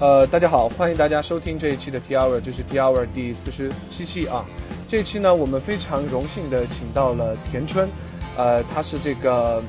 [0.00, 4.46] 呃，大家好，欢迎大家收听这一期的 T Hour，这是 T Hour 第四十七期啊。
[4.88, 7.86] 这一期呢，我们非常荣幸的请到了田春，
[8.34, 9.62] 呃，他是这个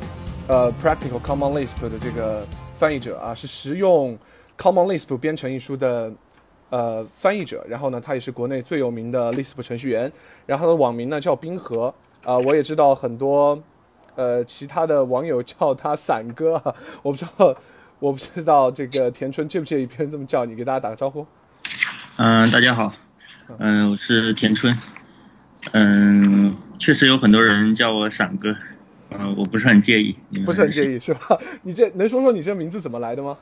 [0.47, 4.17] 呃 Practical Common Lisp 的这个翻译者啊，是实用
[4.57, 6.09] Common Lisp 编程一书的
[6.69, 7.65] 呃翻译者。
[7.67, 10.09] 然后呢，他也是国内最有名的 Lisp 程序员。
[10.45, 11.93] 然后他的网名呢叫冰河
[12.23, 13.61] 啊，我也知道很多
[14.15, 16.53] 呃其他的网友叫他伞哥，
[17.03, 17.53] 我不知道。
[18.01, 21.25] 我不知道这个田春介不介意别人这么叫你，给大家打个招呼。
[22.17, 22.91] 嗯，大家好，
[23.59, 24.75] 嗯，我是田春，
[25.71, 28.55] 嗯，确实有很多人叫我闪哥，
[29.11, 30.15] 嗯，我不是很介意。
[30.43, 31.37] 不是很介意是吧？
[31.61, 33.37] 你这能说说你这名字怎么来的吗？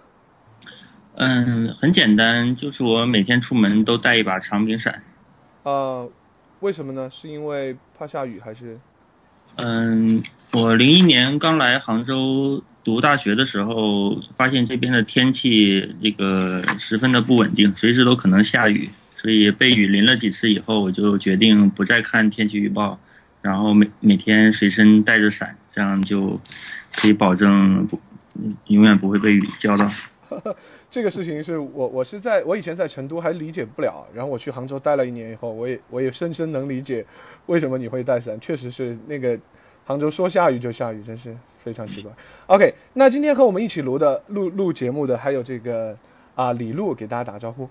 [1.15, 5.01] 嗯，很简单，就是我每天出门都带一把长柄伞。
[5.63, 6.11] 呃，
[6.59, 7.09] 为什么呢？
[7.09, 8.77] 是因为怕下雨还是？
[9.55, 10.21] 嗯，
[10.51, 12.61] 我零一年刚来杭州。
[12.83, 22.99] 读大学的时候，发现这边的天气这个十分的不稳定，随时都可能下雨，所以被雨淋了几次以后，我就决定不再看天气预报，
[23.41, 26.39] 然后每每天随身带着伞，这样就
[26.95, 27.99] 可以保证不
[28.67, 29.91] 永远不会被雨浇到。
[30.91, 37.05] 这个事情是我我是在我以前在成都还理解不了，然后我去杭州待了一年以后，我也我也深深能理解
[37.47, 39.37] 为什么你会带伞，确实是那个
[39.89, 41.35] 杭州说下雨就下雨，真是。
[41.57, 42.11] 非常奇怪。
[42.45, 45.97] OK，那今天和我们一起录的录录节目的还有这个
[46.35, 47.67] 啊李璐，给大家打个招呼。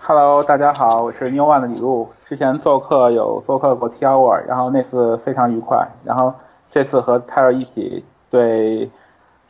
[0.00, 2.08] Hello，大家好，我是 New One 的李璐。
[2.24, 5.88] 之前做客有做客过 T Hour，然后那次非常愉快。
[6.04, 6.34] 然后
[6.72, 8.90] 这次和泰尔一起对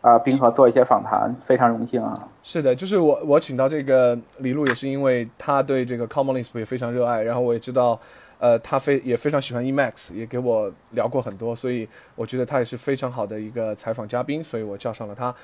[0.02, 2.28] 啊冰河做一些访谈，非常荣幸啊。
[2.42, 7.98] 是的，就是我我请到这个李璐也是因为他对这个 Common Lisp 也非常热爱，然后我也知道。
[8.38, 15.34] 呃，他非也非常喜欢 Emacs，也给我聊过很多，所以我觉得他也是非常好的一个采访嘉宾，所以我叫上了他。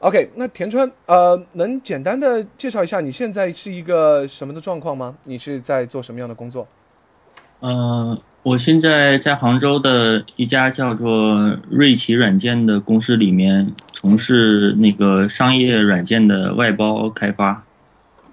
[0.00, 5.16] OK，那田川，呃，能简单的介绍一下你现在是一个什么的状况吗？
[5.24, 6.68] 你是在做什么样的工作？
[7.60, 17.64] 嗯，我现在在杭州的一家叫做瑞奇软件的公司里面，从事那个商业软件的外包开发，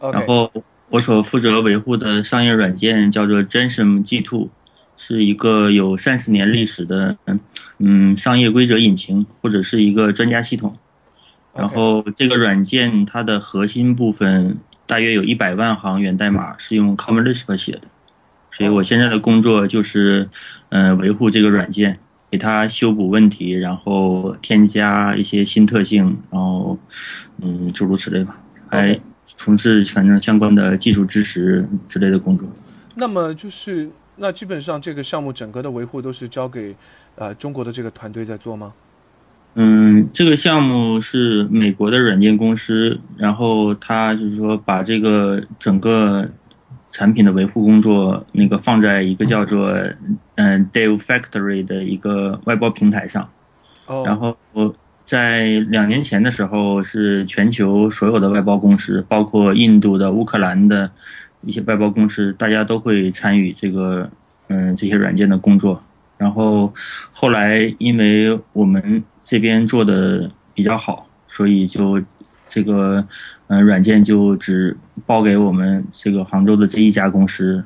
[0.01, 0.51] 然后。
[0.91, 4.49] 我所负责维护的商业软件叫做 Gensum G2，
[4.97, 7.17] 是一个有三十年历史的
[7.79, 10.77] 嗯商业规则引擎或者是一个专家系统。
[11.55, 17.87] 然后这个软件它的核心部分大约有一百万行源代码是用 Common Lisp 写的，
[18.51, 20.29] 所以我现在的工作就是
[20.69, 26.77] 嗯维护这个软件，给它修补问题，然后添加一些新特性，然后
[27.41, 28.37] 嗯诸如此类吧，
[28.69, 28.99] 还。
[29.35, 32.47] 从事反正相关的技术支持之类的工作。
[32.95, 36.75] 那么就是那基本上这个项目整个的维护都是交给
[37.15, 38.73] 呃中国的这个团队在做吗？
[39.55, 46.29] 嗯，这个项目是美国的软件公司，然后他就是说把这个整个
[46.89, 49.71] 产品的维护工作那个放在一个叫做
[50.35, 53.29] 嗯 Dev Factory 的一个外包平台上。
[53.87, 54.03] 哦。
[54.05, 54.75] 然后我。
[55.11, 60.89] 在两年前的时候，是全球所有的外包公司，包括印度的、乌克兰的
[61.41, 64.09] 一些外包公司，大家都会参与这个，
[64.47, 65.83] 嗯，这些软件的工作。
[66.17, 66.73] 然后
[67.11, 72.01] 后来，因为我们这边做的比较好，所以就
[72.47, 73.05] 这个，
[73.47, 77.61] 嗯，软件就只包给我们这个杭州的这一家公司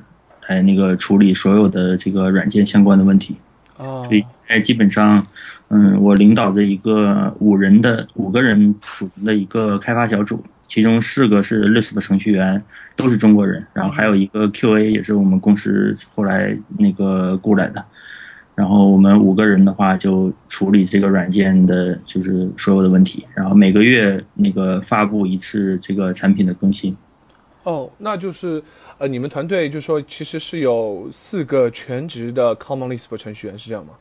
[0.48, 3.36] 来那个处理所有的这个软件相关的问题。
[3.78, 4.04] 哦。
[4.06, 5.26] 所以，哎，基本上。
[5.70, 12.62] 嗯，我领导着一个五人的五个人组成的一个开发小组，其中四个是 Lisp 程序员，
[12.96, 17.84] 都是中国人，然后还有一个 QA 也是我们公司后来那个雇来的，
[18.54, 26.96] 然后我们五个人的话就处理这个软件的就是所有的问题，然后每个月那个发布一次这个产品的更新。
[27.66, 28.64] 哦，那就是
[28.98, 33.94] 呃，你们团队就说其实是有四个全职的 Common Lisp 程序员，是这样吗？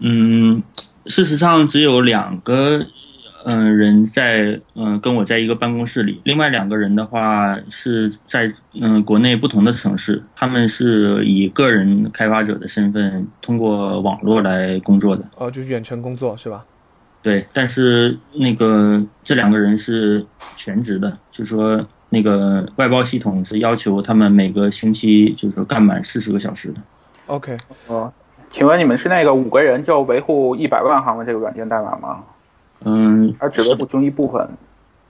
[0.00, 0.62] 嗯，
[1.06, 2.86] 事实上只有两个
[3.44, 15.24] 嗯人在嗯跟我在一个办公室里，另外两个人的话是在嗯国内不同的城市，他们是以个人开发者的身份通过网络来工作的。
[15.36, 16.64] 哦，就是远程工作是吧？
[17.22, 20.26] 对，但是那个这两个人是
[20.56, 26.80] 全职的，就是说那个外包系统是要求他们每个星期就是说干满四十个小时的。
[27.26, 27.58] OK，
[27.88, 28.12] 哦。
[28.50, 32.22] 请问你们是那个五个人就维护一百万行的这个软件代码吗？
[32.84, 34.48] 嗯，而只维护其中一部分。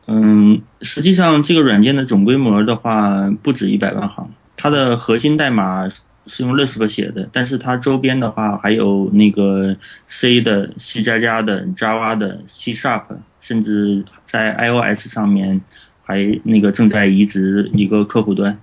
[0.06, 5.90] 嗯，实际上这个软件的总规模的话不止一百万行，它的核心代码
[6.26, 13.02] 是用 Lisp 写的，但是它周边的话还有那个 C 的、C 加加的、Java 的、C Sharp，
[13.40, 15.60] 甚至在 iOS 上面
[16.04, 18.56] 还那个正在移植一个客户端。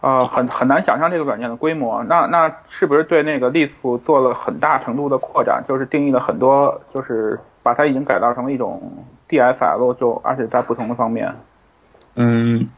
[0.00, 2.04] 啊，很很难想象这个软件的规模。
[2.04, 5.64] 那那是不是对那个 Lisp 做了很大程度的扩展？
[5.66, 8.92] 就是定义了很多，就是把它已经改造成了一种
[9.30, 11.34] DSL，就而且在不同的方面。
[12.16, 12.68] 嗯。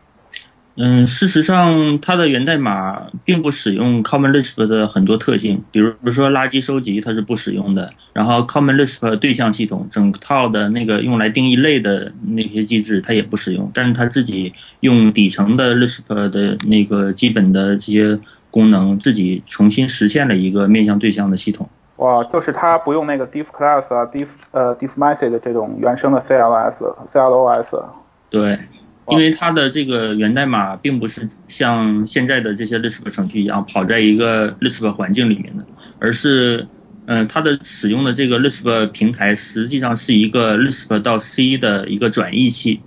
[0.79, 18.21] 嗯，事实上，它的源代码并不使用 Common Lisp 的很多特性，比如比如说垃圾收集它是不使用的，然后 Common Lisp 对象系统整套的那个用来定义类的那些机制它也不使用，但是它自己用底层的 Lisp 的那个基本的这些
[18.51, 21.71] 功能，自己重新实现了一个面向对象的系统。
[21.97, 26.75] 哇，就是它不用那个 diff class 啊，diff 呃 diff method 这种原生的 CLS
[27.11, 27.83] CLOS。
[28.29, 28.59] 对。
[29.09, 35.65] 因为它的这个源代码并不是像现在的这些 Lisp 程序一样跑在一个 Lisp 环境里面的，
[36.01, 36.67] 而是，
[37.07, 42.81] 嗯，它的使用的这个 Lisp 平台实际上是一个 Lisp 到 C 的一个转译器，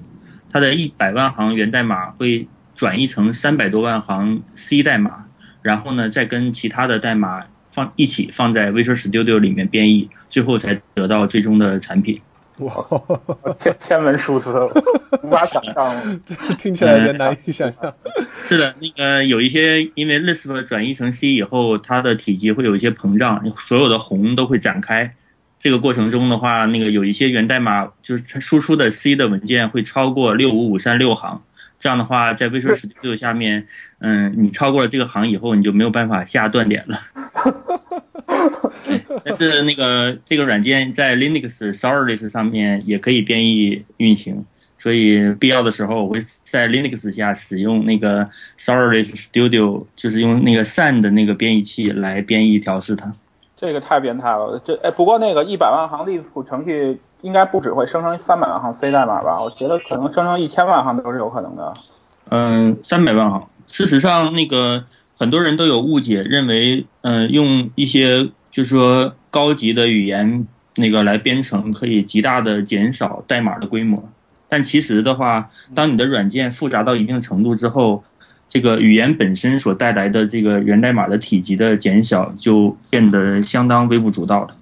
[0.52, 5.26] 它的一百万行源代码会转译成三百多万行 C 代码，
[5.62, 12.20] 然后呢，再跟其他的代码放一起放在 Visual Studio 里面编译，最后才得到最终的产品。
[12.60, 12.86] 哇，
[13.60, 14.52] 天天文数字，
[15.24, 16.20] 无法想象，
[16.60, 17.94] 听起来有点难以想象。
[18.44, 25.16] 是的，那个有一些因为 Lisp 转译成 C 以后，它的体积会有一些膨胀，所有的宏都会展开。
[25.58, 31.44] 这个过程中的话，那个有一些源代码就是它输出的 C 的文件会超过六五五三六行。
[31.78, 33.68] 这样的话，在 Visual Studio 下面，
[34.00, 36.98] 嗯，你超过了这个行以后，你就没有办法下断点了。
[39.26, 44.46] 但是那个这个软件在 Linux Serverless 上面也可以编译运行，
[44.78, 53.14] 所以必要的时候我会在 Linux 下使用那个 Serverless Studio，就是用那个 Sun 的那个编译器来编译调试它。
[53.58, 59.42] 这个太变态了，这哎，不过那个一百万行 Lisp 程序应该不只会生成三百万行 C 代码吧？
[59.44, 61.74] 我觉得可能生成一千万行都是有可能的。
[62.30, 63.48] 嗯，三百万行。
[63.68, 64.86] 事实上，那个
[65.18, 74.10] 很多人都有误解，认为嗯用一些就是说高级的语言那个来编程可以极大的减少代码的规模，
[74.48, 78.04] 但其实的话，当你的软件复杂到一定程度之后。
[78.52, 84.56] 这个语言本身所带来的这个源代码的体积的减小，就变得相当微不足道了。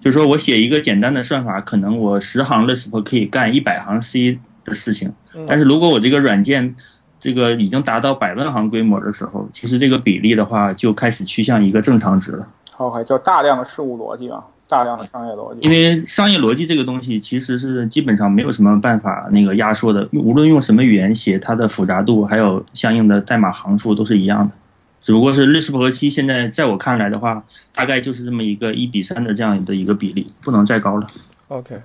[0.00, 5.12] 就是说我写一个简单的算法，可能我十行的时候可以干一百行 C 的事情，
[5.48, 6.76] 但是如果我这个软件
[7.18, 12.46] 这个已经达到百万行规模的时候，其实这个比例的话就开始趋向一个正常值了。
[12.76, 14.44] OK，叫大量的事物逻辑啊。
[14.68, 24.54] 大量的商业逻辑，因为商业逻辑这个东西其实是基本上没有什么办法那个压缩的，无论用什么语言写，它的复杂度还有相应的代码行数都是一样的，
[25.02, 31.06] 只不过是 Lisp 和 C 现在在我看来的话，大概就是这么一个一比三的这样的一个比例，不能再高了。
[31.48, 31.78] OK，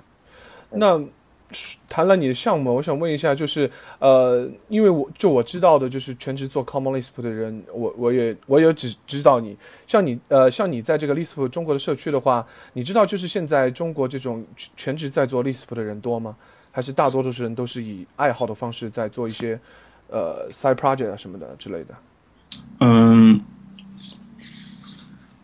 [0.70, 0.98] 那。
[1.88, 9.56] 谈了你的项目，我想问一下，就是呃，因为我就我知道的，就是全职做 Common Lisp 的人，我我也我也只知道你，
[9.86, 14.44] 像你呃，像你在这个 Lisp 中国的社区的话，你知道就是现在中国这种
[14.76, 16.36] 全职在做 Lisp 的人多吗？
[16.70, 19.58] 还是大多数人都是以爱好的方式在做一些
[20.08, 21.94] 呃 side project 啊什么的之类的？
[22.80, 23.40] 嗯。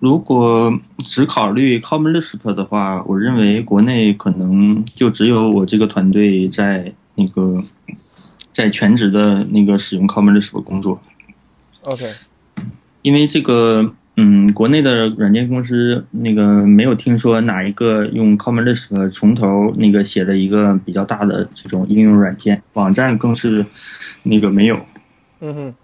[0.05, 7.63] 如果只考虑 Common Lisp 的话，我认为国内可能就只有我这个团队在那个
[8.53, 11.01] 在全职的那个使用 Common Lisp 工作。
[11.85, 12.13] OK，
[13.01, 23.65] 因为这个，嗯，国内的软件公司那个没有听说哪一个用 Common Lisp 从头那个写的一个比较大的这种应用软件，网站更是
[24.23, 24.81] 那个没有。
[25.41, 25.75] 嗯哼。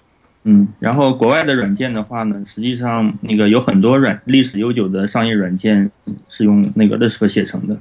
[0.43, 5.91] 嗯，然后国外的软件的话呢，实际上那个有很多软历史悠久的商业软件
[6.29, 7.77] 是用那个 Lisp 写成的，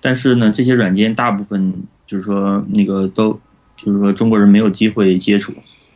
[0.00, 1.74] 但是呢，这些软件大部分
[2.06, 3.40] 就是说那个都
[3.76, 5.52] 就是说中国人没有机会接触。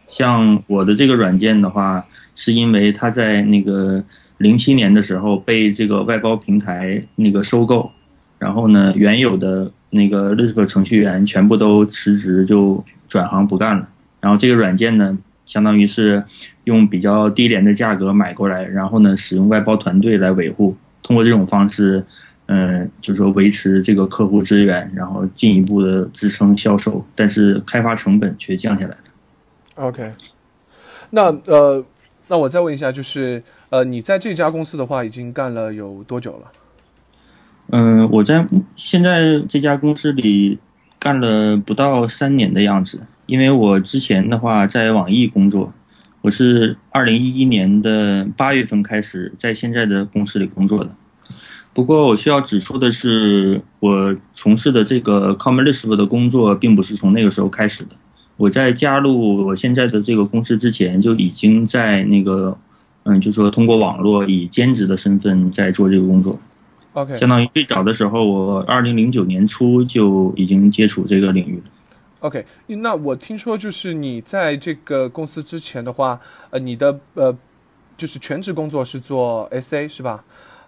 [0.09, 4.03] 像我的这个软件的话，是因为它在那个
[4.39, 7.93] 零七年的时候被这个外包平台那个收购，
[8.41, 13.89] 然后呢，原有的那个 Lisp 程序员全部都辞职就转行不干了，
[14.21, 15.17] 然后这个软件呢。
[15.49, 16.23] 相当于是
[16.65, 22.05] 用比较低廉的价格买过来，然后呢，使用外包团队来维护，通过这种方式，
[22.47, 28.99] 嗯，就是说维持这个客户资源，然后进一步的支撑销售，但是开发成本却降下来了。
[29.77, 30.13] OK，
[31.09, 31.83] 那呃，
[32.27, 36.53] 那我再问一下，就是呃，你在这家公司的话，已经干了有多久了？
[37.71, 40.59] 嗯，我在现在这家公司里
[40.99, 43.01] 干了不到三年的样子。
[43.29, 45.75] 因为我之前的话在网易工作，
[46.23, 50.91] 我是二零一一年的八月份开始在现在的公司里工作的。
[51.75, 57.91] 不过我需要指出的是，我从事的这个 CommonList 的工作并不是从那个时候开始的。
[58.39, 62.57] 我在加入我现在的这个公司之前，就已经在那个，
[63.03, 66.41] 嗯，就说通过网络以兼职的身份在做这个工作。
[66.95, 71.65] OK，相当于最早的时候，我二零零九年初就已经接触这个领域了。
[72.21, 76.21] OK，那我听说就是你在这个公司之前的话，
[76.51, 77.37] 呃，你的呃，
[77.97, 80.25] 就是全职工作是做 SA 是吧？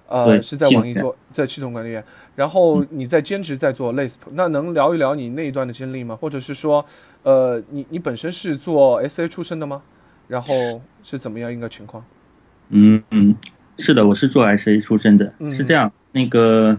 [0.08, 2.04] 呃，是在网易做在系统管理员，
[2.34, 6.16] 然后你在兼职在做 Lisp，那能聊一聊你那一段的经历吗？
[6.16, 6.84] 或者是说，
[7.22, 9.82] 呃，你你本身是做 SA 出身的吗？
[10.28, 12.04] 然后是怎么样一个情况？
[12.70, 13.34] 嗯嗯，
[13.78, 15.92] 是的，我是做 SA 出身的，嗯是这样。
[16.12, 16.76] 那个，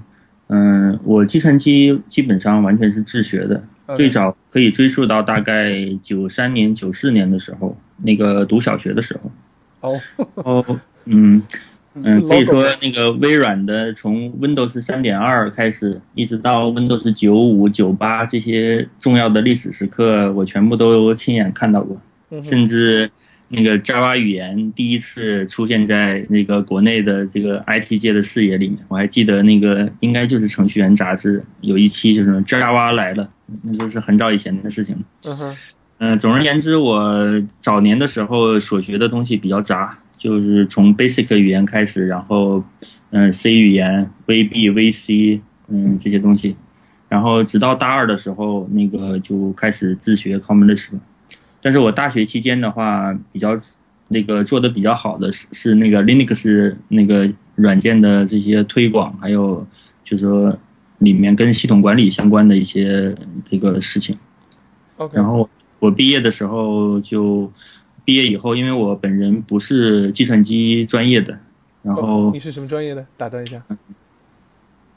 [0.48, 3.64] 嗯，我计算机基本上完全是自学的
[3.96, 5.72] 最早可以追溯到大概
[6.02, 9.32] 九三年、九四年的时候，那个读小学的时候。
[9.82, 10.02] 哦，
[10.36, 11.42] 哦，嗯
[11.94, 22.00] 嗯，可以说那个微软的从 Windows 三点二开始，一直到 Windows 九五、九八这些重要的历史时刻，我全部都亲眼看到过。
[22.30, 23.12] 嗯甚至
[23.50, 33.30] 那个 Java 语言第一次出现在那个国内的这个 IT 界的视野里面，我还记得那个应该就是程序员杂志有一期就是 Java 来了，
[33.64, 35.02] 那就是很早以前的事情了。
[35.26, 35.58] 嗯哼，
[36.00, 42.64] 嗯、总而言之，我早年的时候所学的东西比较杂，就是从 Basic 语言开始，然后
[43.12, 46.56] 嗯、C 语言、VB、VC 嗯这些东西，
[47.10, 50.92] 然后直到大二的时候，那个就开始自学 Common Lisp。
[51.62, 53.60] 但是我大学期间的话，比较
[54.08, 59.68] 那个做的比较好的是是那个 Linux 那个软件的这些推广，还有
[60.04, 60.58] 就是说
[61.02, 64.18] 里面跟系统管理相关的一些这个事情。
[64.98, 67.52] OK，然后我毕业的时候就
[68.06, 71.40] 毕业以后，因为我本人不是计算机专业的，
[71.82, 73.04] 然哦后你是什么专业的？
[73.18, 73.62] 打断一下。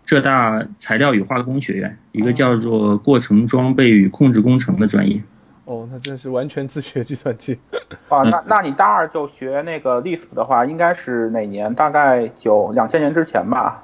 [0.05, 5.23] 浙大材料与化工学院一个叫做过程装备与控制工程的专业。
[5.65, 7.59] 哦，那真是完全自学计算机。
[8.11, 11.75] 啊，那那你大二就学那个 Lisp 的话，应该是哪年？
[11.75, 13.83] 大概九两千年之前吧。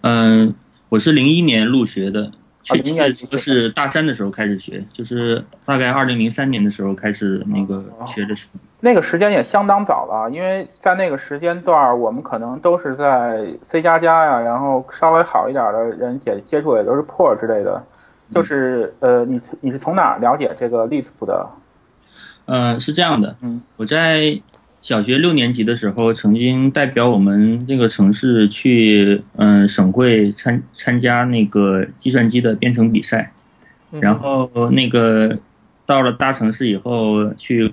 [0.00, 0.54] 嗯，
[0.94, 2.30] 我是零一年入学的，
[2.62, 8.60] 确01年确实是大三的时候开始学，就是大概二零零三年的时候开始那个学的时候。
[8.78, 17.84] 那个时间也相当早了，因为在那个时间段，我们可能都是在 C 加加呀，然后稍微好一点的人接接触也都是 Perl 之类的。
[18.30, 21.50] 就是呃，你你是从哪了解这个 Lisp 的？
[22.46, 24.40] 嗯，是这样的，嗯，我在
[24.84, 33.32] 小学六年级的时候，曾经代表我们这个城市去嗯省会参参加那个计算机的编程比赛，
[33.92, 35.38] 嗯然后那个
[35.86, 37.72] 到了大城市以后去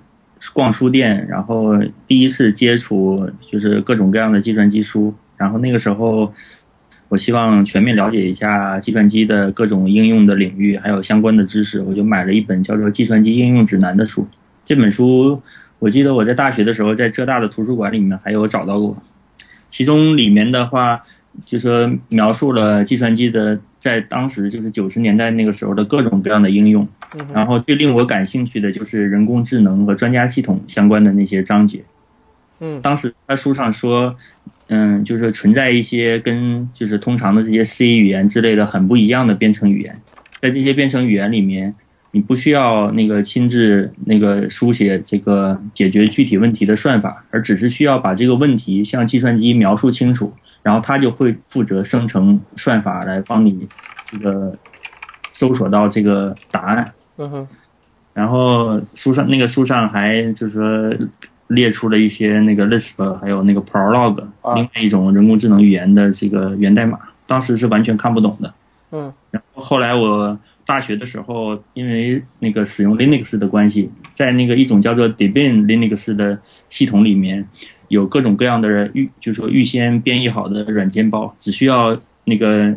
[0.54, 1.78] 逛书店，然后
[2.08, 6.34] 第一次接触就是各种各样的计算机书，然后那个时候。
[7.10, 14.26] 我希望全面了解一下计算机的各种应用的领域，还有相关的知识，我就买了一本叫做《计算机应用指南》的书。
[14.64, 15.42] 这本书
[15.82, 18.96] 我记得我在大学的时候在浙大的图书馆里面还有找到过，
[19.72, 21.02] 其中里面的话
[21.44, 31.84] 就说描述了计算机的在当时就是九十年代那个时候的各种各样的应用，嗯然后最令我感兴趣的就是人工智能和专家系统相关的那些章节。
[32.60, 32.80] 嗯。
[32.84, 34.16] 当时他书上说，
[34.68, 40.00] 嗯，就是存在一些跟就是通常的这些 C 语言之类的很不一样的编程语言，
[40.40, 41.74] 在这些编程语言里面，
[42.12, 53.66] 你不需要那个亲自那个书写这个解决具体问题的算法，而只是需要把这个问题向计算机描述清楚，然后它就会负责生成算法来帮你
[54.12, 54.54] 这个
[55.32, 56.94] 搜索到这个答案。
[57.18, 57.48] 嗯哼，
[58.14, 61.08] 然后书上那个书上还就是说
[61.48, 68.54] 列出了一些那个 Lisp 还有那个 Prolog 啊另外一种人工智能语言的这个源代码，当时是完全看不懂的。
[68.92, 76.40] 嗯然后后来我大学的时候，因为那个使用 Linux 的关系，在那个一种叫做 Debian Linux 的
[76.70, 77.48] 系统里面，
[77.88, 82.76] 有各种各样的预，就是说预先编译好的软件包，只需要那个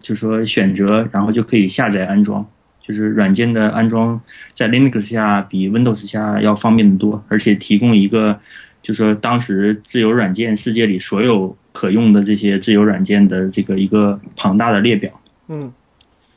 [0.00, 2.46] 就是说选择，然后就可以下载安装。
[2.82, 4.20] 就是软件的安装
[4.52, 8.38] 在 Linux 下比 Windows 下要方便得多，而且提供一个，
[8.80, 15.10] 就是说当时自由软件世界里所有可用的这些自由软件的这个一个庞大的列表。
[15.48, 15.72] 嗯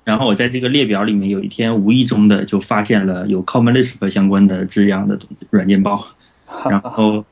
[0.09, 5.19] 然后我在这个列表里面有一天无意中的就发现了有 Common Lisp 相关的这样的
[5.51, 6.03] 软件包，
[6.67, 7.23] 然后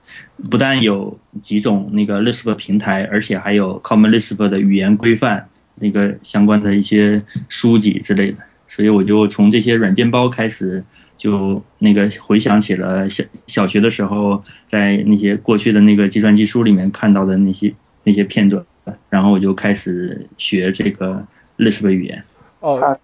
[0.51, 10.83] 不但有几种那个 Lisp 平台，而且还有 Common Lisp 的语言规范那个相关的一些书籍之类的，所以我就从这些软件包开始，
[11.17, 18.63] 就那个回想起了小小学的时候在那些过去的那个计算机书里面看到的那些那些片段，
[19.09, 21.25] 然后我就开始学这个
[21.57, 22.23] Lisp 语言。
[22.59, 22.97] 哦，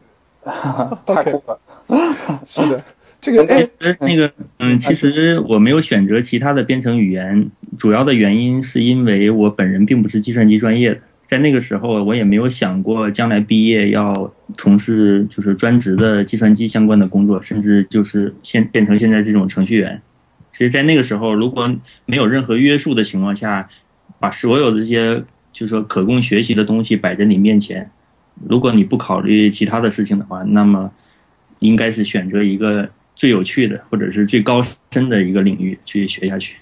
[1.06, 1.60] 太酷 了。
[2.48, 2.84] 是的，
[3.22, 20.02] 这个其实那个嗯，其实我没有选择其他的编程语言，主要的原因是因为我本人并不是计算机专业的，在那个时候我也没有想过将来毕业要从事就是专职的计算机相关的工作，甚至就是现变成现在这种程序员。
[20.52, 23.70] 其实，在那个时候，如果没有任何约束的情况下，
[24.20, 27.90] 把所有的这些就是说可供学习的东西摆在你面前，
[28.50, 30.92] 如果你不考虑其他的事情的话，那么
[31.60, 32.90] 应该是选择一个。
[33.16, 34.60] 最有趣的，或者是最高
[34.90, 36.58] 深的一个领域去学下去，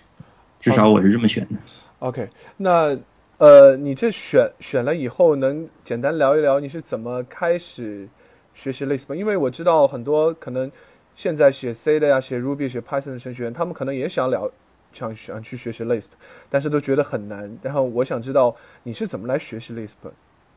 [0.60, 1.58] 至少我是这么选的。
[2.00, 2.96] OK，那
[3.38, 8.06] 呃，你这选选了以后，能简单聊一聊你是怎么开始
[8.54, 9.16] 学习 Lisp？
[9.16, 10.70] 因为我知道很多可能
[11.16, 14.52] 现在写 C 的呀、写 Ruby、写 Python 的程序员，他们可能也想聊，
[14.92, 16.10] 想想去学习 Lisp，
[16.50, 17.58] 但是都觉得很难。
[17.62, 19.96] 然后我想知道你是怎么来学习 Lisp？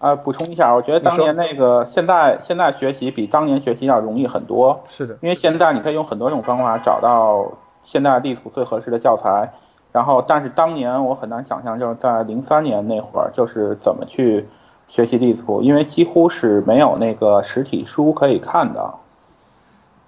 [0.04, 4.84] 啊，补充一下，我觉得当年那个现在现在学习比当年学习要容易很多。
[4.86, 7.50] 是的，因为现在你可以用很多种方法找到
[7.82, 9.50] 现在地图最合适的教材。
[9.92, 14.46] 然后，但是当年我很难想象，就是在零三年那会儿，就是怎么去
[14.88, 18.94] 学习地图，因为几乎是没有那个实体书可以看的。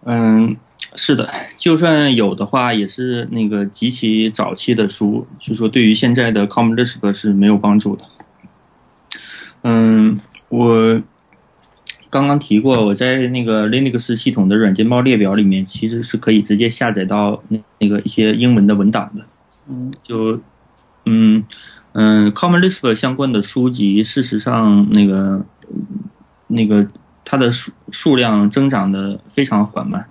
[0.04, 0.58] 嗯，
[0.94, 8.04] 是的，就算有的话，也是那个极其早期的书，所以说对于现在的 Common Lisp 是没有帮助的。
[9.68, 11.02] 嗯，我
[12.08, 19.26] 刚刚提过，我在那个 Linux 系统的软件包列表里面，其实是可以直接下载到那那个一些英文的文档的。
[19.68, 20.40] 嗯，就
[21.04, 21.44] 嗯
[21.94, 25.44] 嗯，Common Lisp 相关的书籍，事实上那个
[26.46, 26.86] 那个
[27.24, 30.06] 它的数数量增长的非常缓慢。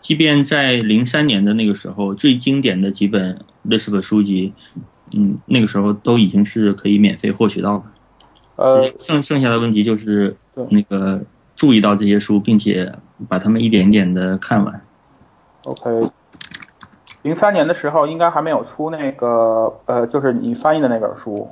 [0.00, 4.54] 即便在零三年的那个时候，最经典的几本 Lisp 书籍，
[5.14, 7.84] 嗯，那个时候都已经是可以免费获取到的。
[8.58, 10.36] 呃，剩剩下的问题就是
[10.68, 11.20] 那个
[11.54, 12.92] 注意到这些书，并且
[13.28, 14.82] 把它们一点一点的看完。
[15.62, 16.10] OK，
[17.22, 21.48] 零三年的时候应该还没有出那个呃，就是你翻译的那本书。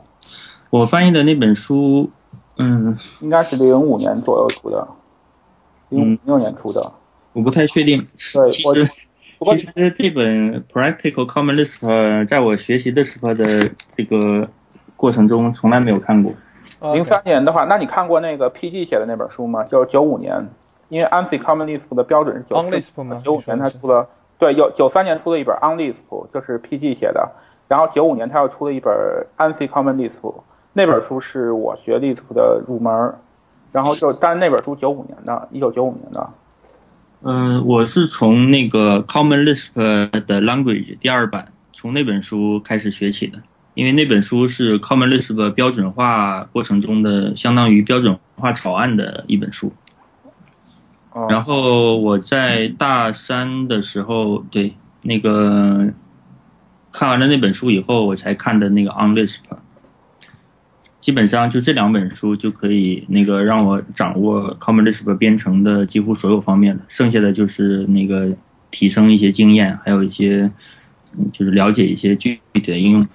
[0.71, 2.11] 我翻译的那本书，
[2.59, 4.89] 嗯，应该是零五年左右出的，
[5.91, 6.93] 零六年出的。
[7.35, 8.05] 我不太确定。
[8.35, 8.91] 对，其实
[9.39, 14.49] 其实这本 Practical Common List 在我学习的时候的这个
[14.97, 16.35] 过程中，从来没有看过。
[16.81, 19.65] 零三年的话，那你看过那个 PG 写的那本书吗？
[19.65, 20.47] 就是九五年，
[20.89, 24.07] 因为 ANSI Common Lisp 的标准是九四，九五年他出了，
[24.39, 27.31] 对，有九三年出了一本 On Lisp，就是 PG 写的，
[27.67, 28.93] 然后九五年他又出了一本
[29.39, 30.35] ANSI Common Lisp，
[30.75, 33.15] 那本书是我学 Lisp 的入门，
[33.73, 36.29] 然后就，但是那本书九五年的，一九九五年的。
[37.23, 39.73] 嗯，我是从那个 Common Lisp
[40.27, 43.39] 的 Language 第二版，从那本书开始学起的。
[43.77, 49.71] 因为那本书是 Common Lisp 标准化过程中的相当于标准化草案的一本书。
[51.29, 55.93] 然后我在大三的时候，对那个
[56.91, 59.41] 看完了那本书以后，我才看的那个 On Lisp。
[61.03, 68.35] 基本上就这两本书就可以那个让我掌握 Common Lisp 编程的几乎所有方面了，剩下的就是那个
[68.71, 70.51] 提升一些经验，还有一些
[71.31, 73.07] 就是了解一些具体的应用。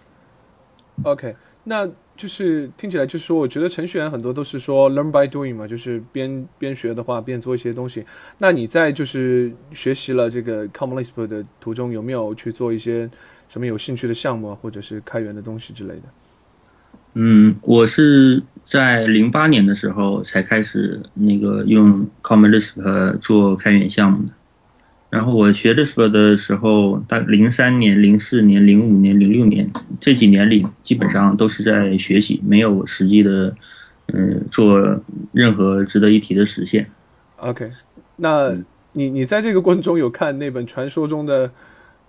[1.04, 8.06] OK，那就是听起来就是说，我觉得程序员很多都是说 learn by doing 嘛，就是边边学的话边做一些东西。
[8.38, 13.10] 那你在就是学习了这个 Common Lisp 的途中，有没有去做一些
[13.50, 16.04] 什么有兴趣的项目啊，或者是开源的东西之类的？
[17.14, 24.34] 嗯，我是在零八年的时候才开始那个用 Common Lisp 做开源项目的。
[25.12, 29.70] 然后我学 Lisp 的时候，大零三年、零四年、零五年、零六年
[30.00, 33.54] 这几年里，基本上都是在学习，没有实际的，
[34.14, 34.80] 嗯，做
[35.34, 36.90] 任何值得一提的实现。
[37.36, 37.74] OK，
[38.16, 38.56] 那
[38.94, 41.52] 你你在这个过程中有看那本传说中的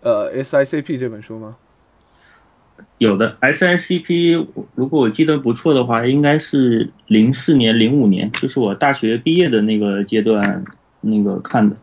[0.02, 1.56] 呃 SICP 这本书吗？
[2.98, 10.64] 有的，SICP 如果我记得不错的话，应该是零四年、零五年，就是我大学毕业的那个阶段
[11.00, 11.74] 那个看的。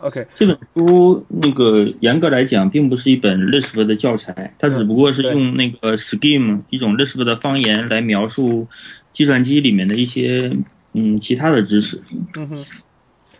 [0.00, 8.68] OK，这本书那个严格来讲，并不是一本 Lisp 的教材，它只不过是用那个 Scheme 一种 Lisp 的方言来描述
[9.10, 10.56] 计算机里面的一些
[10.92, 12.00] 嗯其他的知识。
[12.36, 12.64] 嗯哼，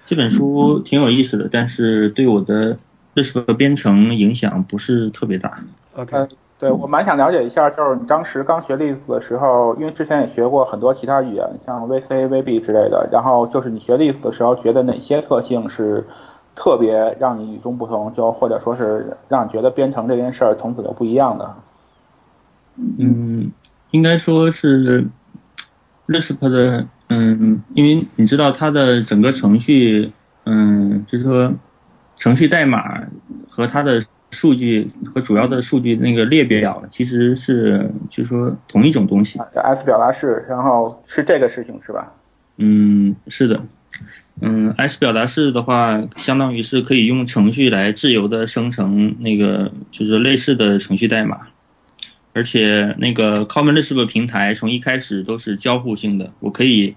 [0.05, 2.77] 这本书挺有意思的，但是对我的
[3.15, 5.63] Lisp 编程影响不是特别大。
[5.95, 6.27] OK，
[6.59, 16.05] 对我蛮想了解一下，就是你当时刚学 Lisp 的时候，因为之前也学过很多其他语言，像 VC、VB 之类的，然后就是你学 Lisp 的时候，觉得哪些特性是？
[16.61, 21.55] 特别让你与众不同，就或者说是让你觉得编程这件事儿从此就不一样的。
[22.99, 23.53] 嗯，
[23.93, 25.07] 应该说是
[26.09, 30.13] Lisp 的，嗯，因为你知道它的整个程序，
[30.47, 31.55] 嗯，就是说
[32.17, 33.03] 程序代码
[33.49, 39.39] 和它的数据和主要的数据那个列表其实是就是说同一种东西。
[39.55, 42.13] S 表达式，然后是这个事情是吧？
[42.57, 43.63] 嗯，是的。
[44.41, 51.49] 嗯，S 表达式的话，相当于是可以用程序来自由的生成那个就是类似的程序代码，
[52.33, 56.95] 而且那个 Common Lisp 平台从一开始都是交互性的，我可以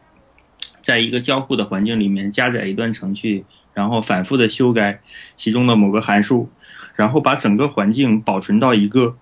[0.82, 5.02] 在一个交互的环境里面加载一段程序，然后反复的修改
[5.36, 6.50] 其中的某个函数，
[6.96, 9.18] 然后把整个环境保存到一个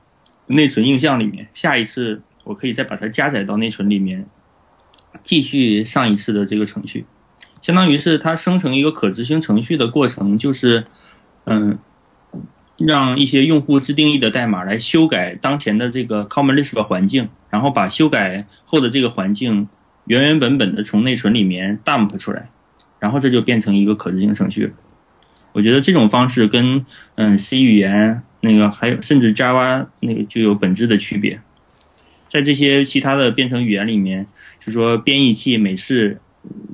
[0.45, 4.25] 内存映像里面，下一次我可以再把它加载到内存里面，
[5.23, 7.05] 继续上一次的这个程序。
[7.69, 10.85] 相当于是它生成一个可执行程序的过程，就是，
[11.45, 11.77] 嗯，
[12.77, 19.69] 让一些用户自定义的代码来修改当前的这个 Common Lisp 环境，然后把修改后的这个环境
[20.05, 22.49] 原原本本的从内存里面 dump 出来，
[22.97, 24.73] 然后这就变成一个可执行程序。
[25.51, 31.39] 我觉得这种方式跟嗯 C 语言那个还有甚至 Java 那个就有本质的区别。
[32.31, 34.25] 在这些其他的编程语言里面，
[34.65, 36.19] 就说编译器每次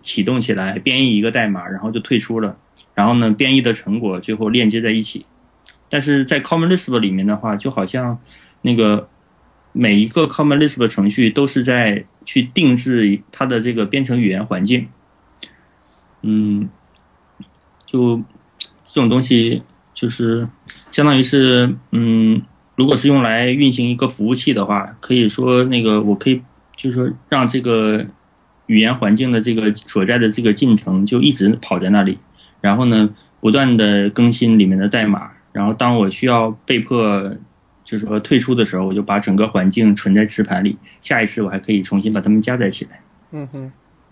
[0.02, 2.58] 启动起来编译一个代码，然后就退出了，
[2.94, 5.26] 然后呢编译的成果最后链接在一起。
[5.90, 8.20] 但是在 Common Lisp 里面的话，就好像
[8.62, 9.08] 那个
[9.72, 14.88] 每一个 Common Lisp 程序都是在去定制它的这个编程语言环境。
[16.22, 16.70] 嗯，
[17.86, 18.24] 就
[18.84, 19.62] 这种东西
[19.94, 20.50] 就是
[20.92, 22.42] 相当于是嗯，
[22.76, 26.42] 如果是用来运行一个服务器的话，可以说那个我可以
[26.76, 28.08] 就是说让这个
[28.68, 32.20] 语言环境的这个所在的这个进程就一直跑在那里，
[32.62, 37.36] 然后呢不断的更新里面的代码，然后当我需要被迫
[37.84, 43.02] 就是说退出的时候，我就把整个环境存在磁盘里，下一次我还可以重新把它们加载起来。
[43.32, 43.72] 嗯哼，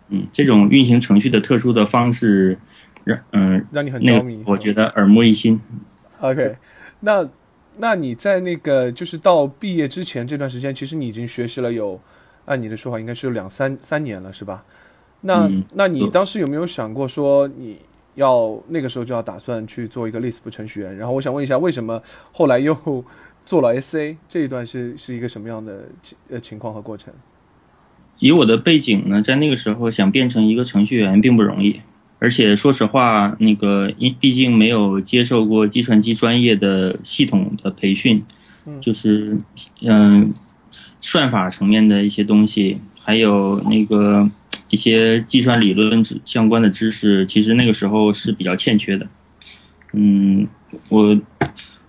[0.09, 2.59] 嗯，这种运行程序的特殊的方式，
[3.03, 4.43] 让嗯让你很那个着迷。
[4.45, 5.59] 我觉得耳目一新。
[6.19, 6.55] OK，
[6.99, 7.27] 那
[7.77, 11.99] 那你在那个就是到毕业之前这段时间，其实你已经学习了有，
[12.45, 14.63] 按你的说法应该是有两三三年了，是吧？
[15.21, 17.77] 那、嗯那你呃当时有没有想过说你
[18.15, 20.95] 要那个时候就要打算去做一个 Lisp 程序员？
[20.97, 22.01] 然后我想问一下，为什么
[22.31, 22.75] 后来又
[23.45, 24.15] 做了 SA？
[24.27, 27.13] 这一段是是一个什么样的情呃情况和过程？
[28.19, 31.81] 以我的背景呢，在那个时候想变成一个程序员并不容易，
[32.19, 38.23] 而且说实话，那个因毕竟没有接受过计算机专业的系统的培训，
[38.65, 39.37] 嗯就是
[39.81, 40.33] 嗯、
[41.03, 44.31] 算法层面的一些东西，还有那个
[44.69, 49.05] 一些计算理论相关的知识，其实那个时候是比较欠缺的。
[49.91, 50.47] 嗯，
[50.87, 51.19] 我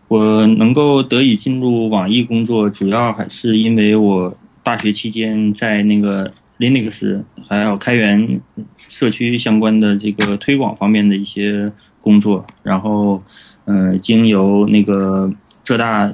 [0.09, 8.41] 我能够得以进入网易工作，主要还是因为我大学期间在那个 Linux 还有开源
[8.89, 13.23] 社区相关的这个推广方面的一些工作，然后
[13.65, 16.13] 呃，经由那个浙大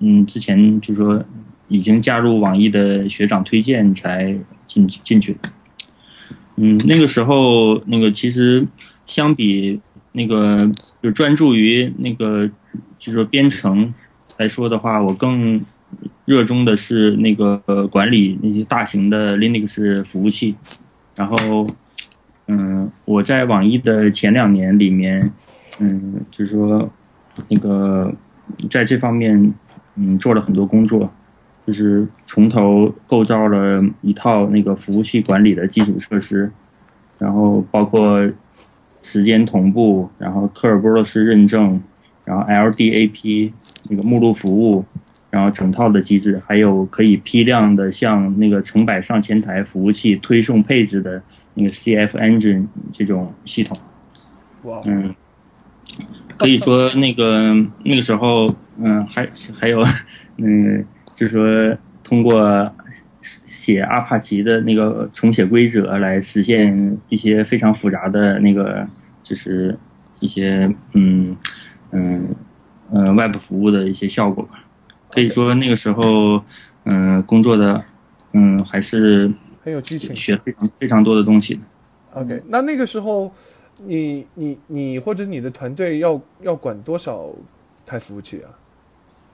[0.00, 1.24] 嗯之前就说
[1.70, 5.48] 已经加入网易的学长推荐才进进去的。
[6.56, 8.66] 嗯，那个时候那个其实
[9.06, 9.80] 相比
[10.12, 10.70] 那个
[11.02, 12.46] 就专注于那个
[12.98, 13.94] 就是说编程
[14.36, 15.64] 来说的话，我更
[16.26, 17.56] 热衷的是那个
[17.90, 20.54] 管理那些大型的 Linux 服务器。
[21.16, 21.66] 然后，
[22.46, 25.32] 嗯，我在网易的前两年里面，
[25.78, 26.90] 嗯，就是说
[27.48, 28.12] 那个
[28.70, 29.52] 在这方面，
[29.96, 31.12] 嗯，做了很多工作，
[31.70, 36.50] 就是从头构造了一套那个服务器管理的基础设施，
[37.16, 38.28] 然后包括
[39.02, 41.80] 时间同步，然后科尔波罗斯认证，
[42.24, 43.52] 然后 LDAP
[43.88, 44.84] 那个目录服务，
[45.30, 51.22] 然后整套的机制，还有可以批量的向那个成百上千台服务器推送配置的
[51.54, 53.78] 那个 CF Engine 这种系统。
[54.64, 55.14] 哇，嗯，
[56.36, 57.54] 可以说那个
[57.84, 59.80] 那个时候，嗯，还还有，
[60.36, 60.84] 嗯，
[61.20, 62.72] 就是说通过
[63.44, 68.88] 写阿帕奇的那个重写规则来实现一些非常复杂的那个，
[69.22, 69.78] 就是
[70.18, 71.36] 一些嗯
[71.90, 72.34] 嗯
[72.90, 74.64] 呃 Web 服务的一些效果吧。
[75.10, 76.42] 可以说那个时候，
[76.84, 77.84] 嗯，工作的
[78.32, 79.30] 嗯还是
[79.62, 80.16] 很有激情。
[80.16, 81.60] 学非常非常多的东西的。
[82.14, 83.30] OK，那那个时候，
[83.84, 87.28] 你你你或者你的团队要要管多少
[87.84, 88.56] 台服务器啊？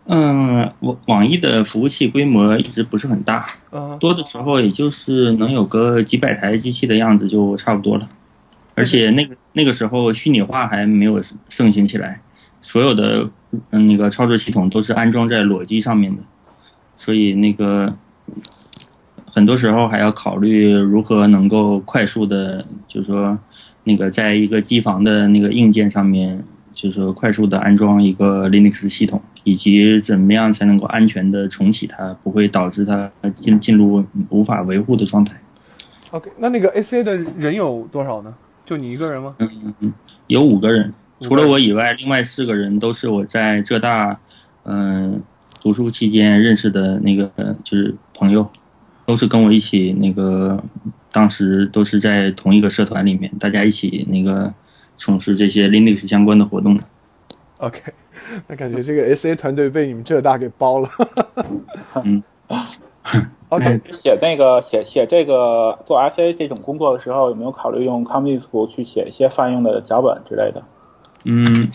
[0.09, 8.09] 嗯，网网易的服务器规模一直不是很大，啊，多的时候也就是能有个几百台机器的样子就差不多了。
[8.77, 12.21] 而且那个那个时候虚拟化还没有盛行起来，
[12.61, 13.29] 所有的
[13.71, 16.23] 嗯那个操作系统都是安装在裸机上面的，
[16.99, 17.97] 所以那个
[19.25, 23.39] 很多时候还要考虑如何能够快速的，就是说
[23.83, 26.45] 那个在一个机房的那个硬件上面
[26.77, 35.41] 就是说快速的安装一个 Linux 系统，以及怎么样才能够安全的重启它，不会导致它进进入无法维护的状态。
[36.11, 38.35] OK，那那个 SA 的人有多少呢？
[38.67, 39.37] 就你一个人吗？
[39.39, 39.95] 嗯，
[40.27, 44.21] 有五个人，除了我以外，另外四个人都是我在浙大
[44.65, 45.23] 嗯、
[45.63, 48.51] 读书期间认识的那个就是朋友，
[49.07, 50.63] 都是跟我一起那个
[51.11, 54.53] 当时都是在同一个社团里面，大家一起那个
[54.97, 56.85] 从事这些 Linux 相关的活动的。
[57.59, 57.81] OK，
[58.47, 60.91] 那感觉这个 SA 团队被你们浙大给包了。
[62.05, 62.23] 嗯
[63.49, 70.63] OK，写那个写写这个做 SA 这种工作的时候，有没有考虑用 ComDisc 去写一些泛用的脚本之类的？
[71.25, 71.71] 嗯，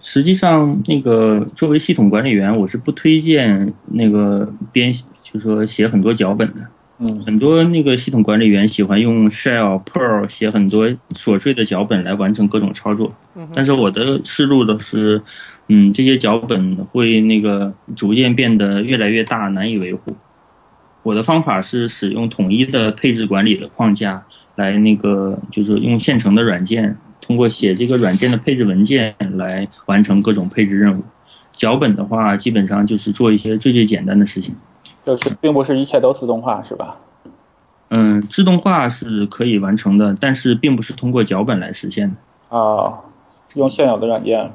[0.00, 6.60] 实际上，那个作为系统管理员，我是不推荐那个编，就是说写很多脚本的。
[7.02, 13.14] 嗯很多那个系统管理员喜欢用 Shell、Perl 写很多琐碎的脚本来完成各种操作，
[13.54, 15.22] 但是我的思路的是，
[15.68, 20.14] 嗯，这些脚本会那个逐渐变得越来越大，难以维护。
[21.02, 31.04] 我的方法是使用统一的配置管理的框架来那个，就是用现成的软件，通过写这个软件的配置文件来完成各种配置任务。
[31.54, 34.54] 脚本的话，基本上就是做一些最最简单的事情。
[35.04, 36.96] 就是并不是一切都自动化，是吧？
[37.88, 42.56] 嗯，自动化是可以完成的，但是并不是通过脚本来实现的。
[42.56, 43.00] 啊、
[43.54, 44.52] 用现有的软件。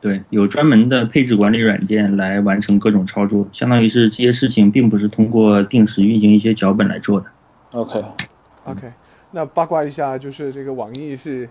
[0.00, 7.26] 对，有专门的配置管理软件来完成各种操作，相当于是这些事情并不是通过定时运行一些脚本来做的。
[7.72, 8.92] OK，OK，
[9.32, 11.48] 那八卦一下，就是这个网易是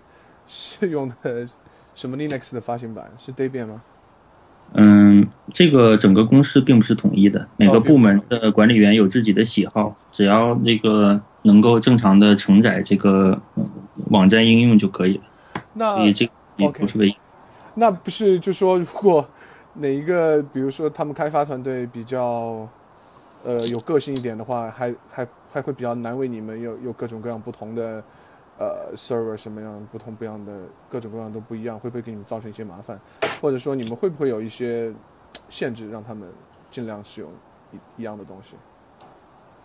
[0.48, 1.46] 是用的
[1.94, 3.08] 什么 Linux 的发行版？
[3.18, 3.82] 是 Debian 吗？
[5.10, 13.64] 嗯，这个整个公司并不是统一的，每个部门的管理员有自己的喜好，只要那个能够正常的承载这个呃
[14.10, 15.24] 网站应用就可以了。
[15.72, 17.16] 那所以这不是唯一。
[17.74, 19.26] 那不是就说，如果
[19.74, 22.68] 哪一个，比如说他们开发团队比较，
[23.44, 28.02] 呃，有个性一点的话，还还还会比较难为你们有有各种各样不同的，
[28.60, 30.52] 呃，server 什么样不同不一样的
[30.90, 33.00] 各种各样都不一样，会不会给你们造成一些麻烦？
[33.40, 34.92] 或者说你们会不会有一些
[35.48, 36.28] 限制，让他们
[36.70, 37.30] 尽量使用
[37.72, 38.54] 一一样的东西？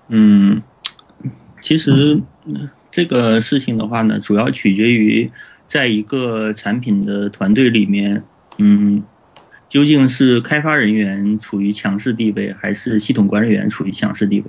[0.08, 0.64] 嗯，
[1.60, 2.22] 其实
[2.90, 5.30] 这个事情的话呢，主要取决于
[5.68, 8.24] 在一个产品的团队里面，
[8.60, 9.04] 嗯，
[9.68, 14.46] 究竟是开发人员处于强势地位，还是系统管理员处于强势地位？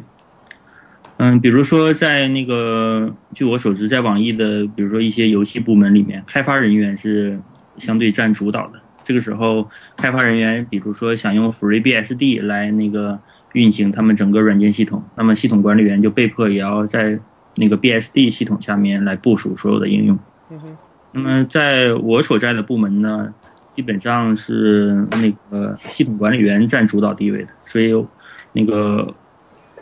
[1.19, 7.41] 嗯，比如说在那个，据我所知，在网易的，比如说一些游戏部门里面，开发人员是
[7.79, 8.81] 相对占主导的。
[9.03, 13.21] 这个时候，开发人员比如说想用 FreeBSD 来那个
[13.55, 17.19] 运行他们整个软件系统，那么系统管理员就被迫也要在
[17.55, 20.19] 那个 BSD 系统下面来部署所有的应用。
[20.51, 20.77] 嗯哼，
[21.13, 23.33] 那么在我所在的部门呢，
[23.75, 27.95] 基本上是那个系统管理员占主导地位的，所以
[28.53, 29.15] 那个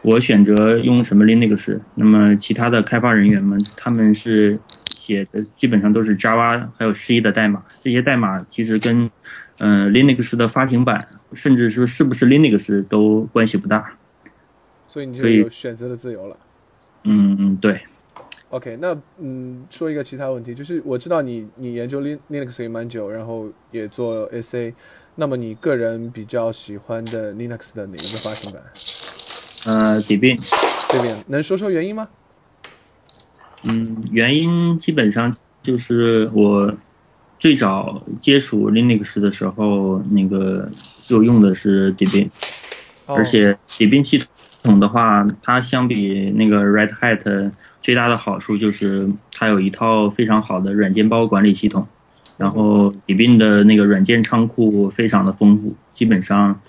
[0.05, 4.59] 我选择用什么 Linux，那么其他的开发人员们他们是
[4.95, 9.11] 写的基本上都是 Java 还有 C 的代码，这些代码其实跟
[9.57, 11.01] 呃 Linux 的发行版，
[11.33, 13.97] 甚至说是不是 Linux 都关系不大。
[14.87, 16.37] 所以你就有选择的自由了。
[17.05, 17.81] 嗯嗯，对。
[18.51, 24.75] OK，那嗯，说一个其他问题，就是我知道你你研究 Lin Linux 也蛮久，然后也做 SA，
[25.15, 28.63] 那么你个人比较喜欢的 Linux 的哪一个发行版？
[29.67, 30.39] 呃，Debian，
[30.91, 32.09] 这边能说说原因吗？
[33.67, 36.75] 嗯，原因基本上就是我
[37.39, 40.69] 最早接触 Linux 的时候，那个
[41.07, 42.29] 就用的是 Debian，、
[43.07, 43.15] 哦。
[43.17, 44.23] 而且 Debian 系
[44.63, 51.87] 统的话，它相比那个 Red Hat 最大的好处就是它有一套非常好的软件包管理系统，
[52.37, 56.61] 然后 Debian 的那个软件仓库非常的丰富，基本上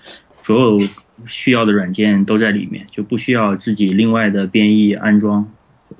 [0.42, 0.88] 所有
[1.26, 5.50] 需要的软件都在里面，就不需要自己另外的编译安装。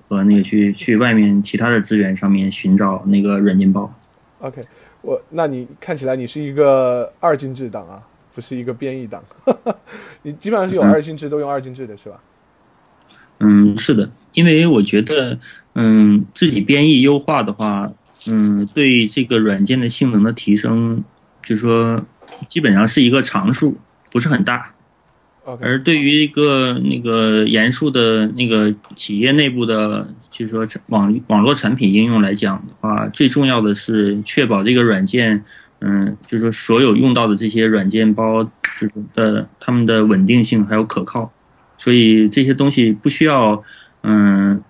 [0.09, 3.95] 和那个去去外面其他的资源上面寻找那个软件包。
[4.41, 4.61] OK，
[5.01, 8.03] 我那你看起来你是一个二进制党啊，
[8.35, 9.23] 不是一个编译党。
[10.23, 12.21] 你基本上是有二进制都用二进制的是吧？
[13.39, 15.39] 嗯，是的，因为我觉得，
[15.75, 17.93] 嗯，自己编译优化的话，
[18.27, 21.05] 嗯，对这个软件的性能的提升，
[21.45, 22.05] 就是说
[22.49, 23.77] 基本上是一个常数，
[24.11, 24.73] 不是很大。
[25.61, 35.45] 而对于一个那个严肃的那个企业内部的，就是说网网络产品应用来讲的话，最重要的是确保这个软件，
[35.79, 41.33] 嗯，就是说所有用到的这些软件包是的它们的稳定性还有可靠，
[41.79, 43.63] 所以这些东西不需要
[44.03, 44.63] 嗯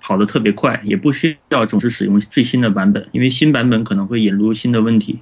[0.00, 5.20] 跑得特别快，也不需要总是使用最新的版本，因为新版本可能会引入新的问题。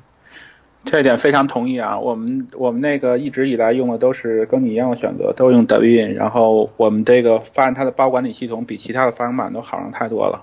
[0.84, 1.98] 这一点非常同意啊！
[1.98, 10.42] 我们我们那个一直以来用的都是跟你一样的选择，都用德运，然后我们这个发现它的包管理系统比其他的发行版都好上太多了。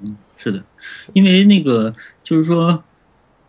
[0.00, 0.64] 嗯，是的，
[1.14, 1.94] 因为那个
[2.24, 2.82] 就是说，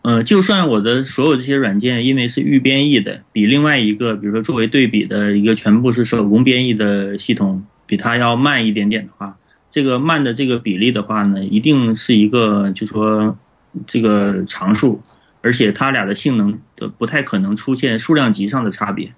[0.03, 9.37] 呃，就算我的所有这些软件因为是预编译的，比另外一个比如说作为对比的一个全部是手工编译的系统，比它要慢一点点的话，
[9.69, 13.37] 这个慢的这个比例的话呢，一定是一个就说
[13.85, 15.01] 这个常数。
[15.47, 19.13] 而且它俩的性能的不太可能出现数量级上的差别，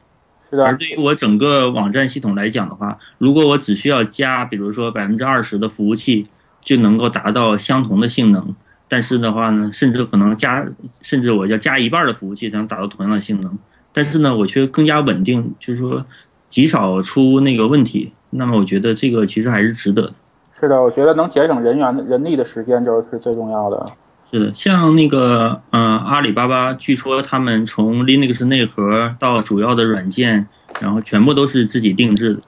[0.52, 0.64] 是的。
[0.64, 6.28] 而对于我整个网站系统来讲的话，如果我只需要加，比如说百分之二十的服务器
[6.62, 8.54] 就能够达到相同的性能，
[8.88, 10.68] 但是的话呢，甚至可能加，
[11.02, 13.58] 甚至我要加一半的服务器才能达到同样的性能，
[13.92, 16.06] 但是呢，我却更加稳定，就是说
[16.48, 18.14] 极少出那个问题。
[18.30, 20.14] 那么我觉得这个其实还是值得的。
[20.60, 23.84] 是的，我觉得能节省人员人力的时间就是最重要的。
[24.32, 30.48] 是的，像那个，嗯，阿里巴巴，据说他们从 Linux 内核到主要的软件，
[30.80, 32.42] 然后全部都是自己定制的，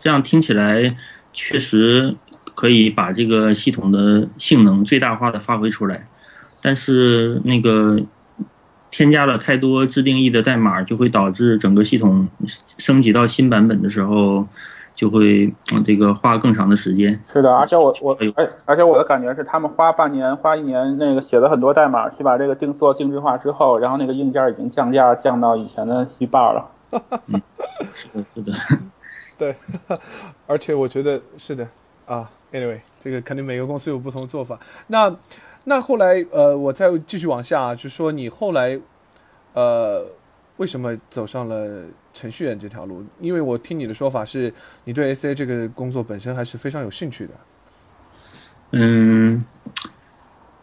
[0.00, 0.96] 这样听起来
[1.34, 2.16] 确实
[2.54, 6.08] 可以把这个系统的性能最大化的发挥出来。
[6.62, 8.00] 但是那个
[8.90, 12.28] 添加了太多自定义的代码，就会导致整个系统
[12.78, 14.48] 升级到新版本的时候。
[14.96, 15.54] 就会
[15.84, 17.22] 这个花更长的时间。
[17.32, 26.70] 是的，而且我我而，而且我的感觉是，他们花半年、花一年，那个写了很多代码去把这个定做定制化之后，然后那个硬件已经降价降到以前的一半了。
[27.26, 27.40] 嗯，
[27.94, 28.52] 是的，是的。
[29.38, 29.54] 对，
[30.46, 31.68] 而且我觉得是的
[32.06, 32.30] 啊。
[32.50, 34.58] Anyway，这个肯定每个公司有不同的做法。
[34.86, 35.14] 那
[35.64, 38.80] 那后来呃，我再继续往下，就说你后来
[39.52, 40.06] 呃。
[40.58, 43.04] 为什么走上了程序员这条路？
[43.20, 44.52] 因为我听你的说法是，
[44.84, 47.32] 你对 SA 这个工作本身还是非常有兴趣的。
[48.70, 49.44] 嗯，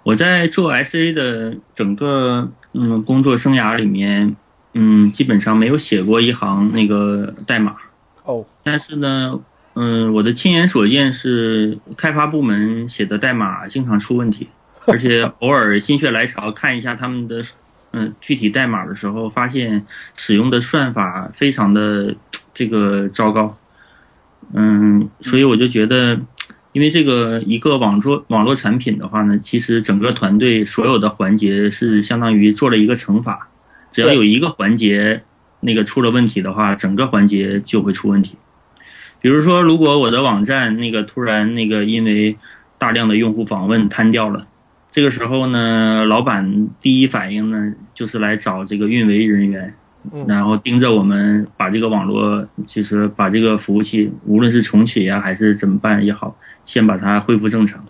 [0.01, 4.35] 我在做 SA 的整个嗯工作生涯里面，
[4.73, 7.75] 嗯，基本上没有写过一行那个代码。
[8.23, 8.45] 哦。
[8.63, 9.41] 但是呢，
[9.75, 14.49] 嗯，我的亲眼所见是，开发部门写的代码经常出问题，
[14.87, 17.43] 而且偶尔心血来潮看一下他们的。
[17.95, 19.85] 嗯，具体代码的时候发现
[20.17, 22.15] 使用的算法非常的
[22.51, 23.55] 这个糟糕，
[24.51, 26.19] 嗯，所以我就觉得，
[26.71, 33.49] 因为这个一个网络网络产品的话呢，其实整个团队所有的环节是相当于做了一个乘法，
[33.91, 35.21] 只要有一个环节
[35.59, 38.37] 那个出了问题的话，整个环节就会出问题。
[39.21, 42.39] 比如说，如果我的网站那个突然那个因为
[42.79, 44.47] 大量的用户访问瘫掉了。
[44.93, 49.73] 这个时候呢，老板第一反应呢就是来找这个运维人员，
[50.27, 57.85] 然后盯着我们把这个网络，就是把这个服务器，无论是重启呀还是怎么办也好，先把它恢复正常。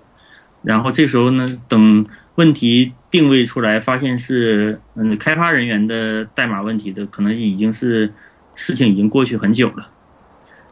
[0.62, 8.14] 然后这时候呢，等问题定位出来，发现是嗯开发人员的代码问题的，可能已经是
[8.56, 9.90] 事情已经过去很久了。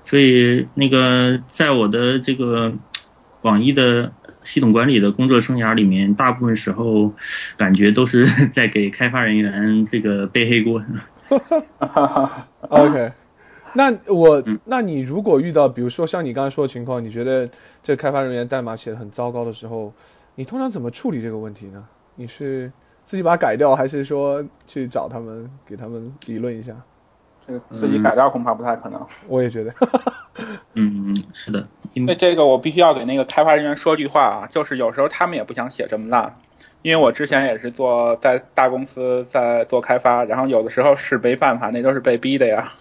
[0.05, 2.73] 所以那个在我的这个
[3.41, 4.13] 网易的。
[4.43, 7.13] 系统管理的工作生涯里面，大部分时候
[7.57, 10.83] 感觉都是 在给开发人员这个背黑锅。
[12.69, 13.11] OK，
[13.73, 17.49] 那我，那你如果遇到，比如说像你刚才说的情况，你觉得
[17.81, 19.93] 这开发人员代码写的很糟糕的时候，
[20.35, 21.83] 你通常怎么处理这个问题呢？
[22.15, 22.71] 你是
[23.05, 26.75] 自己把它改掉，还是说去找他们给他们理论一下？
[27.47, 29.05] 这个自己改掉恐怕不太可能。
[29.27, 29.73] 我也觉得。
[30.73, 31.67] 嗯，是的。
[31.93, 36.37] 因为这个，我必须要给那个开发人员说句话啊，就是有时候他们也不想写这么烂，
[36.81, 42.71] 因为我之前也是做在大公司在做开发，然后有的时候是没办法，那都是被逼的呀。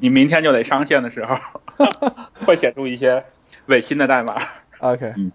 [0.00, 1.36] 你明天就得上线的时候，
[2.46, 3.24] 会写出一些
[3.66, 4.36] 违心的代码。
[4.78, 5.32] OK，嗯，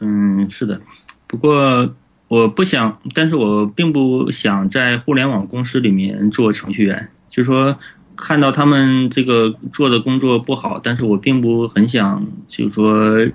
[0.00, 0.80] 嗯，是的。
[1.26, 1.94] 不过
[2.32, 7.78] 我不想，但是我并不想在互联网公司里面做程序员，就是说。
[8.14, 13.26] 看到他们这个做的工作不好，但是我并不很想，就是说，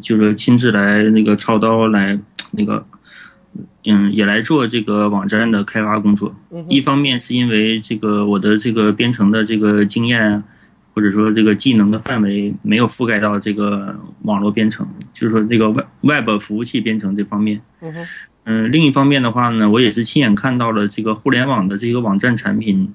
[0.00, 2.18] 就是亲自来那个操刀来
[2.52, 2.86] 那个，
[3.84, 6.34] 嗯，也来做这个网站的开发工作。
[6.68, 10.44] 一方面是因为这个我的这个编程的这个经验，
[10.94, 17.60] 或者说这个技能的范围没有覆盖到这个网络编程，就是说这个 Web Web 服务器编程这方面。
[17.80, 17.92] 嗯，
[18.68, 22.94] 另一方面的话呢，我也是亲眼看到了这个互联网的这个网站产品，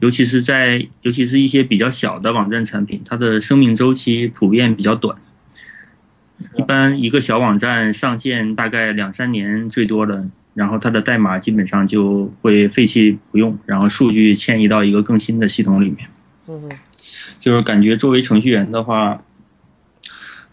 [0.00, 5.16] 尤其是在尤其是一些比较小的网站产品，它的生命周期普遍比较短。
[6.56, 16.08] 一般一个小网站上线大概两三年最多的，然后它的代码基本上就会废弃不用，然后数据迁移到一个更新的系统里面。
[16.48, 16.68] 嗯，
[17.40, 19.22] 就是感觉作为程序员的话，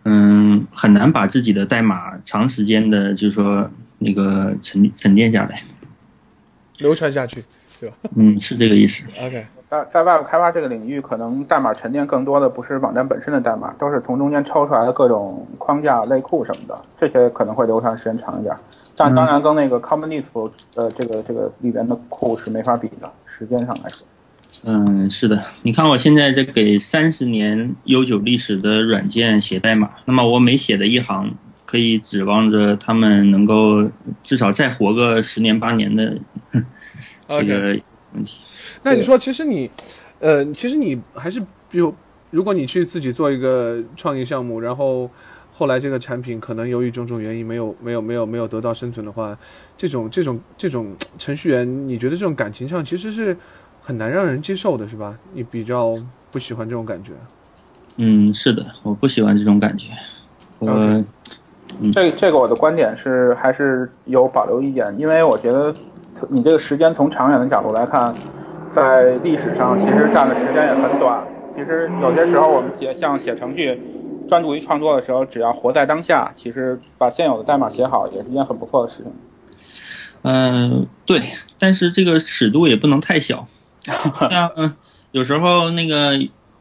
[0.03, 3.71] 嗯，很难把自己的代码长时间的，就是说。
[3.99, 5.61] 那个沉沉淀下来，
[6.77, 7.43] 流传下去，
[7.79, 7.95] 对吧？
[8.15, 9.03] 嗯，是这个意思。
[9.19, 18.55] OK，在在外部开发这个领域，可能代码沉淀更多的不是网站本身的代码，都是从中间抽出来的各种框架、类库什么的，这些可能会流传时间长一点。
[18.95, 24.05] 但当然跟那个 Common Lisp 呃这个这个里边的库是没法比的，时间上来说。
[24.65, 31.35] 嗯，是的，你看我现在在给三十年悠久历史的软件写代码，那么我每写的一行，
[31.69, 33.87] 可以指望着他们能够
[34.23, 36.17] 至少再活个十年八年的
[37.27, 37.79] 这个
[38.11, 38.39] 问题。
[38.81, 39.69] 那你说，其实你，
[40.19, 41.39] 呃，其实你还是
[41.69, 41.93] 比如，
[42.31, 45.07] 如果你去自己做一个创业项目，然后
[45.53, 49.37] 后来这个产品可能由于种种原因没有没有没有没有得到生存的话，
[49.77, 53.37] 这种这种这种程序员，你觉得这种感情上其实是
[53.79, 55.15] 很难让人接受的，是吧？
[55.35, 55.95] 你比较
[56.31, 57.11] 不喜欢这种感觉。
[57.97, 59.89] 嗯，是的，我不喜欢这种感觉。
[60.57, 60.67] 我
[61.93, 65.73] 这这个我的观点是还是有保留意见，因为我觉得
[66.29, 68.13] 你这个时间从长远的角度来看，
[68.69, 71.23] 在历史上其实占的时间也很短。
[71.55, 73.81] 其实有些时候我们写像写程序，
[74.27, 79.11] 专注于创作的时候，只要活在当下，其实把现有的代码写好也是一件很不错的事情。
[80.21, 81.21] 嗯，对，
[81.57, 83.47] 但是这个尺度也不能太小。
[84.29, 84.75] 像嗯，
[85.11, 86.11] 有时候那个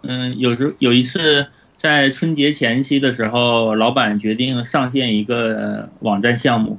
[0.02, 1.48] 嗯，有时有一次
[1.78, 6.78] 在春节前期的时候，老板决定上线一个网站项目，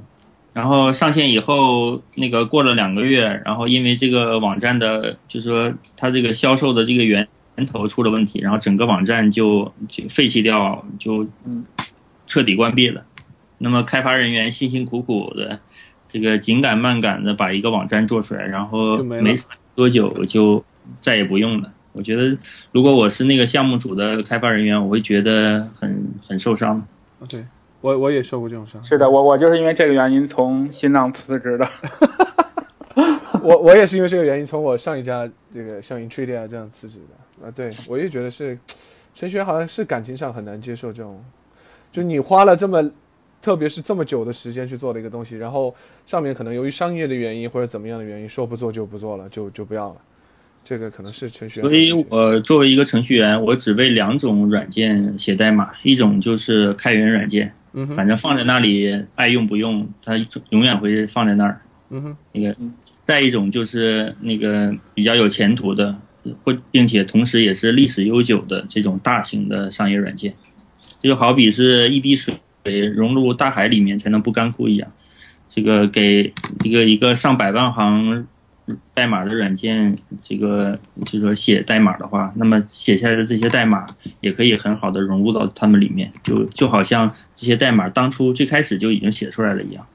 [0.52, 7.26] 然后上线以后，那个过了两个月，然后因为这个网站的，就是说它这个销售的这个源
[7.56, 11.64] 源头出了问题，然后整个网站就就废弃掉，就嗯
[12.28, 13.04] 彻底关闭了。
[13.58, 15.58] 那么开发人员辛辛苦苦的。
[16.12, 19.36] 这个紧赶慢赶的把一个网站做出来，然后没
[19.76, 20.64] 多久就
[21.00, 21.72] 再也不用了。
[22.00, 22.34] 我觉得，
[22.72, 26.82] 如果我是那个项目组的开发人员，我会觉得很很受伤。
[27.20, 27.44] OK，
[27.82, 28.82] 我我也受过这种伤。
[28.82, 31.68] 是的，我我就是因为这个原因从新浪辞职的。
[33.44, 37.50] 我我也是因为这个原因，从我上一家这个像 Intridia 这样辞职的啊。
[37.50, 38.58] 对，我也觉得是
[39.14, 41.22] 程序员好像是感情上很难接受这种，
[41.92, 42.90] 就你花了这么，
[43.42, 45.74] 特别是这么久的时间去做的一个东西，然后
[46.06, 49.96] 上面可能由于商业的原因或者怎么样的原因，说不做就不做了，就就不要了。
[50.70, 51.68] 这个可能是程序员。
[51.68, 60.16] 所以我作为一个程序员，我只为两种软件写代码，一种就是开源软件，嗯，反正放在那里爱用不用，它
[60.50, 61.60] 永远会放在那儿。
[61.88, 62.54] 嗯哼，那个，
[63.04, 65.96] 再一种就是那个比较有前途的，
[66.44, 70.34] 或并且同时也是历史悠久的这种大型的商业软件，
[71.00, 72.36] 这就好比是一滴水
[72.94, 74.92] 融入大海里面才能不干枯一样。
[75.48, 78.28] 这个给一个一个上百万行
[78.94, 83.86] 代码的软件，这个就是说写代码的话，那么写下来的这些代码
[84.20, 89.86] 也可以很好的融入到他们里面，就就好像这些代码当初最开始就已经写出来了一样。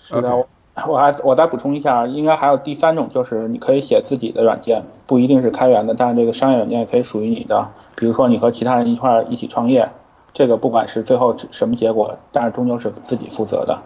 [0.00, 0.48] 是的，我
[0.88, 7.68] 我还我再补充一下，应该还有第三种，就是你可以写自己的软件，不一定是开源的，但是这个商业软件也可以属于你的。
[7.96, 9.90] 比如说你和其他人一块儿一起创业，
[10.32, 13.82] 这个不管是最后什么结果，但是终究是自己负责的。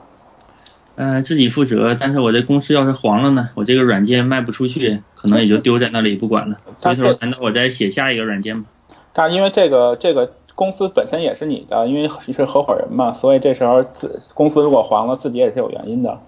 [0.96, 6.56] 嗯、自己负责，但是我这公司要是黄了呢，我这个软件卖不出去，可能也就丢在那里不管了。
[6.78, 8.64] 回头难道我再写下一个软件吗？
[9.12, 16.20] 但因为这个这个公司本身也是你的，因为你是合伙人嘛，所以这时候自公司如果黄了，自己也是有原因的。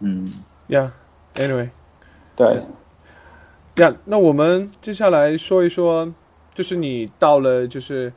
[0.00, 0.26] 嗯
[0.68, 1.68] ，Yeah，anyway，
[2.36, 2.62] 对，
[3.76, 6.12] 呀那我们接下来说一说，
[6.54, 8.12] 就是你到了，就是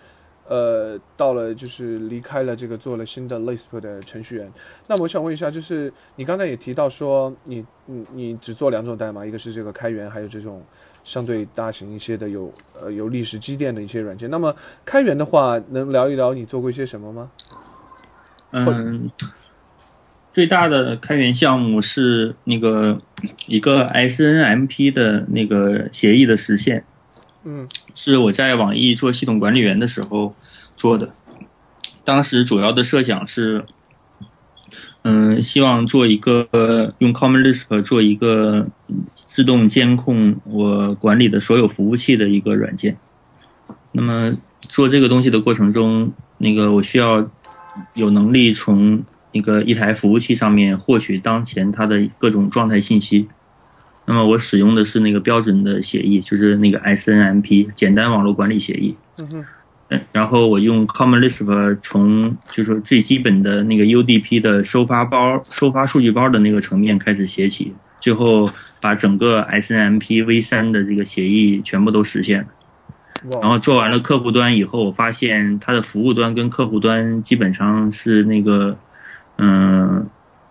[0.48, 4.52] 呃，到了就是离开了这个做了新的 Lisp 的程序员。
[4.88, 10.62] 那我想问一下，就是你刚才也提到说你你你只做两种代码，一个是这个开源，还有这种
[11.04, 14.30] 相对大型一些的有呃有历史积淀的一些软件。
[14.30, 17.32] 那么开源的话，能聊一聊你做过一些什么吗？
[18.52, 19.10] 嗯，
[20.32, 23.02] 最大的开源项目是那个
[23.48, 26.84] 一个 SNMP 的那个协议的实现，
[27.44, 30.36] 嗯是我在网易做系统管理员的时候
[30.76, 31.14] 做的。
[32.04, 33.66] 当时主要的设想是，
[35.04, 38.68] 嗯，希望做一个用 Common Lisp 做一个
[39.14, 42.98] 自动监控我管理的所有服务器的一个软件。
[43.92, 47.30] 那么做这个东西的过程中，那个我需要
[47.94, 53.30] 有能力从那个一台服务器上面获取当前它的各种状态信息。
[54.06, 58.96] 那么我使用的是那个标准的协议，就是那个 SNMP 简单网络管理协议。
[59.20, 59.46] 嗯哼
[59.90, 68.50] 嗯然后我用 Common Lisp 从就是说最基本的那个 UDP 的收发包、收发数据包的那个层面开始写起，最后
[68.82, 72.48] 把整个 SNMP V3 的这个协议全部都实现了。
[73.40, 78.78] 然后做完了客户端以后，我发现它的服务端跟客户端基本上是那个，
[79.38, 80.10] 嗯、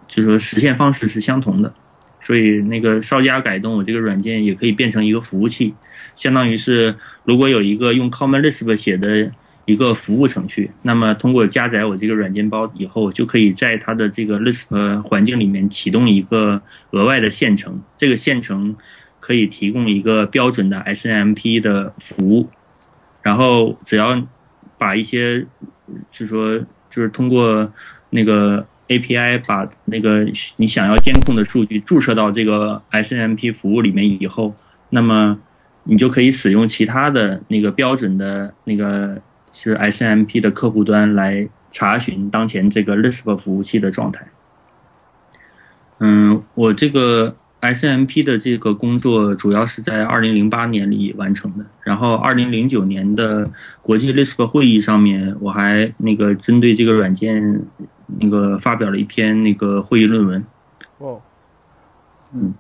[0.08, 1.74] 就是说实现方式是相同的。
[2.22, 5.74] 所以那个稍加改动，我这个软件也可以变成一个服务器，
[6.16, 9.32] 相当于是如果有一个用 Common Lisp 写的
[9.64, 18.76] 一个服务程序，那么通过加载我这个软件包以后，就可以在它的这个 Lisp 环境里面启动一个额外的线程，这个线程
[19.18, 22.48] 可以提供一个标准的 SNMP 的服务，
[23.22, 24.26] 然后只要
[24.78, 25.40] 把一些，
[26.12, 26.58] 就是说
[26.88, 27.72] 就是通过
[28.10, 28.66] 那个。
[28.98, 30.26] API 把那个
[30.56, 34.54] 你想要监控的数据注册到这个 SNMP 服务里面以后，
[34.90, 35.38] 那么
[35.84, 39.20] 你就可以使用其他的那个标准的那个
[39.52, 44.28] 是 SNMP 的客户端来查询当前这个 Lisp 服务器的状态。
[45.98, 53.50] 嗯，我这个 SNMP 的这个工作主要是在2008年里完成的，然后2009年的
[53.82, 57.62] 国际 Lisp 会议上面，我还那个针对这个软件。
[58.06, 60.44] 那个发表了一篇那个会议论文，
[60.98, 61.20] 哦，
[62.32, 62.54] 嗯，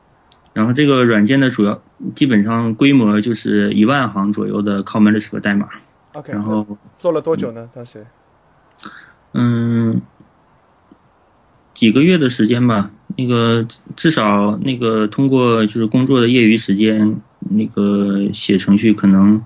[0.52, 1.80] 然后这个软件的主要
[2.14, 5.68] 基本上规模就是一万行左右的 Common Lisp 代码
[6.12, 7.68] ，OK，然后做了多久呢？
[7.74, 8.06] 当时，
[9.32, 10.02] 嗯，
[11.74, 12.90] 几个月的时间吧。
[13.14, 19.44] 那个至少那个通过就是工作的业余时间，那个写程序可能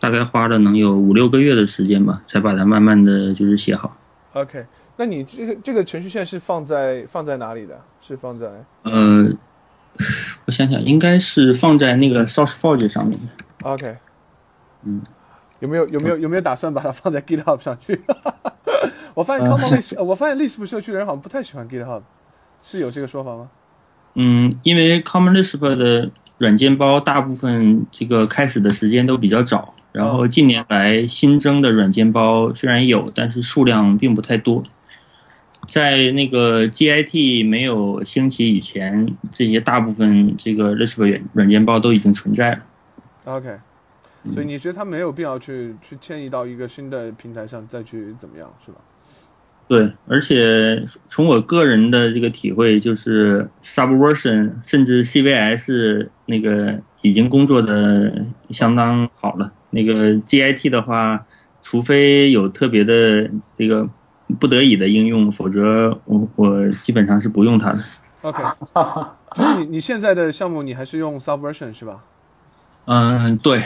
[0.00, 3.96] 大概花了能有五六个月的时间吧，才把它慢慢的就是写好。
[4.32, 4.66] OK。
[4.96, 7.78] 那你这个这个程序线是放在放在哪里的？
[8.00, 8.46] 是放在
[8.84, 9.26] 呃，
[10.44, 13.68] 我想想，应该是放在那个 SourceForge 上面的。
[13.68, 13.96] OK，
[14.84, 15.02] 嗯，
[15.58, 18.00] 有没有有没有有没有打算把它放在 GitHub 上去？
[19.14, 22.02] 我发现 Common Lisp，我发现 Lisp 社区的人好像不太喜欢 GitHub，
[22.62, 23.48] 是有这个说法吗？
[24.14, 34.62] 嗯，因为 Common Lisp 的软件包大部分这个开始的时间都比较早，然后近年来新增的软件包虽然有，但是数量并不太多。
[35.66, 42.58] 在那个 Git 没有兴起以前，这些大部分这个 Lisp 软软件包都已经存在了。
[43.24, 43.58] OK，
[44.32, 48.78] 所以你觉得它没有必要去去迁移到一个新的平台上再去怎么样，是吧？
[49.68, 59.52] 对，而且从我个人的这个体会，就是 Subversion 甚至 CVS 那个已经工作的相当好了。
[59.70, 61.26] 那个 Git 的话，
[61.62, 63.88] 除非有特别的这个。
[64.40, 67.82] 不得已的应用，否则我我基本上是不用它的。
[68.22, 68.42] OK，
[69.34, 72.00] 就是你你现在的项目你还是用 Subversion 是吧？
[72.86, 73.60] 嗯，对，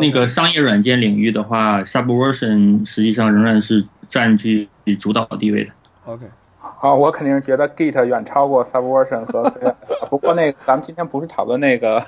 [0.00, 5.72] 那个商业软件领域的话，Subversion 实际上仍然是占据主导地位的。
[6.06, 6.26] OK。
[6.58, 10.08] 好，我肯定是觉得 Git 远超过 Subversion 和 CS。
[10.10, 12.00] 不过那个，咱们今天不是讨论那个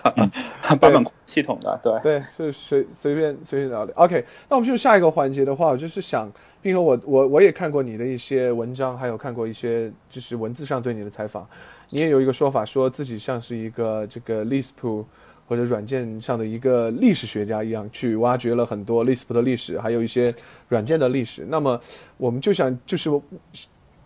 [0.80, 3.94] 版本系统的，对对，是随随便随便聊聊。
[3.94, 6.28] OK，那我们就下一个环节的话，我就是想，
[6.64, 11.46] 并和我我我也看过你的一些文章，还有看过一些就是文字上对你的采访，
[11.90, 15.04] 你也有一个说法，说自己像是一个这个 Lisp
[15.46, 20.28] 或者软件上的一个历史学家一样，去挖掘了很多 Lisp 的历史，还有一些
[20.68, 21.46] 软件的历史。
[21.46, 21.78] 那么
[22.16, 23.10] 我们就想就是。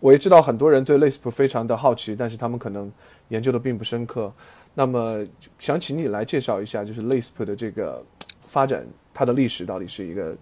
[0.01, 2.89] 我也知道很多人对 Lisp 非常的好奇，但是他们可能
[3.27, 4.31] 研究的并不深刻。
[4.73, 5.21] 那么
[5.59, 8.01] 想请你来介绍一下，就是 Lisp 的这个
[8.47, 10.33] 发展，它的历史到底是一个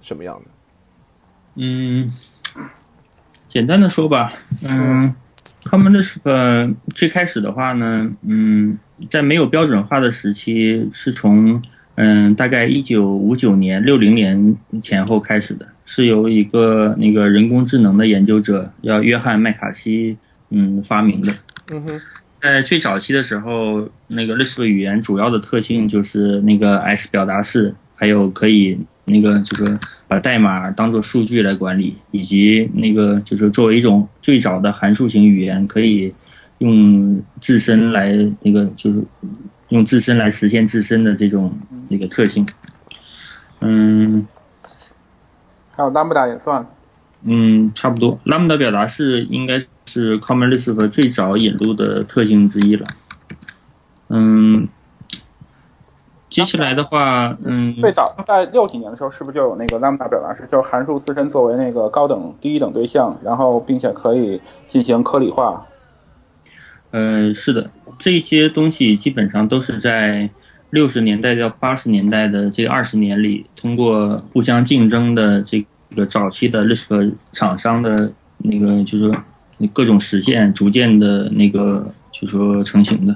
[0.00, 0.50] 什么样的？
[1.54, 2.12] 嗯，
[3.48, 4.32] 简单的说吧，
[4.62, 5.14] 嗯
[5.64, 8.78] ，Common Lisp 最开始的话呢，嗯，
[9.10, 11.62] 在没有标准化的时期，是从
[11.94, 15.68] 嗯大概一九五九年六零年前后开始的。
[15.84, 20.16] 是由一个那个人工智能的研究者，叫约翰麦卡锡，
[20.48, 21.30] 嗯，发明的。
[21.70, 22.00] 嗯哼，
[22.40, 29.78] 在最早期的时候，那个 Lisp 语言主要的特性就是那个 S 表达式，还有可以那个就是
[30.08, 36.14] 把代码当做数据来管理，以及那个就是作为一种最早的函数型语言，可以
[36.58, 39.02] 用自身来那个就是
[39.68, 42.46] 用自身来实现自身的这种那个特性。
[43.60, 44.26] 嗯。
[45.74, 46.66] 还有 Lambda 也算，
[47.22, 48.20] 嗯，差不多。
[48.26, 52.86] Lambda 表达式应该是 Common Lisp 最早引入的特性之一了。
[54.08, 54.68] 嗯，
[56.32, 65.66] 接下来的话，嗯，最早在六几年的时候，是不是就有那个 Lambda 表达式，就是函数自身作为那个高等第一等对象，然后并且可以进行颗粒化？
[66.90, 70.30] 嗯，是的，这些东西基本上都是在。
[70.72, 75.62] 六十年代到八十年代的这二十年里，通过互相竞争的这
[75.94, 79.14] 个早期的 Lisp 厂商的那个，就是说
[79.74, 83.14] 各种实现，逐渐的那个，就说成型的。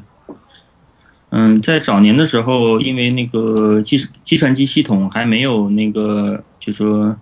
[1.38, 7.14] 嗯，在早年的时候，因为那个计计算机系统还没有那个，就说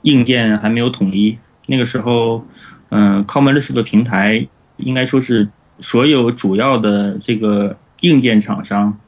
[0.00, 1.36] 硬件还没有统一，
[1.66, 2.46] 那个时候，
[2.88, 8.98] 嗯，Common Lisp 平台应该说是所有主要的这个硬件厂商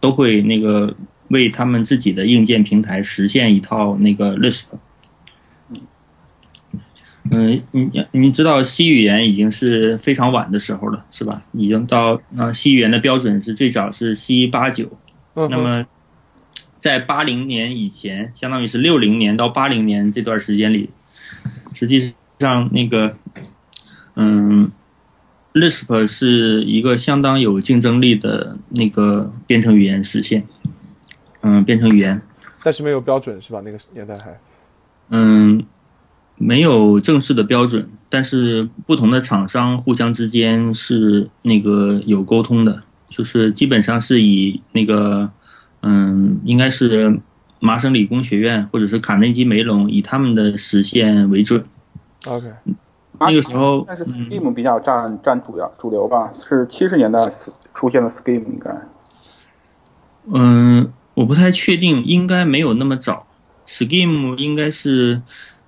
[0.00, 0.96] 都会那个
[1.28, 4.62] 为他们自己的硬件平台实现一套那个 Lisp。
[7.30, 11.42] 嗯，你你知道 C 语言已经是非常晚的时候了，是吧？
[11.52, 14.90] 已经到啊，C 语言的标准是最早是 C 八九，
[15.34, 15.86] 那么
[16.78, 20.90] 在八零年以前，相当于是六零年到八零年这段时间里，
[21.72, 23.16] 实际上那个
[24.16, 24.72] 嗯
[25.54, 30.44] ，Lisp 是一个相当有竞争力的那个编程语言实现，
[31.40, 32.20] 嗯，编程语言，
[32.64, 33.62] 但是没有标准是吧？
[33.64, 34.36] 那个年代还
[35.08, 35.64] 嗯。
[36.44, 45.30] 没有正式的标准，但是不同的厂商互相之间是那个有沟通的，就是基本上是以那个，
[45.82, 47.20] 嗯，应该是
[47.60, 51.64] 麻省理工学院或者是卡内基梅隆以他们的实现为准。
[52.26, 52.48] OK，
[53.20, 57.20] 那个时候，但是 Scheme 比较占占主要主流吧，是七十年代
[57.72, 58.70] 出现的 Scheme 应该。
[60.26, 63.28] 嗯，我不太确定，应该没有那么早
[63.68, 65.22] ，Scheme 应该是。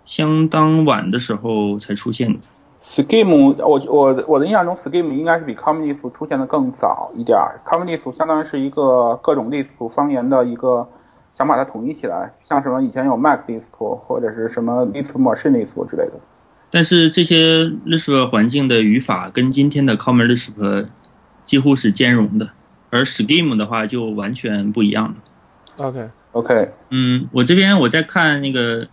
[0.05, 2.39] 相当晚的时候才出现的。
[2.83, 7.39] Scheme，我我我的印象中，Scheme 应该是比 Common Lisp 出现的更早一点。
[7.65, 10.87] Common Lisp 相当于是一个各种 Lisp 方言的一个，
[11.33, 16.13] 想把它统一起来，像什么以前有 Mac Lisp 或者是什么 Lisp Machine Lisp 之类的。
[16.71, 20.87] 但是这些 Lisp 环境的语法跟今天的 Common Lisp
[21.43, 22.51] 几乎是兼容的，
[22.91, 25.87] 而 Scheme 的话就完全不一样了。
[25.87, 28.89] OK OK，嗯，我这边我在看那个。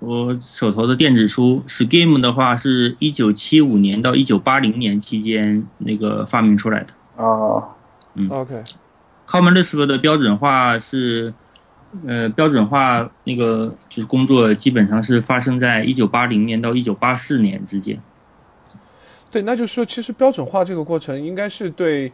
[0.00, 6.94] 我手头的电子书，Scheme 的话是一九七五年到一九八零年期间那个发明出来的。
[7.16, 7.70] 哦，
[8.14, 11.34] 嗯，OK，Common Lisp 的标准化是，
[12.06, 18.00] 呃，标准化那个就是工作基本上是发生在一九八零年到一九八四年之间。
[19.32, 22.12] 对，那就是说，其实标准化这个过程应该是对，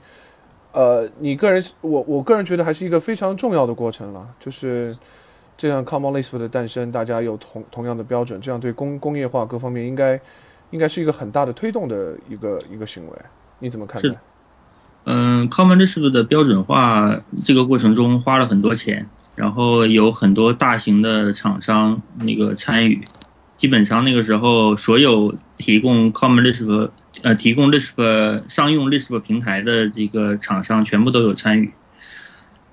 [0.73, 4.97] 呃，你个人，我我个人觉得还是一个非常重要的过程了，就是。
[5.57, 10.21] 这样，Common Lisp 的诞生，大家有同同样的标准，这样对工工业化各方面应该
[10.71, 13.13] 应该是一个很大的推动的一个一个行为。
[13.61, 14.03] 你怎么看？
[14.03, 14.19] 是的，
[15.05, 23.03] 嗯，Common Lisp 的标准化这个过程中花了很多钱，然后有很多大型的厂商那个参与，
[23.57, 26.91] 基本上那个时候所有提供 Common Lisp
[27.23, 31.73] 呃提供 Lisp 商用 Lisp 平台的这个厂商全部都有参与。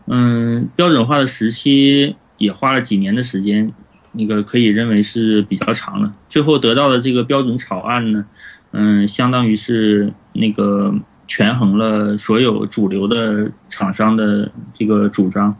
[0.07, 2.15] 嗯，标准化的时期。
[2.41, 3.71] 也花了几年的时间，
[4.11, 6.13] 那个可以认为是比较长了。
[6.27, 8.25] 最后得到的这个标准草案呢，
[8.71, 10.95] 嗯，相当于是那个
[11.27, 15.55] 权衡了所有主流的厂商的这个主张，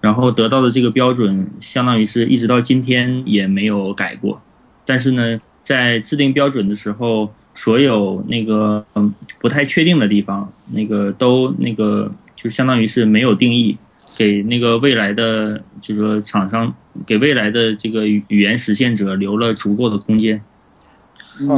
[0.00, 4.42] 然后得到的这个标准，相当于是一直到今天也没有改过。
[4.84, 13.78] 但是呢，在制定标准的时候，所有那个嗯不太确定的地方，那个都那个就相当于是没有定义。
[14.20, 16.74] 给那个未来的，就是说厂商
[17.06, 20.42] 给未来的这个语言实现者留了足够的空间，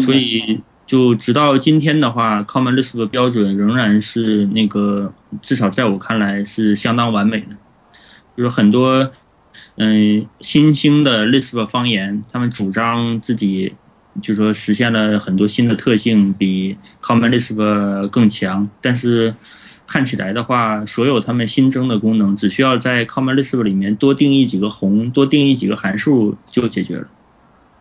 [0.01, 7.57] 所以就直到今天的话，Common Lisp 的标准仍然是那个至少在我看来是相当完美的。
[8.37, 9.11] 就是很多
[9.75, 13.75] 嗯新兴的 Lisp 方言，他们主张自己
[14.23, 19.35] 就是说实现了很多新的特性，比 Common Lisp 更强，但是。
[19.93, 27.09] 看起来的话，所有他们新增的功能，只需要在 Common Lisp 里面多定义几个宏，多定义几个函数就解决了。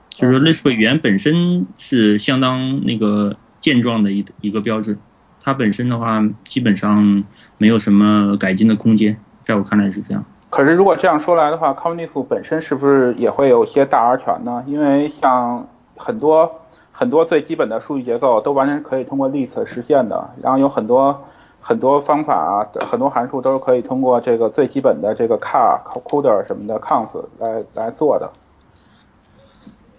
[0.10, 4.98] 就是说，Lisp 语言本身是相当那个健壮的一一个标志，
[5.42, 7.24] 它本身的话基本上
[7.58, 10.26] 没有什么改进的空间，在我看来是这样。
[10.50, 14.62] 可是如果这样说来的话，Common Lisp 本身是不是也会有些大而全呢？
[14.68, 16.52] 因为像很多
[16.92, 21.26] 很多最基本的数据结构都完全可以通过 Lisp 实现的，然后有很多。
[21.62, 28.32] 很多方法啊，很多函数都是可以通过这个最基本的这个 car、coder 什么的 cons 来来做的。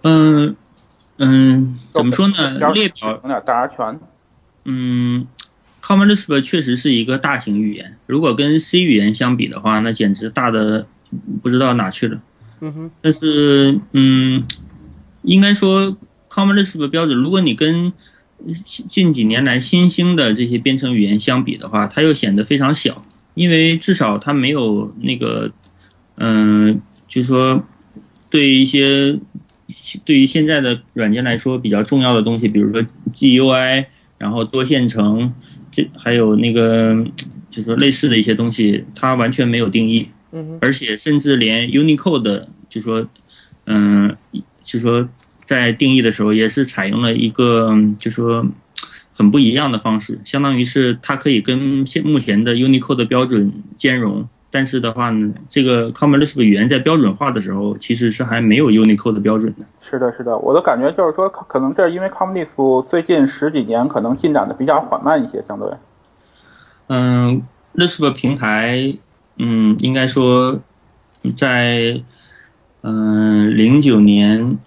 [0.03, 0.55] 嗯
[1.17, 2.59] 嗯，怎么说呢？
[2.73, 3.99] 列表有点大而全。
[4.65, 5.27] 嗯
[5.81, 10.85] ，Common Lisp 确实是一个大型语言，如果跟 C 语言相比的话，那简直大的
[11.41, 12.19] 不知道哪去了。
[12.59, 12.91] 嗯哼。
[13.01, 14.45] 但是嗯，
[15.21, 15.95] 应该说
[16.29, 17.93] Common Lisp 标准，如果你跟
[18.89, 23.01] 近几年来新兴的这些编程语言相比的话，它又显得非常小，
[23.35, 25.51] 因为至少它没有那个，
[26.17, 27.63] 嗯，就是说，
[28.29, 29.17] 对一些
[30.03, 33.85] 对于现在的软件来说比较重要的东西，比如说 GUI，
[34.17, 35.33] 然后多线程，
[35.71, 37.05] 这还有那个
[37.49, 43.07] 就是说类似的一些东西，它完全没有定义，嗯，而且甚至连 Unicode，就说，
[43.65, 44.17] 嗯，
[44.63, 45.07] 就说。
[45.45, 48.45] 在定义的时候，也是采用了一个，就说，
[49.13, 54.27] 很不一样的方式，相当于是它可以跟现目前的 Unicode 的标准兼容。
[54.55, 59.65] 但是的话呢，这个 Common Lisp 语言在标准化的时候，其实是还没有 Unicode 的标准的。
[59.81, 65.67] 是的，是的，我的感觉就是说，可能这是因为 Common Lisp 最近十几年可能进展的比较缓慢一些，相对。
[66.85, 67.41] 嗯
[67.73, 68.95] ，Lisp 平台，
[69.37, 70.59] 嗯，应该说
[71.35, 72.03] 在
[72.81, 74.59] 嗯零九年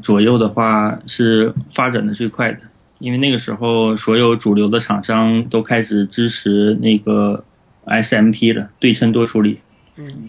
[0.00, 2.60] 左右的话是发展的最快的，
[2.98, 7.44] 因为那个时候所有主流的厂商都开始支持那个。
[7.88, 9.60] SMP 了，对称多处理。
[9.94, 10.28] 嗯，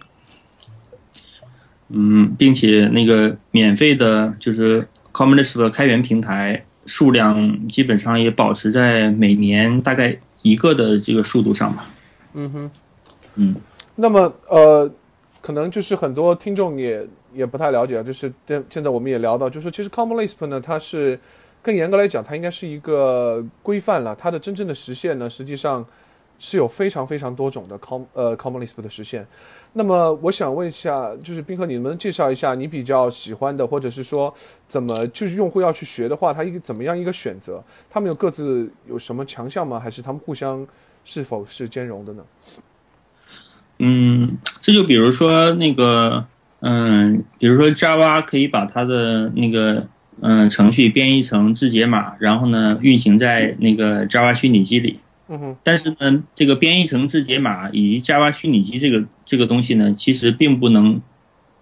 [1.89, 11.89] 嗯，并且那个免费的，就是 Common Lisp 的开源平台数量基本上也保持在每年大概一个的这个速度上吧。
[12.35, 12.71] 嗯哼，
[13.33, 13.55] 嗯，
[13.95, 14.93] 那么呃，
[15.41, 17.07] 可能就是很多听众也
[17.37, 21.17] 也不太了解啊，就是现现在我们也聊到，就是说其实 Common Lisp 呢，它是
[21.61, 25.85] 更严格来讲，它应该是一个规范了，它的真正的实现呢，实际上。
[26.39, 29.25] 是有非常非常多种的 com 呃 Common Lisp 的实现，
[29.73, 34.31] 那么我想问一下，就是冰河，你能介绍一下你比较喜欢的，或者是说
[34.67, 37.63] 怎么就是用户要去学的话，它一个怎么样一个选择？
[37.89, 39.79] 他们有各自有什么强项吗？
[39.79, 40.63] 还是他们互相
[41.03, 42.23] 是否是兼容的呢？
[43.79, 46.23] 嗯，这就比如说那个，
[46.59, 49.87] 嗯，比如说 Java 可以把它的那个
[50.21, 54.99] 嗯程序编译成字节码，然后呢运行在那个 Java 虚拟机里。
[55.29, 61.01] 嗯哼，但是呢，这个编译成字节码以及 Java 虚拟机这个这个东西呢，其实并不能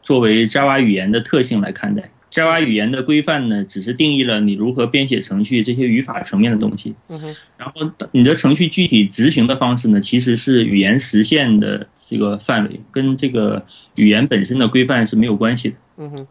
[0.04, 2.12] 作为 Java 语言的特性来看待。
[2.36, 6.94] Java 语言的规范呢，只是定义了你如何编写程序这些语法层面的东西。
[7.08, 13.66] 嗯哼，然后你的程序具体执行的方式呢，其实是语言实现的这个范围，跟这个
[13.96, 15.76] 语言本身的规范是没有关系的。
[15.96, 16.28] 嗯哼，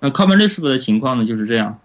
[0.00, 1.78] 那 Common Lisp 的情况呢就是这样。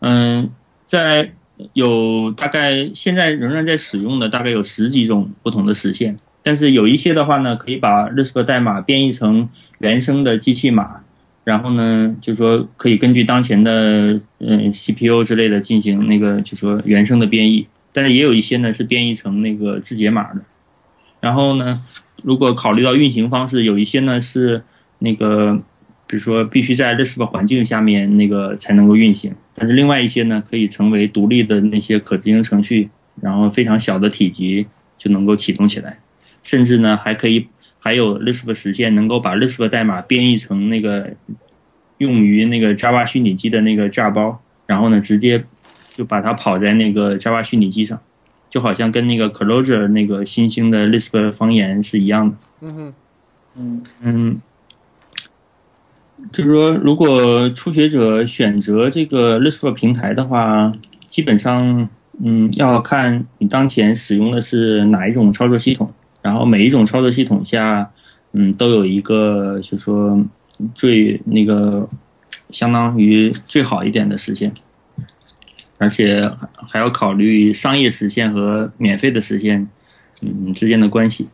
[0.00, 0.50] 嗯，
[0.84, 1.32] 在
[1.72, 9.48] 有大概现在仍然在使用的大概有十几种不同的实现，但是有一些的话呢，可以把 Lisp 代码编译成
[9.78, 11.03] 原生的机器码，
[11.44, 20.40] 然后呢，就是说可以根据当前的嗯 CPU 之类的进行那个就说原生的编译，但是也有一些呢是编译成那个字节码的，
[21.20, 21.82] 然后呢，
[22.22, 24.64] 如果考虑到运行方式，有一些呢是
[24.98, 25.62] 那个。
[26.06, 32.90] 比如说，必须在 Lisp 环境下面那个才能够运行，但是另外一些呢，可以成为独立的那些可执行程序，
[33.22, 34.66] 然后非常小的体积
[34.98, 35.98] 就能够启动起来，
[36.42, 37.48] 甚至呢还可以
[37.84, 41.10] 还有 Lisp 实现能够把 Lisp 代码编译成那个
[41.98, 45.44] 用于那个 Java 虚拟机的那个炸包，然后呢直接
[45.94, 48.00] 就把它跑在那个 Java 虚拟机上，
[48.48, 52.36] 就好像跟那个 Clojure 那个新兴的 Lisp 方言是一样的。
[52.62, 52.94] 嗯哼，
[53.56, 54.40] 嗯嗯。
[56.32, 60.72] 就是说，如果初学者选择这个 Lisp 平台的话，
[61.10, 65.92] 基本上，嗯，要看你当前使用的是哪一种操作系统，
[66.24, 67.90] 然后每一种操作系统下，
[68.32, 70.24] 嗯，都有一个，就说
[70.74, 71.86] 最那个
[72.48, 74.54] 相当于最好一点的实现，
[75.76, 76.32] 而且
[76.66, 79.68] 还要考虑商业实现和免费的实现，
[80.22, 81.28] 嗯之间的关系。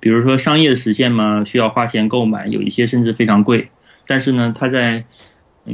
[0.00, 3.68] 比如说商业实现嘛，需要花钱购买，有一些甚至非常贵。
[4.06, 5.04] 但是呢，它在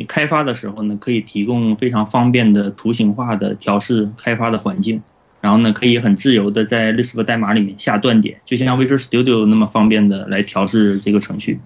[0.08, 5.00] 开发的时候呢，可以提供非常方便的图形化的调试开发的环境，
[5.40, 11.60] 然后呢，可以很自由的在 Lisp 代码里面下断点，就像 Visual Studio 那么方便的来调试这个程序。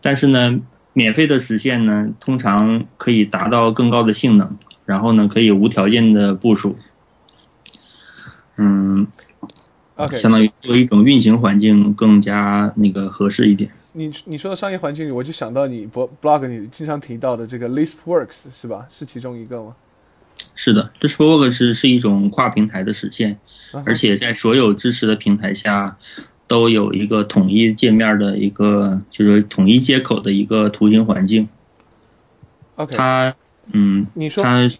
[0.00, 0.60] 但是呢，
[0.92, 6.76] 免费的实现呢，通常可以达到更高的性能，然后呢，可以无条件的部署，
[8.56, 9.06] 嗯
[9.96, 13.70] ，OK，相当于做一种运行环境更加那个合适一点。
[13.92, 18.86] 你你说的商业环境里，我就想到你 blog 你经常提到的这个 LispWorks 是吧？
[18.90, 19.74] 是其中一个吗？
[20.54, 23.38] 是的，LispWorks 是一种跨平台的实现，
[23.84, 25.96] 而且在所有支持的平台下
[26.46, 31.48] 都有一个统一界面的一个，就是统一接口的一个图形环境。
[32.76, 33.34] OK，它
[33.72, 34.78] 嗯，你说它是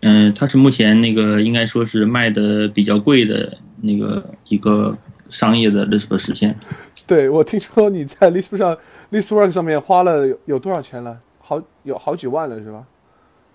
[0.00, 4.96] 嗯，它是目前那个应该说是卖的比较贵的那个一个
[5.30, 6.58] 商业的 Lisp 实现。
[7.06, 8.76] 对，我听说你在 Lisp 上
[9.10, 11.18] ，LispWorks 上面花了有多少钱了？
[11.40, 12.84] 好，有好几万了，是吧？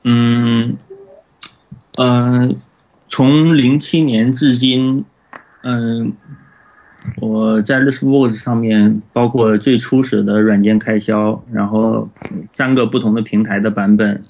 [0.04, 0.78] 嗯，
[1.98, 2.56] 呃，
[3.08, 5.04] 从零七年至今，
[5.64, 6.14] 嗯，
[7.20, 12.08] 我在 LispWorks 上面，包括最初始的软件开销，然后
[12.54, 14.22] 三个不同的平台的版本，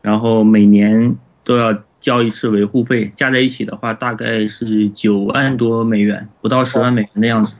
[0.00, 7.52] 然后每年都要交一次维护费，加在一起的话，大概是九万多美元，不到十万美元的样子。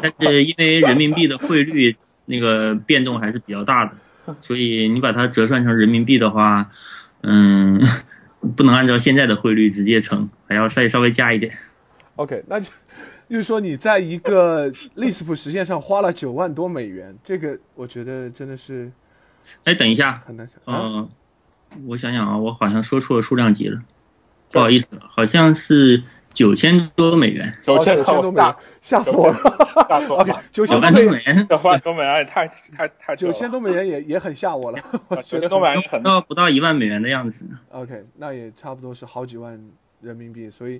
[0.00, 1.96] 但是因为人民币的汇率
[2.26, 3.92] 那个变动还是比较大的，
[4.42, 6.70] 所以你把它折算成人民币的话，
[7.22, 7.82] 嗯，
[8.56, 11.52] 不能按照现在的汇率直接乘，还要再稍微加一点。
[12.16, 12.70] OK，那就
[13.28, 18.90] 就是说你在一个 Lisp 实现上花了九万多美元，这个我觉得真的是
[19.64, 20.56] 哎，等一下，很难想。
[20.66, 21.08] 嗯、啊，
[21.86, 23.80] 我想想啊，我好像说错了数量级了，
[24.50, 26.02] 不好意思，好像是
[26.32, 29.36] 九千多美元，九千多美元吓，死我了。
[29.88, 30.42] 吓死我 了！
[30.52, 34.78] 九千多美元，美元，这万多美元也太太太九千多美元也也很吓我了。
[35.08, 37.44] 我觉得九千多美元到不到一万美元的样子。
[37.70, 39.60] OK，那也差不多是好几万
[40.00, 40.78] 人民币，所以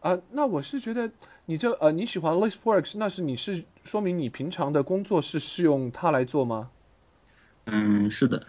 [0.00, 1.08] 啊、那我是觉得
[1.46, 6.70] 你这呃你喜欢 ListWorks，那是你是说明你平常的工作是是用它来做吗
[7.66, 8.44] 嗯，是的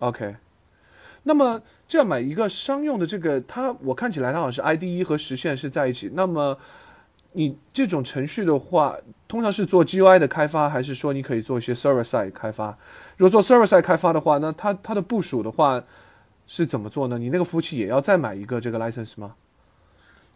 [0.00, 0.34] ，？OK，
[1.22, 6.10] 那么这样买一个商用的这个，它我看起来它好像是 IDE 和实现是在一起。
[6.14, 6.58] 那么
[7.32, 8.94] 你这种程序的话，
[9.26, 12.76] 通常是做 GUI 的开发，还是说你可以做一些 server side 开发？
[13.16, 15.82] 如果做 server side 开发的话，那它它的部署的话
[16.46, 17.18] 是怎么做呢？
[17.18, 19.34] 你那个服务器也要再买一个这个 license 吗？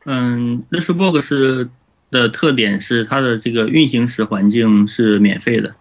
[0.05, 1.71] 嗯 l i s t b o x
[2.11, 5.75] 的特点是它的这个运行时环境是免费的，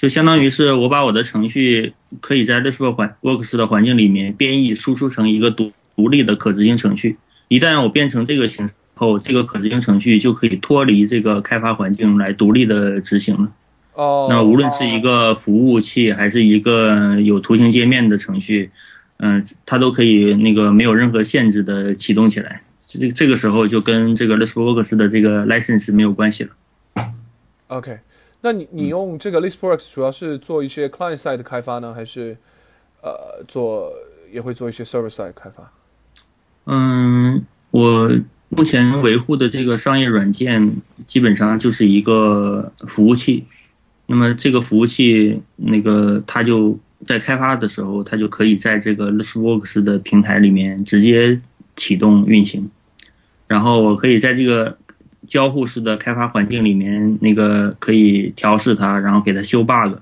[0.00, 7.16] 就相当于是我把我的程序可以在 l i s t b o x 的环境里面编译输出成一个独独立的可执行程序。
[7.48, 13.52] 一旦我变成这个形式后，这个可执行程序就可以脱离这个开发环境来独立的执行了。
[13.94, 18.70] 哦，那无论是一个服务器还是一个有图形界面的程序，
[19.16, 22.62] 嗯、它都可以那个没有任何限制的启动起来。
[22.86, 26.50] 这这个时候就跟这个 ListWorks 的这个 license 没有关系了。
[27.66, 27.98] OK，
[28.40, 32.36] 那你你用这个 ListWorks 主要是做一些 client side 开发呢，还是
[33.02, 33.92] 呃做
[34.32, 35.72] 也会做一些 server side 开发？
[36.66, 38.10] 嗯，我
[38.50, 40.76] 目前维护的这个商业软件
[41.06, 43.44] 基本上就是一个服务器。
[44.06, 51.40] 那么这个服务器，那个它就在开发的时候，它就可以在这个 ListWorks 的平台里面直接
[51.76, 52.70] 启动运行。
[53.46, 54.78] 然后我可以在这个
[55.28, 59.98] 交互式的开发环境里面，那个可以调试它，然后给它修 bug。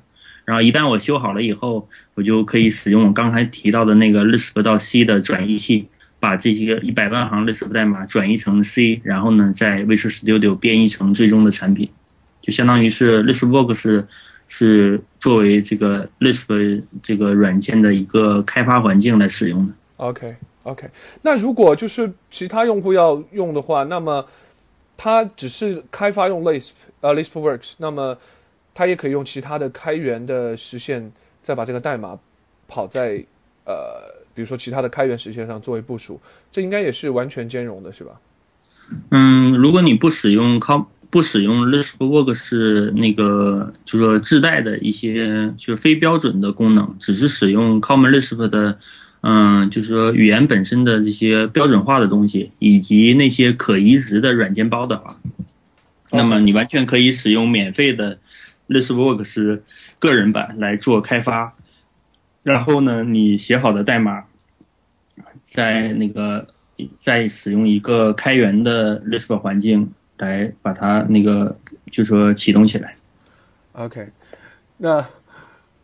[0.47, 5.89] 然后一旦我修好了以后，我就可以使用我刚才提到的那个 Lisp 到 C 的转译器，
[6.21, 11.91] 把这些一百万行 Lisp 代码转译成 C，然后呢，在 Visual Studio 编译成最终的产品，
[12.41, 14.05] 就相当于是 LispWorks
[14.47, 19.75] 是作为这个 Lisp 这个软件的一个开发环境来使用的。
[19.97, 20.89] OK OK，
[21.23, 24.25] 那如果就是其他用户要用的话，那么
[24.97, 26.71] 它只是开发用 Lisp
[27.01, 28.17] 呃 LispWorks，那么
[28.75, 32.19] 它也可以用其他的开源的实现，再把这个代码
[32.69, 33.25] 跑在
[33.65, 36.21] 呃比如说其他的开源实现上作为部署，
[36.53, 38.21] 这应该也是完全兼容的，是吧？
[39.11, 48.79] 嗯，如果你不使用 com 不使用 LispWorks 那个就是说自带的一些就是非标准的功能，只是使用 Common Lisp 的，
[49.29, 55.19] 嗯，就是说语言本身的这些标准化的东西，以及那些可移植的软件包的话，
[56.13, 58.21] 那么你完全可以使用免费的
[58.69, 59.63] ListWorks
[59.99, 61.55] 个人版来做开发，
[62.45, 64.27] 然后呢，你写好的代码，
[65.43, 66.47] 在那个
[67.01, 71.59] 再使用一个开源的 Lisp 环境来把它那个
[71.91, 72.95] 就说启动起来。
[73.73, 74.07] OK，
[74.77, 75.05] 那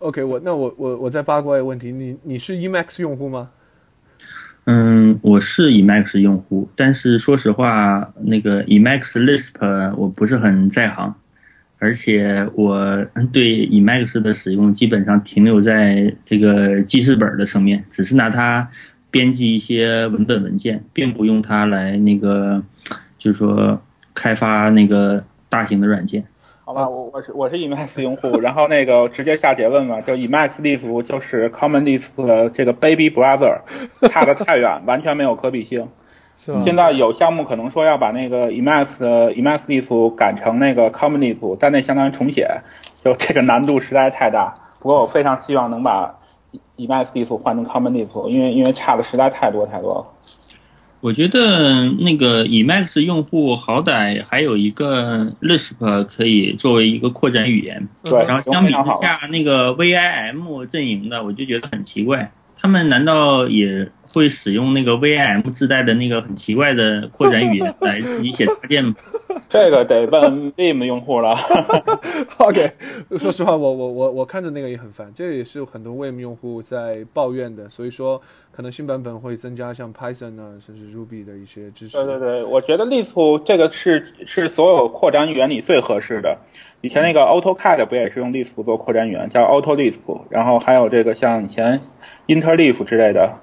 [0.02, 3.50] OK，我那我我我再八卦一个问题，你你是 Emacs 用户吗？
[4.64, 11.14] 嗯，我是 Emacs 用户，但是说实话，那个 Emacs Lisp 我不是很在行，
[11.78, 18.68] 而且我对 Emacs 的使用基本上停留在这个记事本的层面，只是拿它
[19.12, 22.60] 编辑一些文本文件，并不用它来那个
[23.18, 23.80] 就是说
[24.14, 26.24] 开发那个大型的软件。
[26.64, 33.58] 好吧，我我是我是 Emacs 用户，然后那个直接下结论吧，就 Emacs Lisp 就是 Common Lisp 的这个 baby brother，
[34.08, 35.88] 差的太远，完全没有可比性。
[36.58, 42.48] 现在有项目可能说要把那个 Emacs 的 Emacs Lisp 改成那个 Common Lisp，但那相当于重写，
[43.04, 44.54] 就这个难度实在太大。
[44.78, 46.16] 不过我非常希望能把
[46.76, 50.06] Emacs Lisp 换成 Common Lisp，因为因为差的实在太多太多了。
[51.02, 68.94] 我觉得那个 Emacs 用户好歹还有一个 Lisp 可以作为一个扩展语言，对，然后相比之下，那个 VIM 阵营的我就觉得很奇怪，他们难道也会使用那个 VIM 自带的那个很奇怪的扩展语言 来自己写插件吗？
[69.48, 71.34] 这个得问 Vim 用户了。
[72.38, 72.70] OK，
[73.18, 81.96] 说实话，我我我我看着那个也很烦，这也是很多 Vim 用户在抱怨的，所以说可能新版本会增加像 Python 啊，甚至 Ruby 的一些支持。
[81.96, 86.38] 对对对，我觉得 Lisp 这个是是所有扩展语言里最合适的。
[86.82, 91.80] 以前那个 AutoCAD 不也是用 Lisp 做扩展语言，叫 AutoLisp，然后还有这个像以前
[92.26, 93.38] Interleaf 之类的，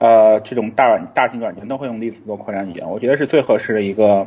[0.00, 4.26] 呃这种大软大型软件都会用 Lisp 做扩展语言，我觉得是最合适的一个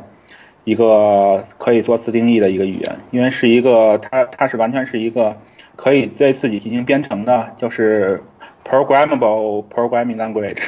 [0.64, 5.36] 一个可以做自定义的一个语言，因为是一个它它是完全是一个
[5.76, 8.22] 可以对自己进行编程的，就是
[8.64, 10.62] programmable programming language。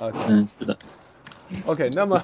[0.00, 0.78] 啊，嗯，是的。
[1.66, 2.22] OK，那么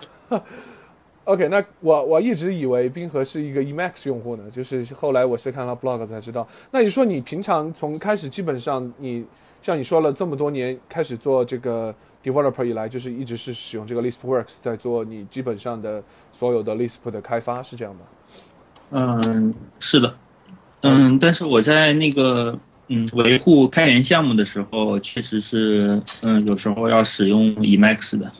[1.24, 6.46] OK，那我我一直以为冰河是一个 Emacs 用户呢，就是后来我是看了 blog 才知道。
[6.70, 9.24] 那你说你平常从开始基本上你
[9.62, 16.02] 像你说了这么多年开始做这个 developer 以来，就是一直是使用这个 LispWorks 在做你基本上的
[16.32, 18.02] 所有的 Lisp 的开发，是这样吗？
[18.90, 20.14] 嗯，是的。
[20.82, 22.58] 嗯，但是我在那个
[22.88, 28.30] 嗯维护开源项目的时候，确实是嗯有时候要使用 Emacs 的，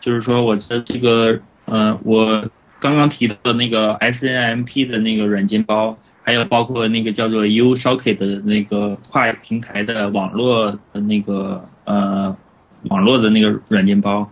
[0.00, 1.36] 就是说我的这个
[1.70, 2.48] 呃我
[2.80, 12.36] 刚刚提到的那个 SNMP 的那个软件包，还有包括那个叫做 USocket 的那个跨平台的网络的那个呃
[12.84, 14.30] 网络的那个软件包，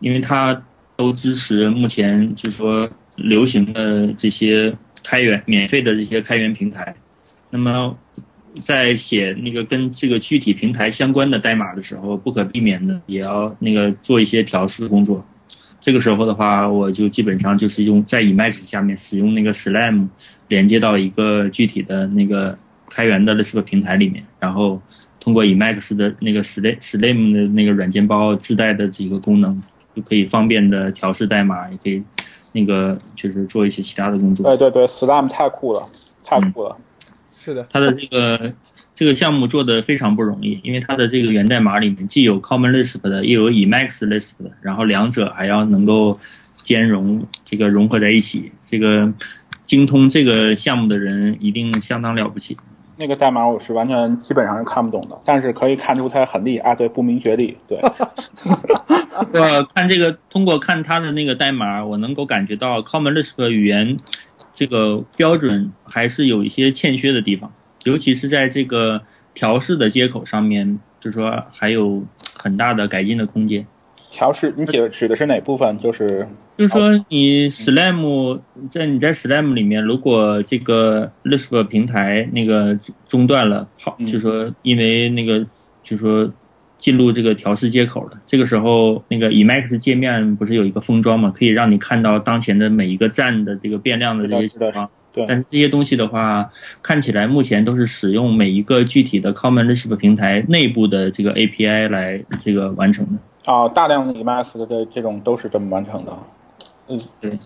[0.00, 0.62] 因为它
[0.96, 6.94] 都支持目前就是说流行的这些开源免费的这些开源平台。
[7.50, 7.96] 那么，
[8.62, 15.24] 在写那个跟这个具体平台相关的代码的时候，不可避免的也要那个做一些调试工作。
[15.84, 20.08] 这个时候的话，我就基本上就是用在 Emacs 下面使用那个 Slam
[20.48, 22.58] 连接到一个具体的那个
[22.88, 24.80] 开源的 Lisp 平台里面，然后
[25.20, 29.60] 通过 Emacs 的那个 Slam Slam 的那个软件包自带的几个功能，
[29.94, 32.02] 就可以方便的调试代码，也可以
[32.52, 34.46] 那个就是做一些其他的工作。
[34.46, 35.86] 对对对，Slam 太酷了，
[36.24, 36.74] 太酷了。
[37.34, 38.54] 是的，它的这个
[38.94, 46.18] 这个项目做的非常不容易，因为它的这个源代码里面既有 Common Lisp 的，又有 Emacs Lisp 的，然后两者还要能够
[46.54, 48.52] 兼容，这个融合在一起。
[48.62, 49.12] 这个
[49.64, 52.56] 精通这个项目的人一定相当了不起。
[52.96, 57.80] 那个代码我是完全基本上是看不懂的，但是可以看出它很厉害啊，对，不明觉厉，对。
[59.32, 63.96] 我看这个，通过看它的那个代码，我能够感觉到 Common Lisp 语言
[64.54, 67.52] 这个标准还是有一些欠缺的地方，
[67.84, 72.04] 尤其是在这个调试的接口上面，就是说还有
[72.36, 73.66] 很大的改进的空间。
[74.10, 75.76] 调试，你指指的是哪部分？
[75.78, 82.78] 就是就是说，你 Slam 在你在 Slam 里面，如果这个 Lisp 平台那个
[83.08, 85.44] 中断了，好，嗯就说因为那个
[85.82, 86.32] 就说
[86.78, 94.88] 进入这个调试接口了，这个时候那个 Emacs 界面不是有一个封装嘛，可以让你看到当前的每一个站的这个变量的这些情况。
[95.14, 96.50] 对但是这些东西的话，
[96.82, 103.52] 看起来目前都是使用每一个具体的 Common Lisp 平台内部的这个 API 来这个完成的。
[103.52, 106.18] 啊，大量的 Emacs 的这这种都是这么完成的。
[106.88, 107.38] 嗯，对，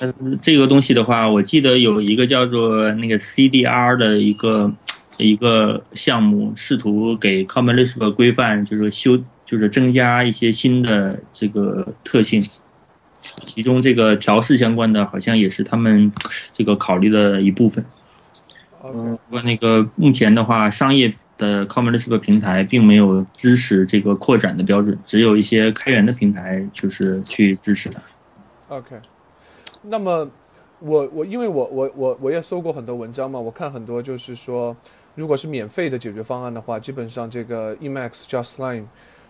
[0.00, 4.72] 呃，这个东西的话，我记得有一个叫做那个 CDR 的一个
[5.16, 12.42] 一个项目，试图给 Common Lisp 规范，就是修，就是增加一些新的这个特性。
[13.54, 16.10] 其中这个调试相关的，好像也是他们
[16.52, 17.84] 这个考虑的一部分。
[18.82, 28.02] OK，不过那个目前的话，商业的 Commerce 这个平台并没有支持这个扩展的标准，只有一些开源的平台就是去支持的。
[28.70, 28.96] OK，
[29.82, 30.28] 那么
[30.80, 34.76] 我我因为我我我我也搜过很多文章嘛，我看很多就是说，
[35.14, 38.86] 如果是免费的解决方案的话，基本上这个 Emacs Justline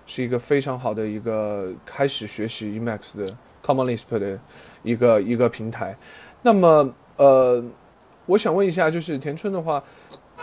[0.06, 3.26] 是一个非常好的一个开始学习 Emacs 的
[3.64, 4.38] Common Lisp 的
[4.82, 5.96] 一个一个平台。
[6.42, 7.64] 那么呃，
[8.26, 9.82] 我想问一下，就是田春的话，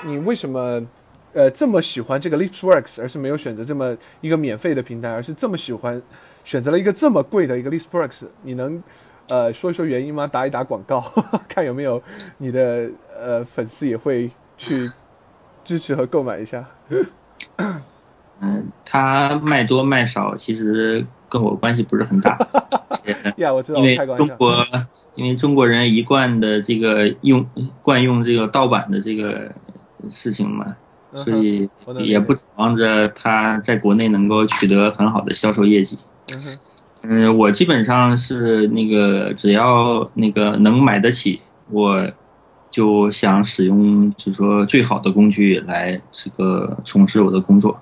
[0.03, 0.81] 你为什么？
[1.33, 6.01] 呃，这么喜欢这个 LeapsWorks，而是没有选择这么一个免费的平台，而是这么喜欢
[6.43, 8.83] 选择了一个这么贵的一个 LeapsWorks，你能
[9.29, 10.27] 呃说一说原因吗？
[10.27, 10.99] 打一打广告，
[11.47, 12.03] 看有没有
[12.37, 14.91] 你的呃粉丝也会去
[15.63, 16.65] 支持和购买一下。
[18.41, 22.37] 嗯，它卖多卖少其实跟我关系不是很大，
[23.37, 23.95] 呀，我知道，因为。
[23.95, 24.53] 中国，
[25.15, 27.45] 因为中国人一贯的这个用
[27.81, 29.49] 惯用这个盗版的这个
[30.09, 30.75] 事情嘛，
[31.15, 31.69] 所以
[32.03, 35.97] 也不指望着他在国内能够取得很好的销售业绩。
[36.33, 36.57] 嗯，
[37.03, 42.09] 嗯，我基本上是那个只要那个能买得起，我
[42.69, 47.79] 就想使用，就是说最好的工具来这个从事我的工作。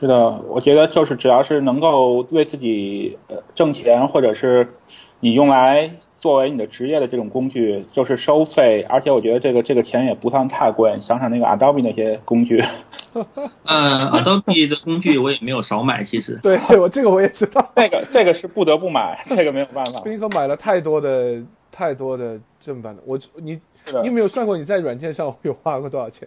[0.00, 4.72] 是的，我觉得就是只要是能够为自己呃挣钱，或者是
[5.20, 10.94] 你用来作为你的职业的这种工具，就是收费，而且我觉得这个这个钱也不算太贵。
[10.96, 12.64] 你想想那个 Adobe 那些工具，
[13.12, 16.38] 呃，Adobe 的工具我也没有少买，其实。
[16.42, 20.00] 对我这个我也知道， 这个这个是不得不买，这个没有办法。
[20.00, 23.60] 斌哥买了太多的太多的正版的，我你
[24.00, 26.26] 你有没有算过你在软件上有花过多少钱？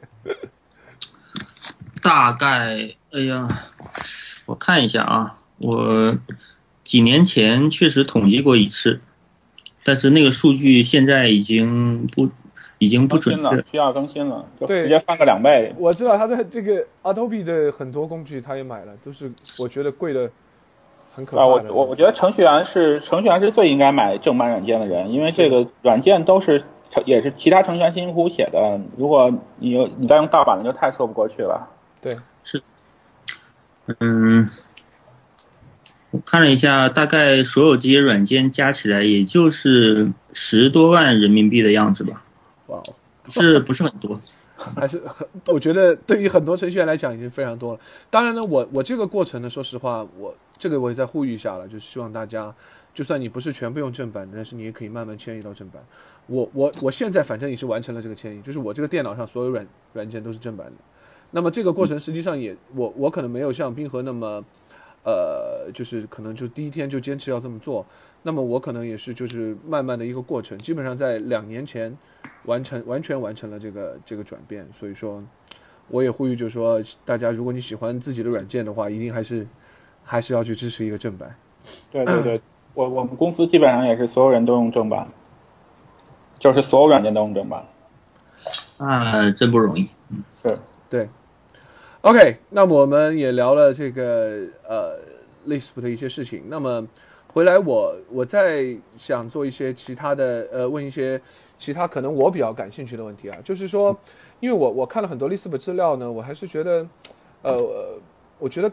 [2.04, 3.48] 大概，哎呀，
[4.46, 6.18] 我看一下啊，我
[6.84, 9.00] 几年前确实统计过一次，
[9.86, 12.30] 但是那个数据现在已经不
[12.78, 15.74] 已经不准确，需要更新了，就对直接翻个两倍。
[15.78, 20.30] 我知道他的这个 Adobe 的很多工具他也买了，都是我觉得贵的
[21.16, 21.64] 很可啊，我。
[21.70, 31.70] 我我觉得程序员是程序员是最应该买正版软件的人，因为这个软件都是程也是其他程序员辛辛苦苦写的，如果你有你再用盗版的，就太说不过去了。
[32.04, 32.62] 对，是
[34.00, 34.50] 嗯，
[36.12, 42.24] 我看了一下，大概所有这些软件加起来也就是十多万人民币的样子吧，
[42.68, 42.84] 哇哦，
[43.30, 44.22] 是不是很多？
[44.76, 47.80] 还是很，我觉得对于很多程序员来讲已经非常多了。
[48.10, 52.54] 当然呢，我我这个过程呢，说实话，我这个我也在呼吁一下了，就是希望大家，
[52.94, 55.84] 就算你不是全部用正版，但是你也可以慢慢迁移到正版。
[56.28, 60.74] 我我我现在反正也是完成了这个迁移，就是我这个电脑上所有软软件都是正版的。
[61.36, 64.44] 那么这个过程实际上也，我我可能没有像冰河那么，
[65.04, 67.84] 呃，就是可能就第一天就坚持要这么做。
[68.22, 71.98] 那么我可能也是就是慢慢的一个过程，基本上在两年前
[72.46, 74.66] 完成完全完成了这个这个转变。
[74.80, 75.24] 所以说，
[75.88, 79.48] 我也呼吁就是说，大家如果你喜欢自己的软件的话，一定还是
[80.04, 81.36] 还是要去支持一个正版。
[81.92, 82.42] 对对对，
[82.76, 85.08] 我我们公司基本上也是所有人都用正版，
[86.38, 87.66] 就是所有软件都用正版。
[88.78, 89.90] 啊真不容易。
[90.46, 90.60] 是，
[90.90, 91.10] 对
[92.04, 95.00] ，OK，那我们也聊了这个呃
[95.48, 96.44] Lisp 的一些事情。
[96.50, 96.86] 那么
[97.28, 101.20] 回来我我再想做一些其他的呃，问一些
[101.58, 103.98] 其他可能我比较感兴趣的问题啊，就是说，
[104.42, 106.86] 因为我我看了很多 Lisp 资料呢，我还是觉得，
[107.42, 107.98] 呃，
[108.38, 108.70] 我觉得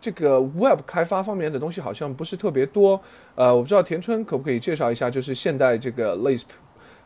[0.00, 3.00] 这个 Web 开发方面的东西好像不是特别多。
[3.34, 6.46] 呃，我不知道田春可不可以介绍一下，就是现在这个 Lisp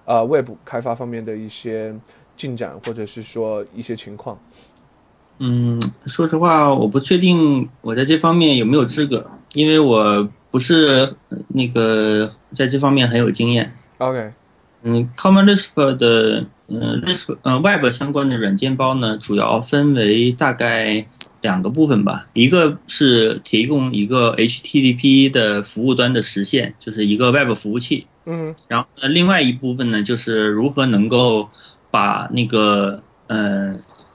[0.04, 1.94] 呃 Web 开发方面的一些
[2.36, 4.38] 进展，或者是说一些情况。
[5.38, 13.76] 嗯，说实话，我不确定我在这方面有没有资格，因为我不是呃那个在这方面很有经验。
[13.98, 14.32] OK，
[14.82, 21.06] 嗯，Common Lisp 的嗯 Lisp 呃 Web 相关的软件包呢，主要分为大概
[21.42, 31.50] 两个部分吧，一个是提供一个 HTTP 的服务端的实现，就是一个 Web 服务器，嗯然后呢，另外一部分呢，就是如何能够
[31.90, 33.74] 把那个呃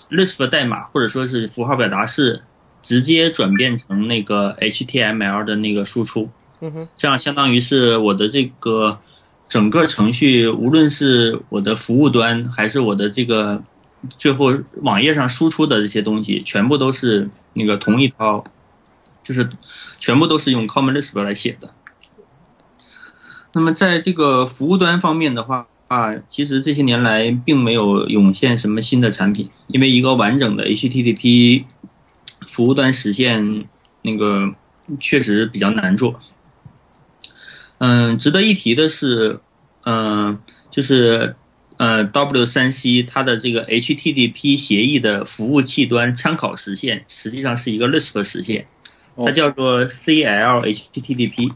[0.10, 2.42] Lisp 代码或者说是符号表达式
[2.82, 6.30] 直接转变成那个 HTML 的那个输出，
[6.62, 9.00] 嗯哼，这样相当于是我的这个
[9.48, 13.64] 整个程序，无论是我的服务端还是我的这个
[14.18, 18.46] 最后网页上输出的这些东西，全部都是那个同一套，
[19.24, 19.50] 就是
[20.00, 21.74] 全部都是用 Common Lisp 来写的。
[23.52, 31.64] 那么在这个服务端方面的话，啊，其实这些年来并没有涌现什么新的产品，因为一个完整的 HTTP
[32.46, 33.66] 服务端实现
[34.04, 34.54] 那个
[35.00, 36.20] 确实比较难做。
[37.80, 39.40] 嗯，值得一提的是，
[39.84, 41.36] 嗯，就是
[41.78, 48.68] 呃 W 3 C 它的这个 HTTP 协议的服务器端参考实现，实际上是一个 Lisp 实现，
[49.18, 51.52] 它叫做 CL HTTP，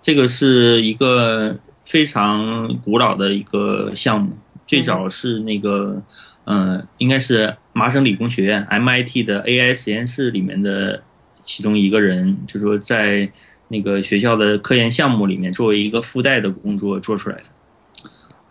[0.00, 4.36] 这个是一个非常古老的一个项目，
[4.66, 6.02] 最早是那个，
[6.44, 11.02] 嗯，应该是麻省理工学院 MIT 的 AI 实验室里面的
[11.40, 13.30] 其中一个人，就说在
[13.68, 17.44] 那个学校的科研项目里面作为一个附带的工作做出来的。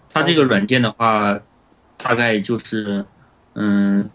[0.10, 1.42] 它这个软件的话，
[1.98, 3.06] 大概就是，
[3.54, 4.10] 嗯，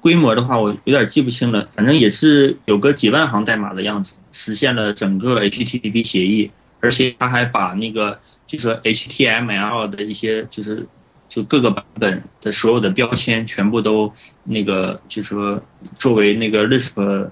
[0.00, 6.50] 规模的话我有点记不清了，反正也是有个几万行代码的样子，实现了整个 HTTP 协议，
[6.80, 10.84] 而且它还把那个就是说 HTML 的一些就是
[11.28, 14.12] 就各个版本的所有的标签全部都
[14.42, 15.62] 那个就是说
[15.96, 17.28] 作为那个 Lisp，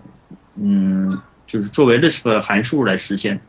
[0.54, 3.40] 嗯，就是作为 Lisp 函数来实现。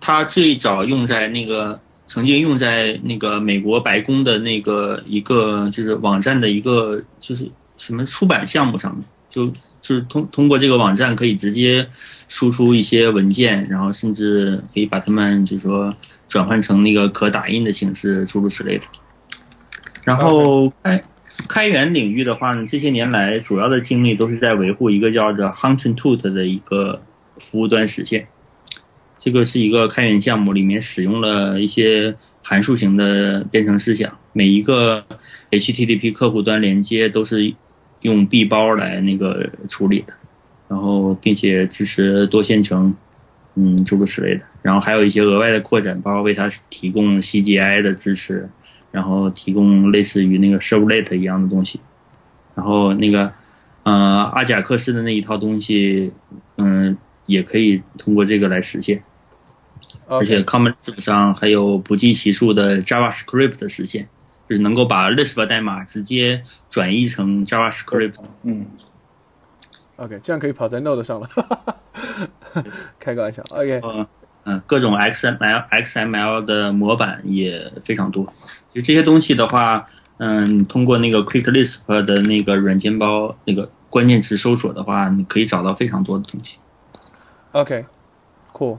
[0.00, 9.52] 它最早用在那个曾经用在那个美国白宫的那个一个就是网站的一个就是什么出版项目上面，就
[9.82, 11.88] 就是通通过这个网站可以直接
[12.28, 15.92] 输出一些文件，然后甚至可以把它们就是说
[16.28, 18.84] 转换成那个可打印的形式，诸如此类的。
[20.04, 21.00] 然后开
[21.48, 27.02] 开源领域的话呢，这些年来主要的精力都是在维护一个叫做 Hunting Toot 的一个
[27.38, 28.28] 服务端实现。
[29.18, 35.04] 这个是一个开源项目，里面使用了一些函数型的编程思想，每一个
[35.52, 37.54] HTTP 客户端连接都是
[38.02, 40.12] 用 B 包来那个处理的，
[40.68, 42.94] 然后并且支持多线程，
[43.54, 44.42] 嗯，诸如此类的。
[44.60, 48.48] 然后还有一些额外的扩展包为它提供 CGI 的支持，
[48.90, 51.80] 然后提供类似于那个 Servlet 一样的东西。
[52.54, 53.32] 然后那个
[53.82, 53.92] 呃，
[54.34, 56.12] 阿贾克斯的那一套东西，
[56.56, 56.96] 嗯，
[57.26, 59.02] 也可以通过这个来实现。
[60.06, 64.08] 而且 Common 上还有不计其数的 JavaScript 的实现，
[64.52, 68.16] 就是能够把 Lisp 代码直接转译成 JavaScript。
[68.42, 68.66] 嗯
[69.96, 71.28] ，OK，这样可以跑在 Node 上了，
[73.00, 73.42] 开个玩笑。
[73.52, 74.06] OK，嗯
[74.44, 78.26] 嗯，各种 XML XML 的模板也非常多。
[78.74, 79.86] 就这些东西的话，
[80.18, 86.58] 嗯，通过那个 Quick Lisp 的那个软件包那个关键词搜索的话，你可以找到非常多的东西。
[87.52, 88.76] OK，Cool。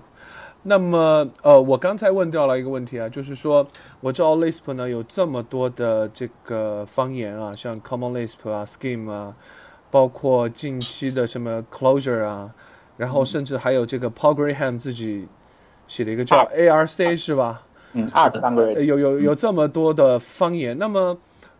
[0.64, 3.66] 那么，呃，我刚才问掉了一个问题啊，就是说，
[4.00, 9.36] 我知道 Lisp 呢有这么多的这个方言啊，像 Common Lisp 啊、Scheme 啊，
[9.92, 12.50] 包括近期的什么 Closure 啊，
[12.96, 15.28] 然后甚至还有这个 Paul Graham 自己
[15.88, 17.62] 写的一个叫 ARC 是吧？
[17.94, 21.18] 嗯三个有有有这么多的方言，那么，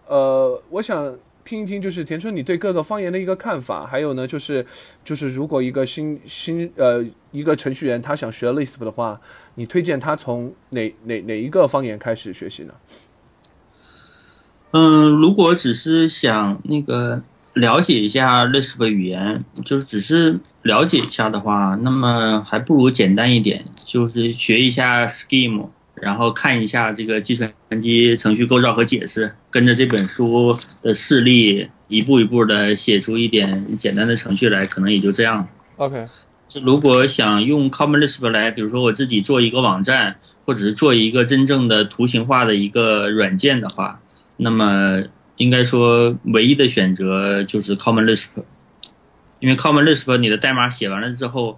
[0.08, 1.16] 呃，我想。
[1.46, 4.66] 听一听，就是田春，你对各个方言的一个看法，还有呢，就是
[5.04, 9.20] 就是如果一个新新呃一个程序员他想学 Lisp 的话，
[9.56, 12.74] 你推荐他从哪哪哪一个方言开始学习呢？
[14.72, 17.22] 嗯，如果只是想那个
[17.54, 25.68] 了解一下 Lisp 语言，就是只是了解一下的话，那么还不如简单一点，就是学一下 Scheme。
[26.04, 35.48] 然后看一下这个计算机程序构造和解释，跟着这本书的示例，一步一步的写出一点简单的程序来，可能也就这样。
[35.78, 36.08] OK，
[36.50, 44.02] 这如果想用 Common Lisp 来，比如说我自己做一个网站，或者是做一个真正的图形化的一个软件的话，
[44.36, 45.04] 那么
[45.38, 48.44] 应该说唯一的选择就是 Common Lisp，
[49.40, 51.58] 因为 Common Lisp 你的代码写完了之后。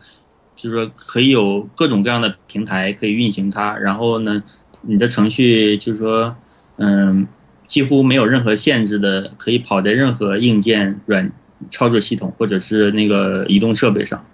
[0.56, 4.44] 就是说可以有各种各样的平台可以运行它，然后呢，
[4.82, 6.36] 你的程序就是说，
[6.77, 7.27] 嗯，
[7.68, 11.32] 几乎没有任何限制的，可以跑在任何硬件软
[11.69, 14.26] 操作系统或者是那个移动设备上。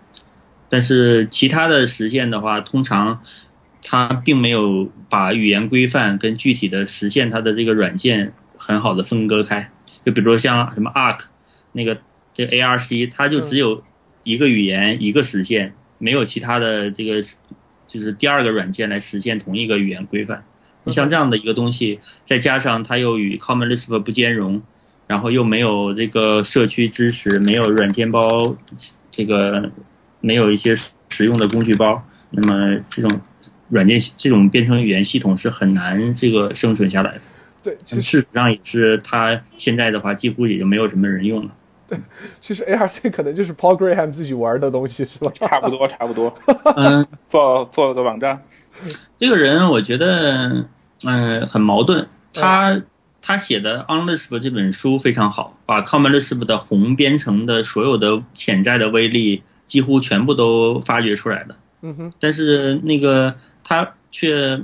[0.70, 3.24] 但是其他的实现的话，通常
[3.84, 9.72] 它并没有把语言规范跟具体的实现它的这个软件很好的分割开。
[10.06, 11.22] 就比如说像什么 Arc
[11.72, 11.98] 那个
[12.34, 13.84] 这 ARC，它就只有
[14.24, 15.74] 一个语言一个实现。
[16.02, 17.22] 没有其他的这个，
[17.88, 20.44] 就是第二个软件来实现同一个语言规范。
[20.84, 24.64] 你像这样的一个东西，再加上它又与 Common Lisp 不兼容，
[25.06, 28.58] 然后又没有这个社区支持，没有软件包，
[29.12, 29.72] 这个
[30.22, 30.76] 没有一些
[31.10, 33.22] 实用的工具包，那么这种
[33.70, 37.22] 软件这种编程语言系统是很难这个生存下来的。
[37.62, 41.52] 对，事实上也是它现在的话几乎也就没有什么人用了。
[42.42, 45.32] 其实 ARC 可能就是 Paul Graham 自己玩的东西，是吧？
[45.36, 46.34] 差不多，差不多。
[46.76, 48.44] 嗯， 做做了个网站。
[49.18, 50.66] 这个人我觉得，
[51.06, 52.08] 嗯，很矛盾。
[52.34, 52.82] 他
[53.22, 61.58] 他写的《On Lisp》这本书非常好，把 Common Lisp 的宏编程的所有的潜在的威力几乎全部都发掘出来了。
[61.82, 62.14] 嗯哼。
[62.20, 64.62] 但是那个他却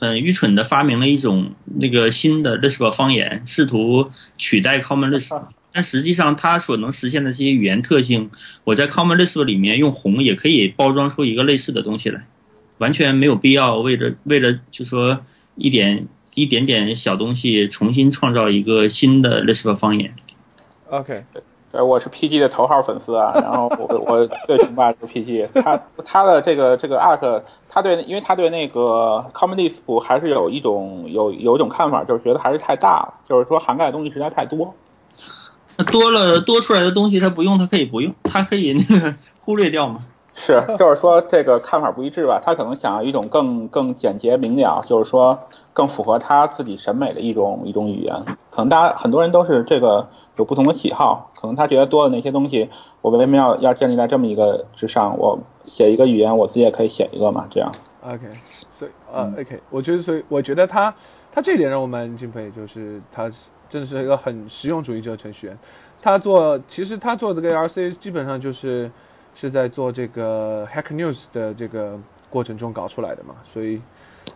[0.00, 4.08] 很愚蠢的发明了一种那个新的 Lisp 方言，试图
[4.38, 5.42] 取代 Common Lisp。
[5.72, 8.30] 但实际上，它所能实现的这些语言特性，
[8.64, 12.26] 我在 Common Lisp 里面用红也可以包装出一个类似的东西来，
[12.78, 15.20] 完全没有必要为了为了就说
[15.54, 20.14] 一点一点点小东西重新创造一个新的 Lisp 方言。
[20.90, 21.24] OK，
[21.72, 34.74] 对，我是 PG 的头号粉丝啊，然后我我最崇拜是 PG，他他的这个这个 Arc，他对，因为他对那个 Common Lisp 还是有一种有有一种看法，就是觉得还是太大了，就是说涵盖的东西实在太多。
[35.84, 40.00] 那多了多出来的东西，他不用，他可以不用，他可以那个忽略掉嘛？
[40.34, 42.40] 是，就是说这个看法不一致吧。
[42.42, 45.38] 他可能想要一种更更简洁明了，就是说
[45.74, 48.14] 更符合他自己审美的一种一种语言。
[48.50, 52.70] 可能大家很多人都是这个有不同的喜好，可能他觉得多的那些东西，
[53.02, 55.18] 我为什么要要建立在这么一个之上？
[55.18, 57.70] 我写一个语言，我自己也可以写一个嘛，这样。
[58.02, 60.94] OK，所以呃，OK，我觉得所以我觉得他
[61.30, 63.30] 他这点让我蛮敬佩，就是他。
[63.72, 65.58] 真的是一个很实用主义者程序员，
[66.02, 68.90] 他做其实他做这个 RC 基本上就是
[69.34, 73.80] 是在做这个 Hack News 的这个过程中搞出来的嘛，所以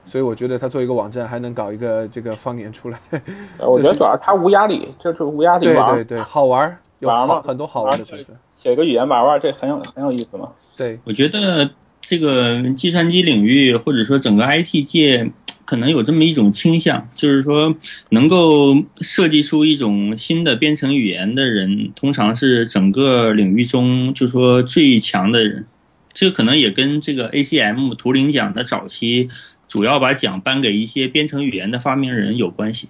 [0.06, 2.98] 所以我觉得他做一个网站还能搞一个这个方言出来，
[3.60, 10.50] 我觉得主要他无压力，就是无压力玩，对对对，好玩，有好很多好玩的角色，写个语言玩玩，这很有很有意思嘛。
[10.78, 11.68] 对，我觉得
[12.00, 15.30] 这个计算机领域或者说整个 IT 界。
[15.66, 17.76] 可能有这么一种倾向，就是说，
[18.08, 25.66] 能够设计出一种新的编程语言的人，通常是整个领域中就说最强的人。
[26.14, 29.28] 这可能也跟这个 ACM 图灵奖的早期
[29.68, 32.88] 主要把奖颁给一些编程语言的发明人有关系。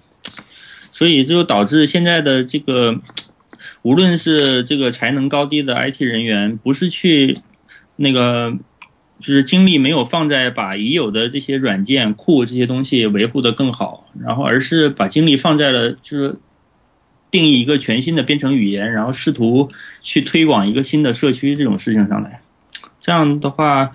[0.93, 2.99] 所以就导致现在的这个。
[3.83, 7.37] 无论是这个才能高低的 IT 人员，不是去
[7.95, 8.57] 那个，
[9.19, 16.35] 就是精力没有放在把已有的这些软件库这些东西维护的更好，然后而是把精力放在了就是
[17.31, 19.69] 定义一个全新的编程语言，然后试图
[20.01, 22.41] 去推广一个新的社区这种事情上来。
[22.99, 23.91] 这样的话，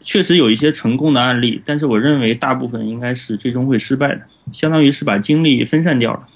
[0.00, 4.22] 确实有一些成功的案例，但是我认为大部分应该是最终会失败的，
[4.52, 6.26] 相当于是把精力分散掉了。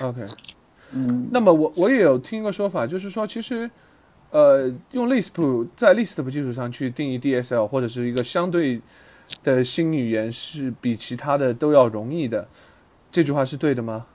[0.00, 0.22] OK，
[0.92, 3.70] 嗯，那么我我也有听一个说法，就是说其实，
[4.30, 8.80] 呃，用 Lisp 在 Lisp 基础上去定义 DSL 或者是一个相对
[9.42, 12.46] 的新语言是比其他的都要容易的。
[13.12, 14.06] 这句话是对的吗？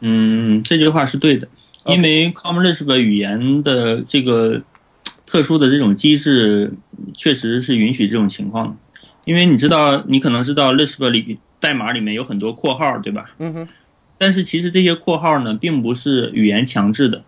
[0.00, 1.48] 嗯，这句话是对的，
[1.86, 4.62] 因为 Common Lisp 语言的这个
[5.26, 6.72] 特殊的这种机制，
[7.14, 8.76] 确实是允许这种情况的。
[9.24, 13.30] 因为你知道，你可能知道 Lisp 里代码里面有很多括号，对吧？
[13.38, 13.68] 嗯哼，
[14.18, 17.24] 但是其实这些括号呢，并不是语言强制的，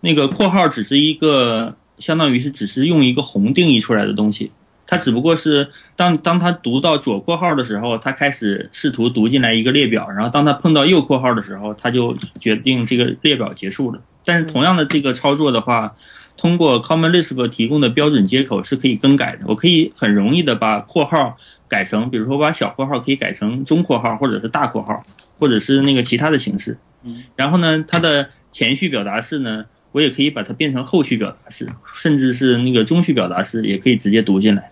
[0.00, 4.52] 那个括号只是一个相当于是只是用一个宏定义出来的东西，
[4.86, 14.00] 它只不过是当当它读到左括号的时候，它开始试图读进来一个列表，然后当它碰到右括号的时候，它就决定这个列表结束了。
[14.24, 15.96] 但是同样的这个操作的话，
[16.36, 21.36] 通过 Common Lisp 提供的标准接口是可以更改的，我可以很容易的把括号
[21.68, 25.04] 改成，比如说我把小括号可以改成中括号或者是大括号。
[25.40, 34.70] 或者是那个其他的形式，嗯然后呢，它的前序表达式呢，我也可以把它变成后序表达式，甚至是那个中序表达式，也可以直接读进来。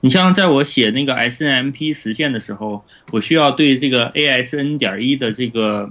[0.00, 5.90] 你像在我写那个 SNMP 实现的时候，我需要对这个 ASN 点一的这个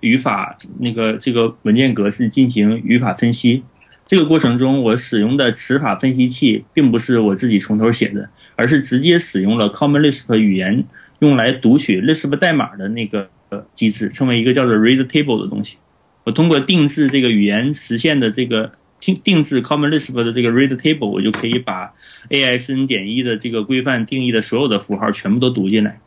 [0.00, 3.62] 语法那个这个文件格式进行语法分析。
[4.06, 10.84] 这个过程中，我使用的词法分析器并不是我自己从头写的，而是直接使用了 Common Lisp 语言。
[11.20, 13.30] 用来读取 Lisp 代码的那个
[13.72, 15.78] 机制，称为一个叫做 read table 的东西。
[16.24, 21.92] 我通过定制这个语言实现的这个定定制 Common Lisp 的这个 read table，我就可以把
[22.30, 26.00] ASN 点一的这个规范定义的所有的符号全部都读进来。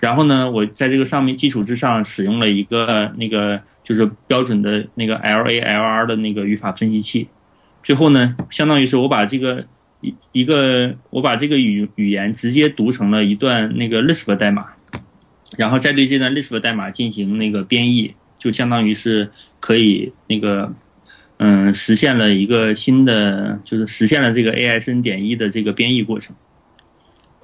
[0.00, 7.28] 然后呢，我在这个上面基础之上使用了一个那个就是标准的那个 LALR 的那个语法分析器。
[7.82, 9.66] 最后呢，相当于是我把这个。
[10.00, 14.66] 一一个，我把这个语语言直接读成了一段那个 Lisp 代码，
[15.56, 20.72] 然后再对这段 Lisp 代码进行那个编译，就相当于是可以那个，
[21.38, 26.34] 嗯，实现了一个新的，就是实现了这个 ASN 点一的这个编译过程。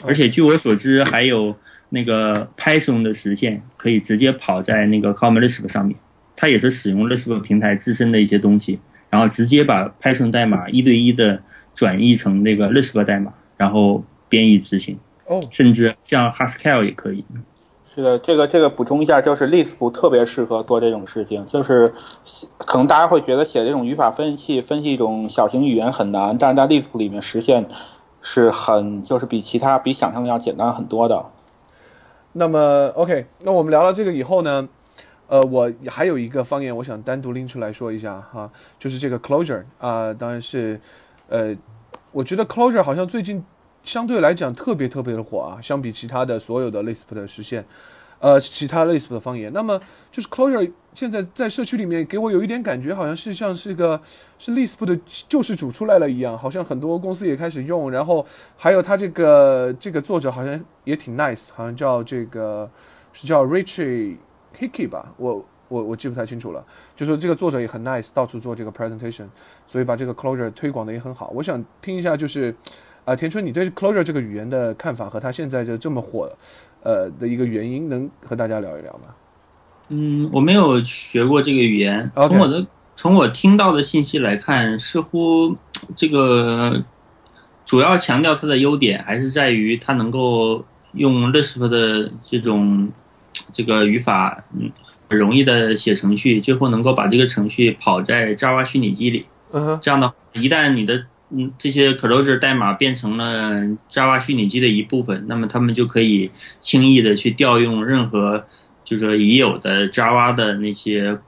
[0.03, 1.57] 而且据我所知，还有
[1.89, 5.97] 那个 Python 的实现可以直接跑在那个 Common Lisp 上面，
[6.37, 8.79] 它也是使用 Lisp 平台自身的一些东西，
[9.11, 11.43] 然后直接把 Python 代码一对一的。
[11.77, 14.97] 转译成那个 Lisp 代码，然后编译执行。
[15.27, 17.25] 哦，甚至像 Haskell 也可以。
[17.95, 21.47] 是的，这个这个补充一下，就是 Lisp 特别适合做这种事情。
[21.47, 21.95] 就是
[22.59, 27.69] 可能大家会觉得写这种语法分析器分析一种小型语言很难，但是在 Lisp 里面实现
[28.21, 31.27] 是很就是比其他比想象的要简单很多的。
[32.33, 34.69] 那么 OK，那我们聊到这个以后呢，
[35.29, 40.81] 呃，我还有一个方言，我想单独拎出来说一下哈，就是这个 Closure 啊、当然是。
[41.27, 41.57] 呃，
[42.13, 43.43] 我觉得 Closure 好像最近
[43.85, 47.65] 相对来讲特别特别的火啊，相比其他的所有的 Lisp 的实现，
[48.19, 49.53] 呃，其他 Lisp 的方言。
[49.53, 49.79] 那么
[50.11, 54.01] 就是 Closure 现在在社区里面给我有一点感觉，好像是像是个
[54.39, 54.99] 是 Lisp 的
[55.29, 58.25] 救世主出来了一样，好像很多公司也开始用，然后
[58.57, 62.71] 还有他这个这个作者好像也挺 nice，好像叫这个
[63.13, 64.17] 是叫 Richie
[64.59, 65.45] Hickey 吧，我。
[65.69, 66.63] 我我记不太清楚了，
[66.95, 69.25] 就说这个作者也很 nice，到处做这个 presentation，
[69.67, 71.33] 所以把这个 Closure 推广的也很好。
[71.35, 72.55] 我想听一下，就是
[73.05, 76.31] 啊、呃，田春，你对 Closure 这个语言的看法和它现在就这么火，
[76.83, 79.15] 呃的一个原因，能和大家聊一聊吗？
[79.89, 82.67] 嗯，我没有学过这个语言.从我的
[82.97, 85.57] 从我听到的信息来看，似乎
[85.95, 86.85] 这个
[87.67, 92.91] 主要强调它的优点还是在于它能够用 Lisp 的这种
[93.53, 94.73] 这个语法，嗯。
[95.07, 99.27] 很容易的写程序，最后能够把这个程序跑在 Java 虚拟机里。
[99.53, 101.05] 嗯哼，这样的话，一旦你的
[101.37, 106.31] 嗯这些 Closure 代码变成了 Java 虚拟机的一部分，那么他们就可以
[106.61, 108.45] 轻易的去调用任何
[108.85, 111.19] 就是已有的 Java 的那些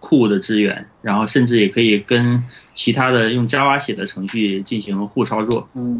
[0.00, 5.68] 库的资源，然后甚至也可以跟其他的用 Java 写的程序进行互操作。
[5.74, 5.98] 嗯。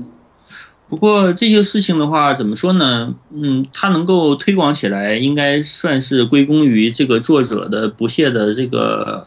[0.87, 3.15] 不过这些事情的话，怎么说呢？
[3.35, 9.27] 嗯，它能够推广起来，应该算是归功于这个作者的不懈的这个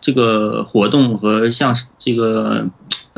[0.00, 2.68] 这个活动和像这个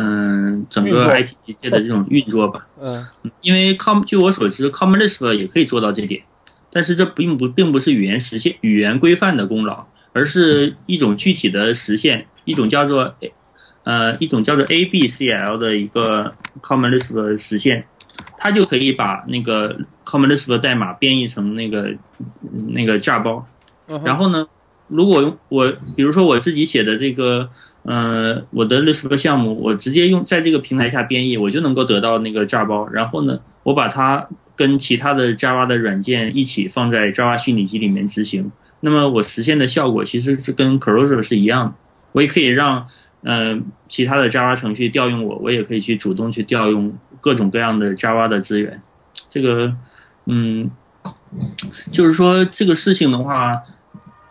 [0.00, 2.68] 嗯整个 IT 界的这种运作吧。
[2.80, 3.04] 嗯，
[3.40, 6.22] 因为 Com 据我所知，Common Lisp 也可以做到这点，
[6.70, 13.16] 但是这并不并不是语言实现语言规范的功劳，而是一种具体的实现，一种叫做
[13.82, 16.30] 呃一种叫做 ABCL 的一个
[16.62, 17.86] Common Lisp 实现，
[18.36, 21.96] 它就可以把那个 Common Lisp 代码编译成那个
[22.52, 23.48] 那个 jar 包，
[24.04, 24.46] 然后呢，
[24.86, 27.50] 如果用我比如说我自己写的这个。
[27.84, 32.86] 呃，我的 Lisp 项目，我直接用在这个平台下编译，我就能够得到那个 jar 包。
[32.88, 38.52] 然后呢，我把它跟其他的 Java 的软件一起放在 Java 虚拟机里面执行。
[38.80, 41.74] 那么我实现的效果其实是跟 Closure 是一样的。
[42.12, 42.88] 我也可以让
[43.22, 48.82] 呃其他的 Java 程序调用我，我也可以去主动去调用各种各样的 Java 的资源。
[49.30, 49.76] 这个，
[50.26, 50.70] 嗯，
[51.90, 53.62] 就是说这个事情的话，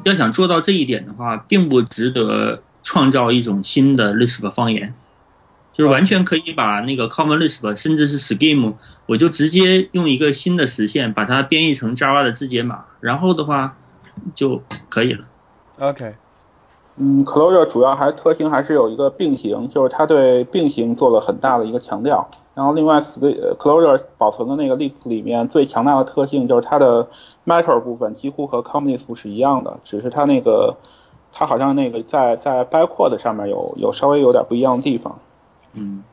[0.04, 2.62] 要想做到这一点的话，并不值得。
[2.88, 4.94] 创造一种新的 Lisp 方言，
[5.74, 8.76] 就是完全可以把那个 Common Lisp 甚至是 Scheme，
[9.08, 13.76] 我就直接用一个新的实现把它编译成 Java 的字节码，然后的话
[14.36, 15.26] 就可以了。
[15.80, 16.16] OK，
[16.96, 22.26] 嗯，Clojure 主要还特性还是有一个并行，就是它对并行做了很大的一个强调。
[22.56, 27.06] 然后另外 Closure 保存的那个 Lisp 里面最强大的特性就是它的
[27.46, 30.78] macro 部分几乎和 Common Lisp 是一样的，只是它那个。
[31.40, 35.20] 它好像那个在在 backward 上面有有稍微有点不一样的地方。
[35.74, 36.04] 嗯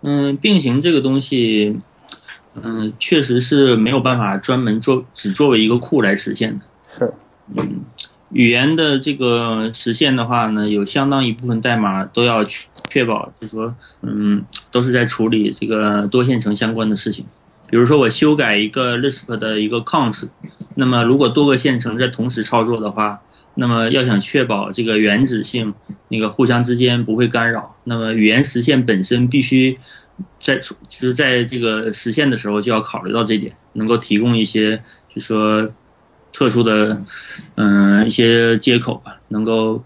[0.00, 1.76] 嗯，并行这个东西，
[2.54, 6.64] 嗯，确实是没有办法专门做只作为一个库来实现的。
[6.96, 7.14] 是。
[7.52, 7.80] 嗯，
[8.30, 17.26] 语言的这个实现的话呢，有相当一部分代码都要确确保，就是说，嗯，都是在处理这个多线程相关的事情。
[17.66, 20.28] 比如说我修改一个 Lisp 的一个 cons，
[20.76, 23.22] 那么如果多个线程在同时操作的话。
[23.58, 25.74] 那么要想确保这个原子性，
[26.08, 29.78] 那个互相之间不会干扰，那么语言实现本身必须
[30.38, 34.82] 在就是在这个实现的时候就要考虑到这点，能够提供一些
[35.14, 35.70] 就说
[36.32, 37.02] 特殊的
[37.54, 39.82] 嗯一些接口吧，能够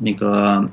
[0.00, 0.64] 那个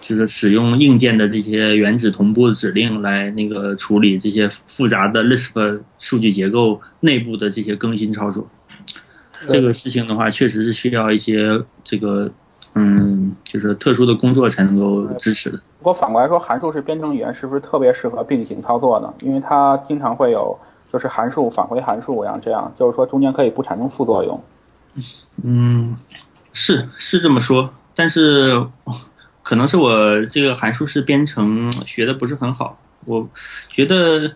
[0.00, 8.50] 就是使用硬件的这些原子同步指令来那个处理这些复杂的 Lisp 数据结构内部的这些更新操作。
[9.48, 12.30] 这个事情的话，确实是需要一些这个，
[12.74, 15.58] 嗯，就是特殊的工作才能够支持的。
[15.78, 19.12] 不过反过来说，函数式编程语言是不是特别适合并行操作呢？
[19.20, 20.58] 因为它经常会有
[20.92, 24.42] 就是函数返回函数一样，这样就是说中间可以不产生副作用。
[25.42, 25.96] 嗯，
[26.52, 28.66] 是是这么说，但是
[29.42, 33.28] 可能是我这个函数式编程学的不是很好，我
[33.70, 34.32] 觉得。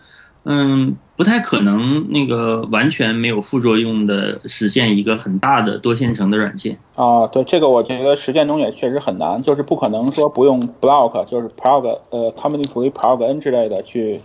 [0.49, 7.25] 嗯，不太可能那个完全没有副作用的实现一个很大的多线程的软件啊。
[7.25, 14.21] 对，这个我觉得实践中也确实很难，就是不可能说不用 block，就是 prog 呃 c o m m u n i t y prog n 之类的去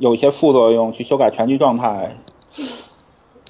[0.00, 2.16] 有一些副作用去修改全局状态。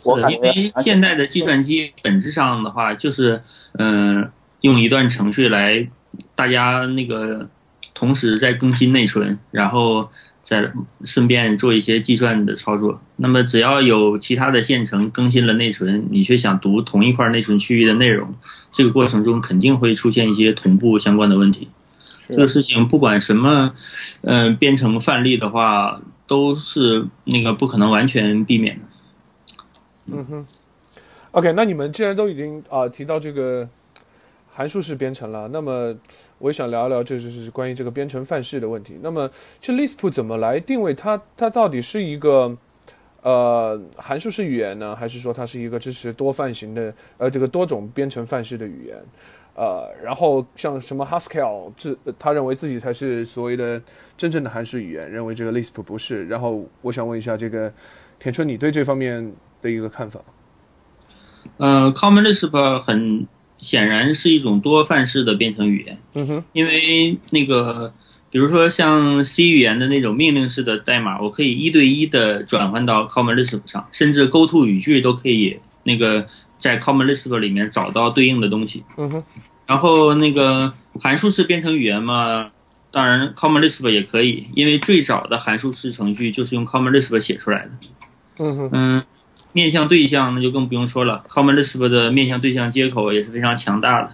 [0.05, 0.52] 我因为
[0.82, 3.43] 现在的计算机本质上的话就是
[3.78, 5.89] 嗯用一段程序来
[6.35, 7.48] 大家那个
[7.94, 10.10] 同时在更新内存，然后。
[10.53, 10.70] 再
[11.05, 13.01] 顺便做一些计算的操作。
[13.16, 18.35] 那么只要有其他的线程更新了内存，你却想读同一块内存区域的内容，
[18.70, 21.69] 这个过程中肯定会出现一些同步相关的问题。
[22.29, 23.74] 这个事情不管什么，
[24.20, 28.85] 嗯，编程范例的话，都是那个不可能完全避免的。
[30.09, 30.47] 嗯哼。
[31.31, 33.70] OK，那你们既然都已经啊提到这个。
[34.55, 35.97] 函数式编程了，那么
[36.37, 38.99] 我也想聊一聊，这就是关于这个编程范式的问题。
[39.03, 39.31] 那么，
[39.62, 41.19] 这 Lisp 怎么来定位它？
[41.39, 42.55] 它到底是一个
[43.23, 49.03] 呃函数式语言呢，还是说它是一个支持多范型的呃这个多种编程范式的语言？
[49.55, 53.81] 呃，然后像什么 Haskell，自他认为自己才是所谓的
[54.19, 56.27] 真正的函数语言，认为这个 Lisp 不是。
[56.27, 57.73] 然后我想问一下，这个
[58.19, 60.20] 田春，你对这方面的一个看法？
[61.57, 63.27] 嗯，Common Lisp 很。
[63.63, 67.95] 显然是一种多范式的编程语言，嗯哼，因为那个，
[68.31, 76.27] 比如说像 C 语言的那种命令式的代码，我可以一对一的转换到 Common Lisp 上，甚至 GoTo 语句都可以那个
[76.59, 79.25] 在 Common Lisp 里面找到对应的东西，嗯哼，
[79.67, 82.51] 然后那个函数式编程语言嘛，
[82.91, 87.71] 当然 Common Lisp 也可以，因为最早的函数式程序就是用 Common Lisp 写出来的，
[88.39, 89.03] 嗯哼，嗯。
[89.53, 94.12] 面向对象那就更不用说了，Common Lisp 的面向对象接口也是非常强大的。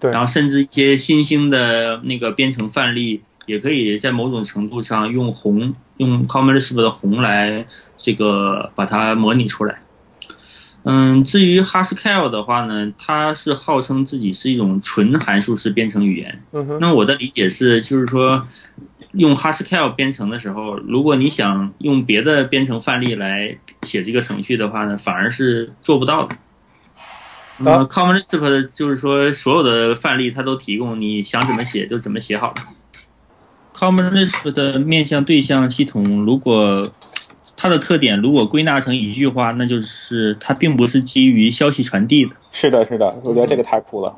[0.00, 0.10] 对。
[0.10, 9.82] 然后甚至一些新兴的那个编程范例，也可以在某种程度上用红用 Common Lisp 的红来这个把它模拟出来。
[10.82, 16.42] 嗯，至于 Haskell 的话呢，它是号称自己是一种纯函数式编程语言。
[16.52, 16.78] 嗯哼。
[16.80, 18.48] 那我的理解是，就是说。
[19.12, 26.36] 用 Haskell 编程的时候，如果你想用别的编程范例来写这个程序的话呢，反而是做不到的。
[27.58, 32.68] 呃，Common Lisp 就是说所有的范例它都提供，你想怎么写就怎么写好了。
[33.74, 36.90] Common Lisp 的面向对象系统，如果
[37.56, 42.32] 它的特点如果归纳成一句话，那就是它并不是基于消息传递的。
[42.52, 44.16] 是的，是的，我觉得这个太酷了。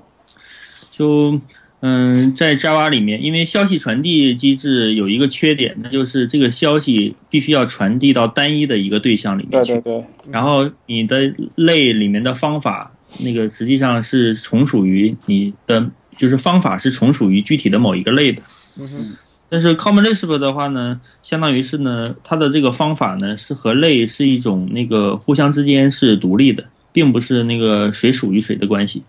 [0.93, 1.41] 就
[1.85, 9.73] 嗯，在 Java 里面，因为消息传递机制有一个缺点，那就是这个消息必须要传递到单一的一个对象里面去。
[9.73, 10.05] 对对对。
[10.31, 18.45] 然后你的类里面的方法，那个实际上是从属于你的，就是方法是从属于具体的某一个类的。
[18.79, 19.17] 嗯哼。
[19.49, 29.03] 但是 Common Lisp 的话呢，相当于是呢，它的这个方法呢是和类是一种那个互相之间是独立的，并不是那个谁属于谁的关系。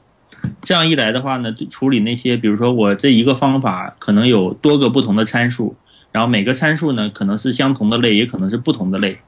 [0.62, 5.76] 这样一来的话呢，处理那些，比如说我这一个方法可能有多个不同的参数，
[6.12, 9.20] 然后每个参数呢可能是相同的类，也可能是不同的类。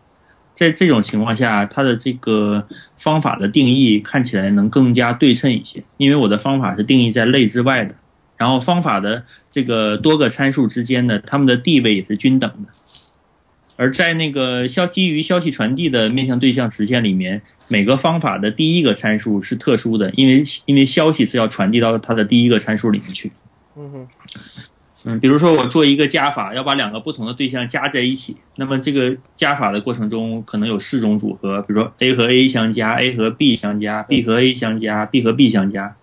[0.53, 2.67] 在这种情况下，它的这个
[2.97, 7.95] 方法的定义看起来能更加对称一些，因为我的方法是定义在类之外的，
[8.37, 12.69] 然后方法的这个多个参数之间呢，它们的地位也是均等的。
[13.75, 17.41] 而在那个消基于消息传递的面向对象实现里面。
[17.67, 23.31] 每个方法的第一个参数是特殊的，因为因为消息是要传递到它的第一个参数里面去。
[23.75, 24.07] 嗯哼，
[25.03, 35.95] 嗯，比如说我做一个加法，要把两个不同的对象加在一起，那么这个加法的过程中可能有四种组合，比如说 A 和 A 相加，A 和 B 相加，B 和 A 相加，B 和 B 相加。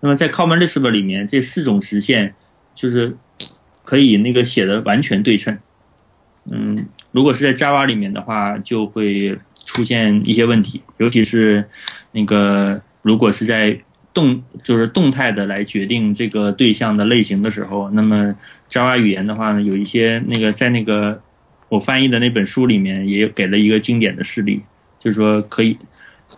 [0.00, 2.34] 那么在 Common Lisp 里面，这四种实现
[2.74, 3.18] 就是
[3.84, 5.58] 可以那个写的完全对称。
[6.50, 9.38] 嗯，如果是在 Java 里面的话，就会。
[9.66, 11.66] 出现一些问题，尤其是
[12.10, 13.78] 那个如果是在
[14.12, 18.34] 动就是动态的来决定这个对象的类型的时候，那么
[18.68, 21.22] Java 语言的话呢，有一些那个在那个
[21.68, 24.62] 我翻译的那本书里面也给了一个经典的事例，
[24.98, 25.78] 就是说可以，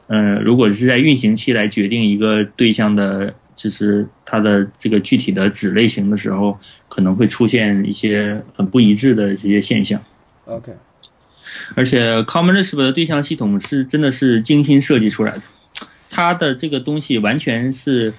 [0.09, 6.59] 呃，如果是在运行期来决定一个对象的，就是它的这个具体的子类型的时候，
[6.90, 10.03] 可能会出现一些很不一致的这些现象。
[10.57, 10.73] OK。
[11.74, 15.43] 而且，Common Lisp 的对象系统是真的是精心设计出来的，
[16.09, 18.15] 它的这个东西完全是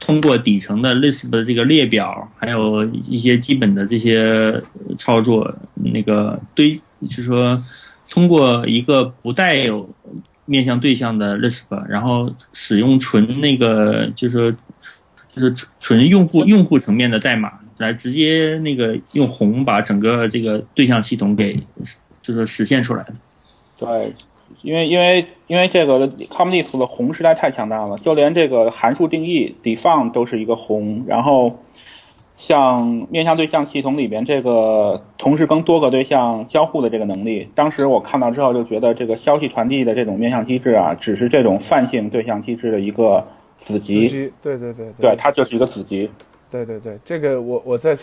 [0.00, 4.62] 通过底层的 Lisp 的这个列表，还有一些基本的这些
[4.96, 7.62] 操作，那个堆，就是说
[8.08, 9.94] 通过一个不带有
[10.46, 14.56] 面向对象的 Lisp，然后使用纯那个就是
[15.36, 21.60] 就是纯用户用户层面的代码来直接那个用红把整个这个对象系统给。
[22.20, 23.14] 就是实现出来的，
[23.78, 24.12] 对，
[24.60, 31.60] 因为因为因为这个 Common Lisp 的宏实在太强大了，就连这个函数定义 define 都是一个宏，然后
[32.36, 43.26] 像面向对象系统里边这个同时跟多个对象交互的这个能力，当时我看到之后就觉得这个消息传递的这种面向机制啊，只是这种泛性对象机制的一个
[43.56, 46.10] 子集，对对对，对，它就是一个子集，
[46.50, 47.96] 对对对，这个我我在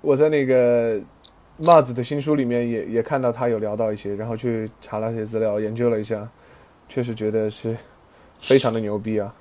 [0.00, 1.00] 我在那个。
[1.60, 6.28] 帽子的新书里面也也看到他有聊到一些，然后去查了些资料，研究了一下，
[6.88, 7.76] 确实觉得是
[8.40, 9.34] 非常的牛逼啊。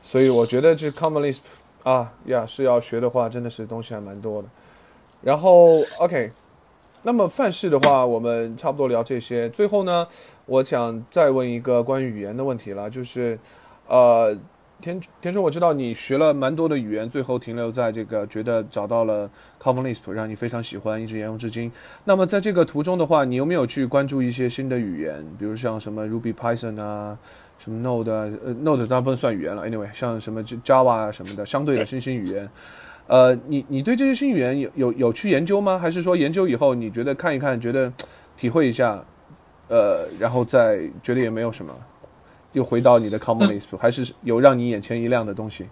[0.00, 1.40] 所以我觉得这 Common Lisp
[1.82, 4.48] 啊呀是要学的话，真的是东西还蛮多的。
[5.20, 6.32] 然后 OK，
[7.02, 9.46] 那么范式的话，我们差不多聊这些。
[9.50, 10.08] 最后呢，
[10.46, 13.38] 我想再问一个关于语言的问题了，就是
[13.86, 14.34] 呃。
[14.80, 19.28] 田田春，我知道你学了蛮多的语言，最后停留在这个觉得找到了
[19.60, 21.70] Common Lisp，让你非常喜欢，一直沿用至今。
[22.04, 27.16] 那么在这个途中的话，你有没有去关注一些新的语言，比如像什么 Ruby、Python 啊，
[27.58, 29.68] 什么 Node，呃，Node 当然不能算语言了。
[29.68, 32.48] Anyway，像什么 Java 啊什么的，相对的新兴语言，
[33.06, 35.78] 呃，你你对这些新语言有有有去研究吗？
[35.78, 37.92] 还是说研究以后你觉得看一看，觉得
[38.36, 39.04] 体会一下，
[39.68, 41.74] 呃，然后再觉得也没有什么？
[42.52, 45.66] 又回到你的 Common Lisp，还是有让你眼前一亮的东西？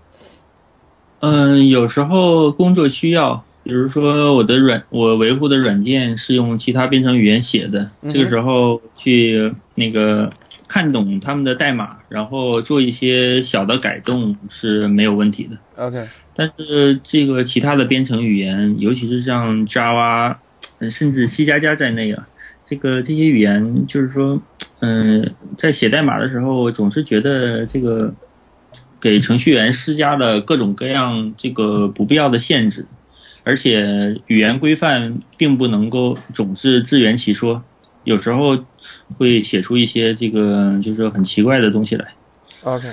[1.21, 10.33] 嗯，有时候工作需要，比如说我的软，我维护的软件是用其他编程语言写的，这个时候去那个
[10.69, 15.85] 看懂他们的代码，然后做一些小的改动是没有问题的。
[15.85, 16.07] OK，
[16.37, 20.37] 但是这个其他的编程语言，尤其是像 Java，
[20.91, 22.29] 甚至 C 加加在内啊。
[22.69, 24.41] 这个这些语言就是说，
[24.81, 28.13] 嗯，在写代码的时候，总是觉得这个
[29.01, 32.85] 给程序员施加了各种各样这个不必要的限制，
[33.43, 37.63] 而且语言规范并不能够总是自圆其说，
[38.05, 38.59] 有时候
[39.17, 42.07] 会写出一些这个就是很奇怪的东西来。
[42.65, 42.87] OK，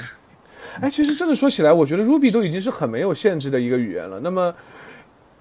[0.80, 4.22] 哎，其实这么说起来，我觉得 Ruby 都已经是很没有限制的一个语言了。
[4.22, 4.56] 那么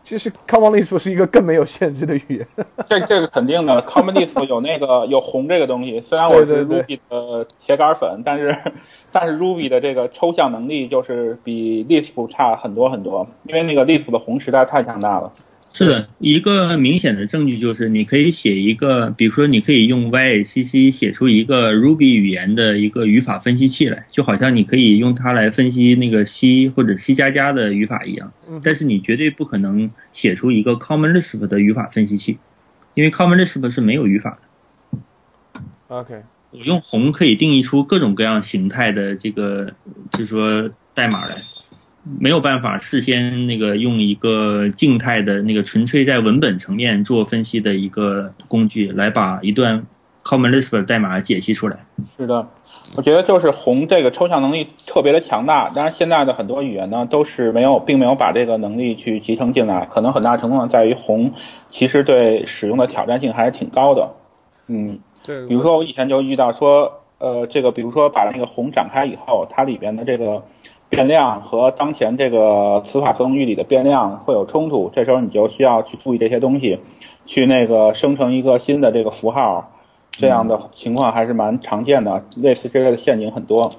[0.04, 2.46] 其实 Common Lisp 是一个更没有限制的语言。
[2.86, 6.00] 这这个肯定的，Common Lisp 有那个 有红这个东西。
[6.02, 8.54] 虽然我是 Ruby 的铁杆粉，但是
[9.10, 15.32] 但是 Ruby 的这个抽象能力就是比 Lisp 差很多很多，因为那个 Lisp 的红实在太强大了。
[15.76, 28.32] 是的，一个明显的证据就是，你可以写一个，比如说，你可以用 YACC 写出一个 Ruby 语言的一个语法分析器来，就好像你可以用它来分析那个 C 或者 C 加加的语法一样。
[28.62, 32.38] 但是你绝对不可能写出一个 Common Lisp 的语法分析器，
[32.94, 34.38] 因为 Common Lisp 是没有语法
[34.92, 35.58] 的。
[35.88, 36.22] OK，
[36.52, 39.74] 我用红可以定义出各种各样形态的这个，
[40.12, 41.42] 就是说代码来。
[42.20, 49.86] 没有办法事先那个用一个静态的那个纯粹在文本层面做分析的一个工具来把一段
[50.22, 51.86] Common Lisp 代码解析出来。
[52.18, 52.48] 是的，
[52.96, 61.32] 我觉得就是红这个抽象能力特别的强大，当然现在的很多语言呢都是没有，并没有把这个能力去集成进来，可能很大程度上在于红
[61.70, 64.10] 其实对使用的挑战性还是挺高的。
[64.68, 70.44] 嗯，对，比如说我以前就遇到说，呃，这个比如说把那个红展开以后，它里边的这个。
[70.94, 76.78] 变量和当前这个词法自动域里的变量会有冲突，这时候你就需要去注意这些东西，
[77.26, 79.72] 去那个生成一个新的这个符号，
[80.12, 83.72] 这样的情况还是蛮常见的，类似这类的陷阱很多。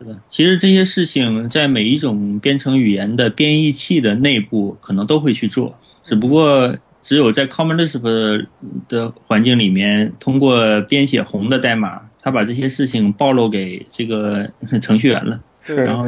[0.00, 8.46] 是的，其实这些事情在每一种编程语言的编译器的内部可能都会去做，只不过只有在 Common Lisp
[8.88, 14.50] 的环境里面，通过编写红的代码，它把这些事情暴露给这个
[14.82, 15.40] 程序员了。
[15.62, 16.06] 是，然后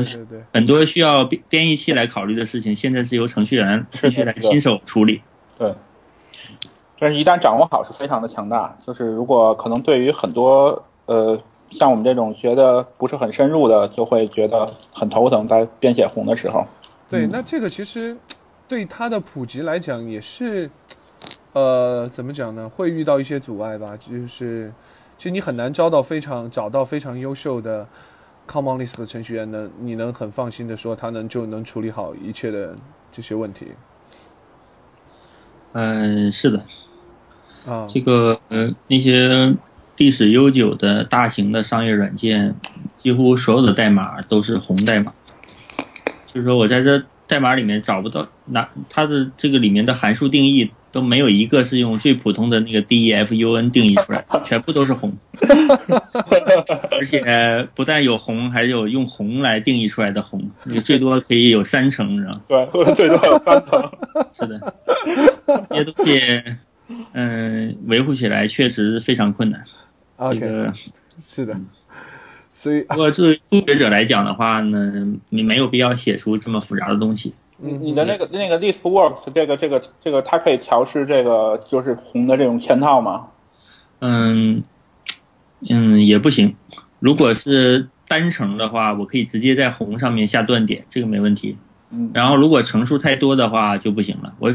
[0.54, 5.20] 很多需要编编译器来考虑的事情，现在是由程序员必须来亲手处理。
[5.58, 5.74] 对，
[6.98, 8.74] 但是一旦掌握好，是非常的强大。
[8.84, 11.38] 就是如果可能，对于很多呃
[11.70, 16.66] 像我们这种学的不是很深入的，就会觉得很头疼，在编写红的时候。
[17.10, 18.16] 对，那这个其实
[18.66, 20.70] 对它的普及来讲也是，
[21.52, 22.66] 呃，怎么讲呢？
[22.70, 23.98] 会遇到一些阻碍吧。
[23.98, 24.72] 就是
[25.18, 27.86] 其实你很难招到非常找到非常优秀的。
[28.47, 32.77] Common Lisp 的程序员能，你能很放心的说，他能就能处理好一切的
[33.10, 33.69] 这些问题。
[35.73, 36.62] 嗯，是的。
[37.66, 39.55] 啊，这个呃，那些
[39.97, 42.55] 历史悠久的大型的商业软件，
[42.97, 45.12] 几乎所有的代码都是红代码。
[46.27, 50.70] 就是说我在这代码里面找不到，那它的这个里面的函数定义。
[50.93, 55.16] 都没有一个是用最普通的那个 D E F U N 定义出来， 全部都是红，
[56.93, 62.32] 而且不但有红，还有用红来定义出来的红，你最多可以有三层，是吧？
[62.47, 63.90] 对，最多有三成。
[64.32, 64.74] 是的，
[65.70, 66.43] 这些东西，
[67.12, 69.64] 嗯，维护起来确实非常困难。
[70.31, 70.73] 这个
[71.27, 71.56] 是的，
[72.52, 74.93] 所以不过作为初学者来讲的话呢，
[75.31, 77.35] 你没有必要写出这么复杂的东西。
[77.64, 83.28] 你你的那个那个 ListWorks 这个这个这个它可以调试这个就是红的这种嵌套吗？
[84.01, 84.64] 嗯
[85.70, 86.56] 嗯也不行。
[86.98, 91.56] 如果是单程的话，我可以直接在红上面下断点，这个没问题。
[91.90, 92.10] 嗯。
[92.12, 94.34] 然后如果层数太多的话就不行了。
[94.40, 94.52] 我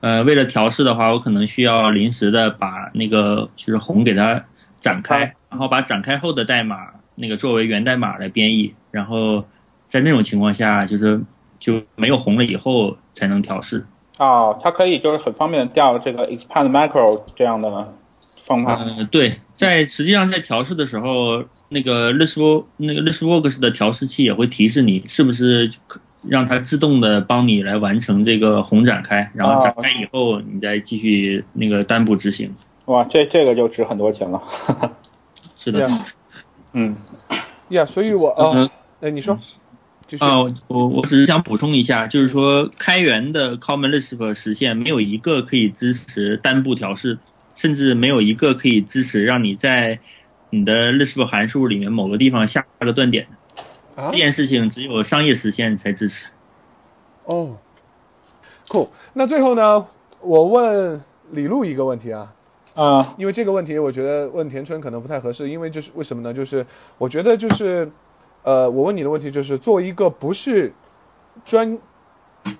[0.00, 4.44] 呃为了调试的话，我可能需要临时的把那个就是红给它
[4.78, 9.46] 展开，然后把展开后的代码那个作为源代码来编译，然后
[9.88, 11.22] 在那种情况下就是。
[11.58, 13.86] 就没有红了以后才能调试
[14.18, 17.92] 哦，它可以就是很方便调这个 expand macro 这样的
[18.40, 18.78] 方法。
[18.80, 25.72] 嗯，对，在实际上在调试的时候，那个 Lisp 那个 listworks 的调试器也会提示你是不是
[26.28, 32.54] 让它自动的帮你来完成这个红展开，然后展开以后你再继续那个单步执行。
[32.84, 34.40] 哇，这这个就值很多钱了。
[35.56, 35.90] 是的，
[36.72, 36.94] 嗯，
[37.70, 38.70] 呀，所以我啊，
[39.00, 39.36] 哎，你说。
[40.20, 47.18] 啊，我我只是想补充一下，就是说开源的 Common Lisp 实现没有一个可以支持单步调试，
[47.54, 50.00] 甚至没有一个可以支持让你在
[50.50, 53.26] 你的 Lisp 函数里面某个地方下个断点
[53.96, 54.04] 的。
[54.10, 56.26] 这件事情只有商业实现才支持。
[57.24, 57.56] 哦
[58.68, 58.88] ，Cool。
[59.12, 59.86] 那最后呢，
[60.20, 62.32] 我问李璐一个问题啊。
[62.74, 63.14] 啊。
[63.18, 66.34] 因为这个问题，我觉得问田春可能不太合适，因为就是为什么呢？
[66.34, 66.66] 就是
[66.98, 67.90] 我觉得就是。
[68.44, 70.70] 呃，我问你的问题就是，作为一个不是
[71.46, 71.78] 专，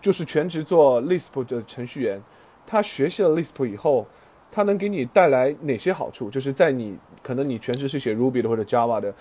[0.00, 2.18] 就是全职做 Lisp 的程序员，
[2.66, 4.06] 他学习了 Lisp 以后，
[4.50, 6.30] 他能给你带来哪些好处？
[6.30, 9.14] 就是在你可能你全职是写 Ruby 的或者 Java 的。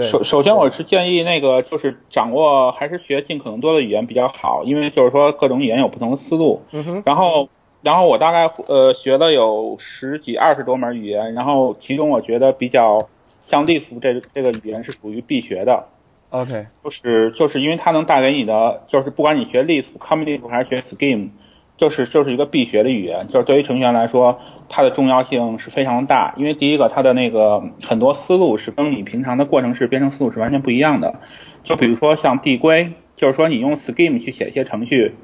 [0.00, 6.62] 首首先，我是建议那个就是掌握还是学尽可能多的语言比较好，因为就是说各种语言有不同的思路。
[6.70, 7.02] 嗯哼。
[7.04, 7.50] 然后，
[7.82, 13.10] 然后我大概呃学了有十几二十多门语言，然后其中我觉得比较。
[13.42, 15.86] 像 Lisp 这这个语言是属于必学的
[16.30, 21.30] ，OK，就是就是因为它能带给你的，就是不管你学 Lisp、Common Lisp 还是学 Scheme，
[21.76, 24.38] 就是就是一个必学的语言，就是对于程序员来说，
[24.68, 26.34] 它的重要性是非常大。
[26.36, 31.20] 因为第一个，它的那个很多思路是跟你平常的过程式编程思路是完全不一样的。
[31.62, 35.14] 就比如说像递归，就是说你用 Scheme 去写一些程序。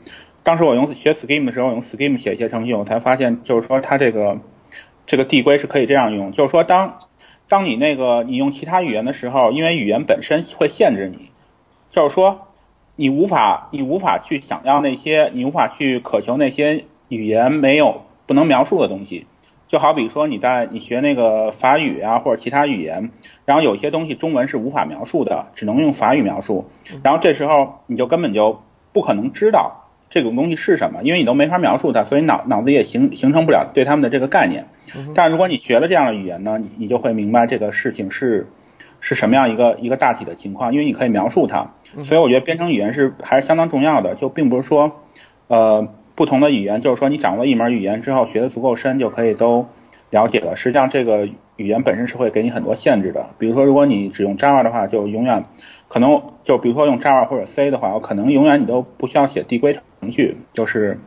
[0.43, 4.39] 当时我用学 Scheme 的时候，用 Scheme 写一些程序，我才发现，就是说它这个
[5.07, 6.99] 这个递归是可以这样用，就是说当
[7.49, 11.31] 当你那个你用其他语言的时候，因为语言本身会限制你，
[11.89, 12.49] 就是说
[12.95, 19.27] 你无法你无法去想要那些，你无法去渴求那些语言没有不能描述的东西。
[19.67, 23.11] 就好比说你在你学那个法语啊或者其他语言，
[23.45, 26.71] 然后有些东西中文是无法描述的，只能用法语描述，
[27.03, 28.63] 然后这时候你就根本就
[28.93, 29.88] 不可能知道。
[30.11, 31.03] 这种东西是什么？
[31.03, 34.67] 因为你都没法描述它，所以脑脑子也形形成不了对他们的这个概念。
[35.15, 38.49] 但如果你学了这样的语言呢，你就会明白这个事情是
[39.01, 41.73] 是什么样一个一个大体的情况，因为你可以描述它。
[42.03, 45.03] 所以我觉得编程语言是还是相当重要的，就并不是说
[45.49, 49.67] 呃不同的语言，就是说你掌握一门语言之后学的足够深就可以都
[50.11, 50.57] 了解了。
[50.57, 53.27] 实际上这个语言本身是会给你很多限制的。
[53.39, 55.45] 比如说如果你只用 Java 的话，就永远
[55.89, 59.79] 可能就比如说用 Java 或者 C 的话，我可能永远你都不需要写递归。
[60.01, 60.99] 程序就是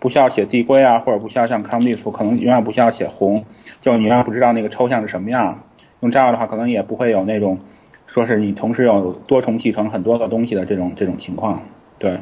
[0.00, 3.44] 不需要写递归啊，或者不需要像 COMIS，可能永远不需要写红，
[3.80, 5.62] 就你永远不知道那个抽象是什么样。
[6.00, 7.58] 用 Java 的话，可能也不会有那种
[8.06, 11.62] 说是你同时有多重继承很多个东西的这种这种情况。
[11.98, 12.18] 对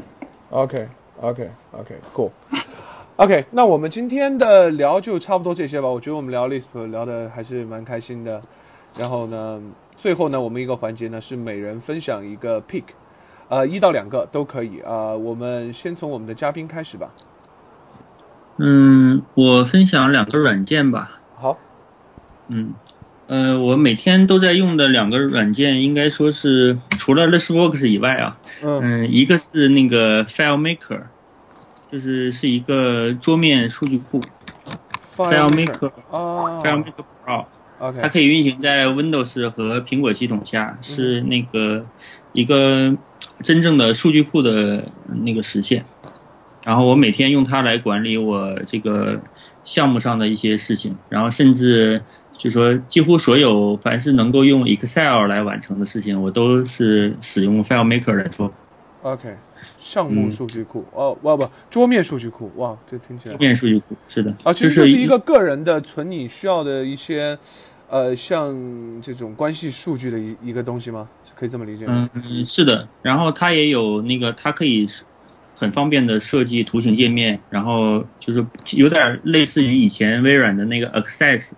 [0.50, 0.86] ，OK
[1.20, 2.30] OK OK Cool
[3.16, 5.88] OK，那我们今天的聊就差不多这些吧。
[5.88, 8.40] 我觉得我们聊 Lisp 聊的还是蛮开心的。
[8.98, 9.60] 然后呢，
[9.96, 12.84] 最后呢，我们一个环节呢是每人分享一个 pick。
[13.52, 15.12] 呃，一到两个都可以啊。
[15.12, 17.10] 我们先从我们的嘉宾开始吧。
[18.56, 21.20] 嗯，我分享两个软件吧。
[21.36, 21.58] 好。
[22.48, 22.72] 嗯，
[23.26, 31.02] 呃，我每天都在用的两个软件，应该说是除了 LessWorks 以外啊，嗯，一个是那个 FileMaker，
[31.90, 34.22] 就是是一个桌面数据库。
[35.14, 35.92] FileMaker。
[36.10, 36.62] 啊。
[36.64, 37.44] FileMaker Pro。
[38.00, 41.84] 它可以运行在 Windows 和苹果系统下，是那个
[42.32, 42.96] 一个。
[43.42, 44.84] 真正的数据库的
[45.24, 45.84] 那个实现，
[46.64, 49.20] 然后我每天用它来管理我这个
[49.64, 52.02] 项目上的一些事情，然后甚至
[52.38, 58.52] 就说几乎所有凡是能够用 Excel 来完成的事情，我都是使用 FileMaker 来做。
[59.02, 59.36] OK，
[59.78, 63.34] 项目数据库哦，哇不，桌面数据库哇，这听起来。
[63.34, 64.32] 桌面数据库是的。
[64.44, 67.36] 啊，其实就是一个个人的存你需要的一些。
[67.92, 68.56] 呃，像
[69.02, 71.06] 这种关系数据的一一个东西吗？
[71.34, 72.08] 可以这么理解吗？
[72.14, 72.88] 嗯，是的。
[73.02, 74.86] 然后它也有那个，它可以
[75.54, 81.50] 很方便的设计图形界面，然后就是有点类似于以前微软的那个 Access，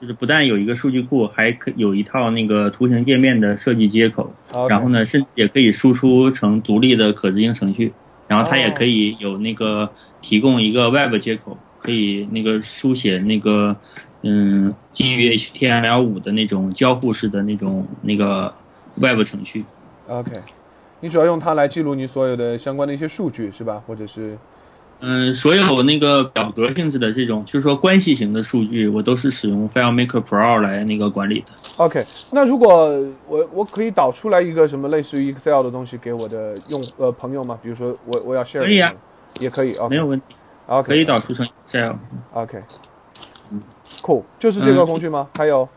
[0.00, 4.34] 就是不但有一个数据库，还可有一套那个图形界面的设计接口。
[4.68, 7.92] 然后呢，甚至也可以输出成独立的可执行程序。
[8.26, 13.76] 然后它也可以有那个提供一个 Web 接口，可以那个书写那个。
[14.28, 18.52] 嗯，基于 HTML 五的那种交互式的那种那个
[18.96, 19.64] Web 程序。
[20.08, 20.32] OK，
[20.98, 23.80] 你主要用它来记录你所有的相关的一些数据是吧？
[23.86, 24.36] 或者是？
[24.98, 31.52] 嗯，所有那个表格性质的这种，就是说关系型的数据，我都是使用 FileMaker Pro 来那个管理的。
[31.76, 32.88] OK，那如果
[33.28, 37.58] 我我可以导出来一个什么类似于 Excel 的东西给我的用呃朋友吗？
[37.62, 38.90] 比如说我我要 share，可以啊，
[39.38, 40.34] 也可以啊，没有问题。
[40.66, 41.92] OK，可以导出成 Excel。
[42.32, 42.58] OK。
[44.02, 45.28] 酷，就是这个工具吗？
[45.36, 45.68] 还有，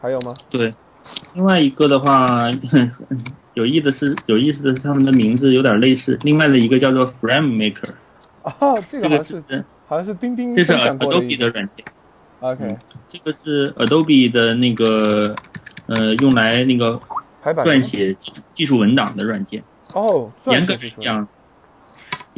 [0.00, 0.34] 还有吗？
[0.50, 0.72] 对，
[1.34, 2.50] 另外一个的话，
[3.54, 6.18] 有意的是有意思的是他们的名字有点类似。
[6.22, 7.90] 另外的一个叫做 Frame Maker，
[8.42, 9.42] 啊，这个是
[9.86, 11.84] 好像是钉钉这是 Adobe 的软件。
[12.40, 12.78] OK，
[13.08, 15.34] 这个是 Adobe 的那个
[15.86, 17.00] 呃用来那个
[17.42, 18.16] 撰写
[18.54, 19.62] 技术文档的软件。
[19.94, 21.26] 哦，严格讲。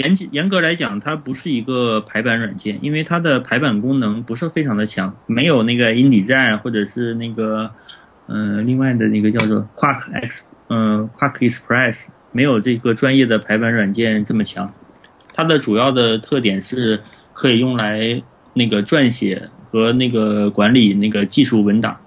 [0.01, 7.71] 严严格来讲，它不是一个排版软件，因为它的排版功能不是非常的强，没有那个 InDesign 或者是那个，
[8.27, 14.73] 嗯，另外的那个叫做 Quark X，嗯，Quark Express，没有这个专业的排版软件这么强。
[15.33, 17.03] 它的主要的特点是
[17.33, 18.23] 可以用来
[18.55, 21.99] 那个撰写和那个管理那个技术文档。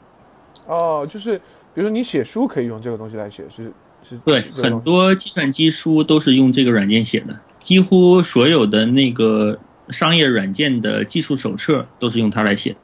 [0.66, 1.38] 哦，就是
[1.74, 3.72] 比如说你写书可以用这个东西来写，是
[4.08, 4.18] 是。
[4.26, 7.40] 对，很多计算机书都是用这个软件写的。
[7.60, 9.60] 几乎所有的那个
[9.90, 12.76] 商业软件的技术手册都是用它来写。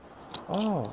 [0.47, 0.83] 哦，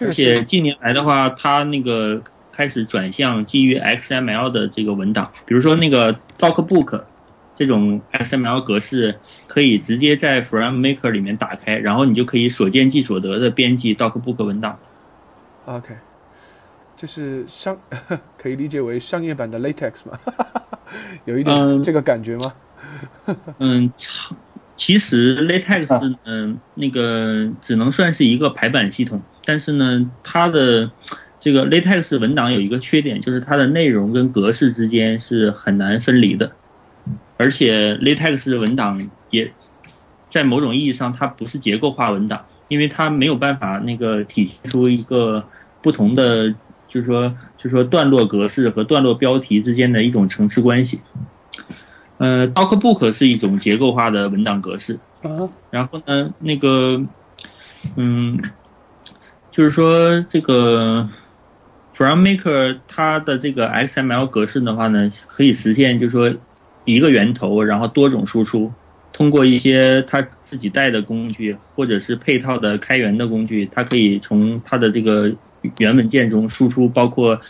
[0.00, 7.04] 而且近年来的话，它那个开始转向基于 XML 的这个文档，比如说那个 DocBook
[7.54, 14.78] 这种 XML 格式，可以直接在 FrameMaker 里面打开，然后你就可以所见即所得的编辑 DocBook 文档。
[15.66, 15.94] OK，
[16.98, 17.78] 这是商
[18.36, 20.18] 可以理解为商业版的 LaTeX 吗？
[21.24, 22.52] 有一点这个感觉吗？
[23.58, 24.34] 嗯，差
[24.74, 30.90] 其实 LaTeX 嗯，那个只能算是一个排版系统，但是呢，它的
[31.38, 36.52] 这个 LaTeX 文档有一个缺点，就是它的内容跟格式之间是很难分离的，
[37.36, 39.52] 而且 LaTeX 文档也
[40.30, 45.44] 在某种意义上它不是结构化文档，因为它没有办法那个体现出一个
[45.82, 46.54] 不同的，
[46.88, 51.00] 就是说就是说段落格式和段落标题之间的一种层次关系。
[52.16, 55.48] 呃，DocBook 是一种结构化的文档格式，啊。
[55.70, 57.04] 然后呢，那个，
[57.94, 58.40] 嗯，
[59.52, 61.08] 就是说这个
[61.94, 66.34] FromMaker 它的这个 XML 格式的话呢，可以实现就是说
[66.84, 68.72] 一个源头，然后多种输出，
[69.12, 75.32] 通过一些它自己带的工具或者是配套的开源的工具，它可以从它的这个
[75.78, 77.40] 原文件中输出，包括。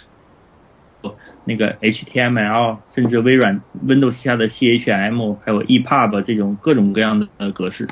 [1.45, 7.89] 那个 HTML，甚至微软 Windows 下的 CHM，还有 EPUB 这种各种各样的格式。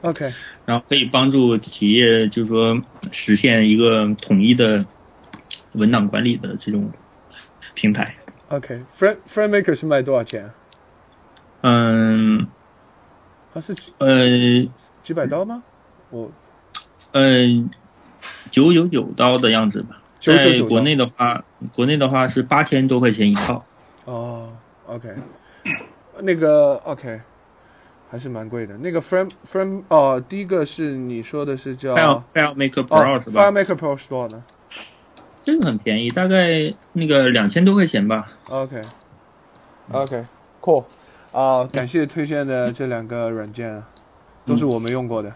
[0.00, 0.32] OK，
[0.64, 2.80] 然后可以帮助企业，就是说
[3.10, 4.86] 实现一个统一的
[5.72, 6.90] 文档管理的这种
[7.74, 8.14] 平台。
[8.48, 10.50] OK，Frame FrameMaker 是卖多少钱？
[11.62, 12.46] 嗯，
[13.52, 14.24] 它是呃
[15.02, 15.62] 几百刀吗？
[16.10, 16.30] 我
[17.12, 17.68] 嗯
[18.50, 20.02] 九九九刀的样子吧。
[20.18, 21.44] 在国内的话，
[21.74, 23.64] 国内的话是八千多块钱一套。
[24.06, 24.48] 哦
[24.86, 25.08] ，OK，
[26.20, 27.20] 那个 OK，
[28.10, 28.76] 还是蛮贵的。
[28.78, 34.42] 那个 Frame Frame 哦，第一个是你说的是叫 File FileMaker Pro 是吧？FileMaker Pro 是多少呢？
[35.44, 38.26] 这个很便宜，大概那个两千多块钱吧。
[39.90, 40.84] OK，OK，Cool，
[41.30, 43.82] 啊，感谢推荐的这两个软件，
[44.44, 45.32] 都是我们用过的。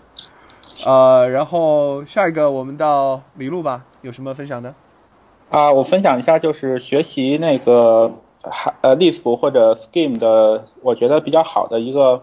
[0.86, 4.74] 呃，然后下一个我们到麋鹿吧，有什么分享的？
[5.50, 8.12] 啊，我分享一下，就是学习那个
[8.80, 12.22] 呃 Lisp 或者 Scheme 的，我觉得比较好的一个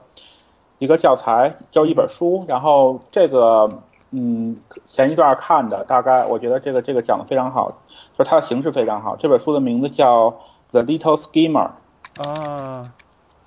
[0.80, 2.44] 一个教材，就一本书。
[2.48, 3.70] 然后这个
[4.12, 7.70] 嗯，前一段看的，大概我觉得这个这个讲的非常好，
[8.18, 9.16] 就是它的形式非常好。
[9.18, 10.34] 这本书的名字叫
[10.72, 11.72] The Little Schemer。
[12.24, 12.90] 啊。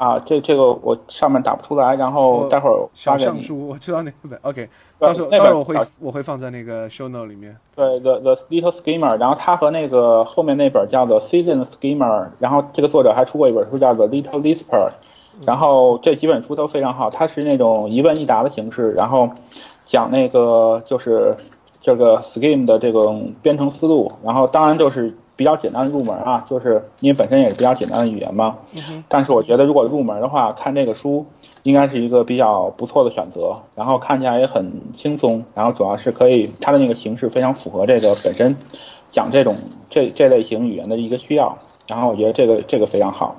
[0.01, 4.67] 啊，这这个我上面打不出来，然后待会儿小橡书，我知道那本，OK，
[4.99, 7.55] 到时候到时候我会我会放在那个 show note 里面。
[7.77, 14.89] 对，the the little schemer，然后他和那个后面那本叫做 season schemer，然后这个作者还出过一本书叫做 little lisper，
[15.47, 19.29] 然后这几本书都非常好，它是那种一问一答的形式，然后
[19.85, 21.37] 讲那个就是
[21.83, 25.15] 这个 scheme 的这种编程思路，然后当然就是。
[25.41, 28.59] 比较简单的入门啊，就是因为本身也是比较简单的语言嘛。
[29.09, 31.25] 但是我觉得如果入门的话，看这个书
[31.63, 33.55] 应该是一个比较不错的选择。
[33.75, 38.55] 然后看起来也很轻松，然后主要是可以它的那个形式非常符合这个本身
[39.09, 39.57] 讲这种
[39.89, 41.57] 这这类型语言的一个需要。
[41.89, 43.35] 然后我觉得这个这个非常好。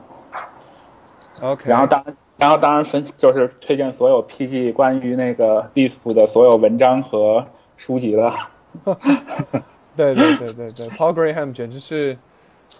[1.39, 1.69] OK。
[1.69, 2.03] 然后当
[2.35, 7.45] 然后当然分就是推荐所有 PG 关于那个 Lisp 的所有文章和
[7.77, 8.33] 书籍了。
[9.95, 12.17] 对对对对对， Paul Graham 简直是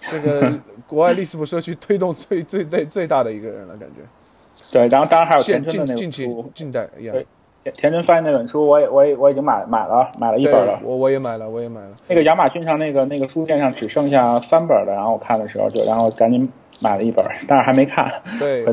[0.10, 4.02] 这个国外历史部社区推动最最最最大的一个人了，感觉。
[4.72, 7.26] 对，然后当然还有田春的那本书，近代，对，
[7.74, 10.80] 田春翻译那本书，我也我也我已经买买了买了一本了。
[10.84, 11.92] 我我也买了，我也买了。
[12.08, 18.12] 那个亚马逊上那个那个书店上只剩下三本了，然后我看的时候就然后赶紧买了一本， 但是还没看。
[18.40, 18.64] 对，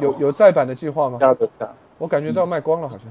[0.00, 1.18] 有有再版的计划吗？
[1.20, 1.48] 要的
[1.98, 3.06] 我感觉都要卖光了，好像。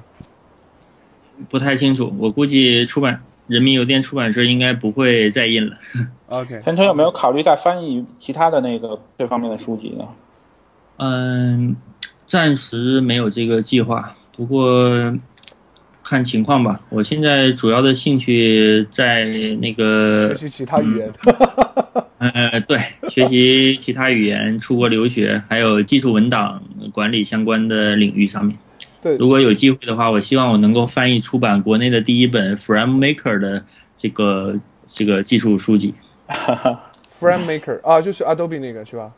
[1.49, 3.21] 不太清楚，我估计出版。
[3.47, 5.77] 人民邮电出版社应该不会再印了。
[6.27, 10.05] OK，陈晨有没有考虑再翻译其他的那个这方面的书籍呢？
[10.97, 11.75] 嗯，
[12.25, 15.17] 暂时没有这个计划，不过
[16.03, 16.81] 看情况吧。
[16.89, 19.23] 我现在主要的兴趣在
[19.61, 21.13] 那个学习其他语言。
[22.17, 22.79] 呃，对，
[23.09, 28.57] 学习其他语言、出国留学，还有技术文档管理相关的领域上面。
[29.17, 33.63] 如果有机会的话，我希望我能够翻译出版国内的第一本 FrameMaker 的
[33.95, 34.55] 这个
[34.87, 35.93] 这个技术书籍。
[37.19, 39.11] FrameMaker 啊，就是 Adobe 那个是吧？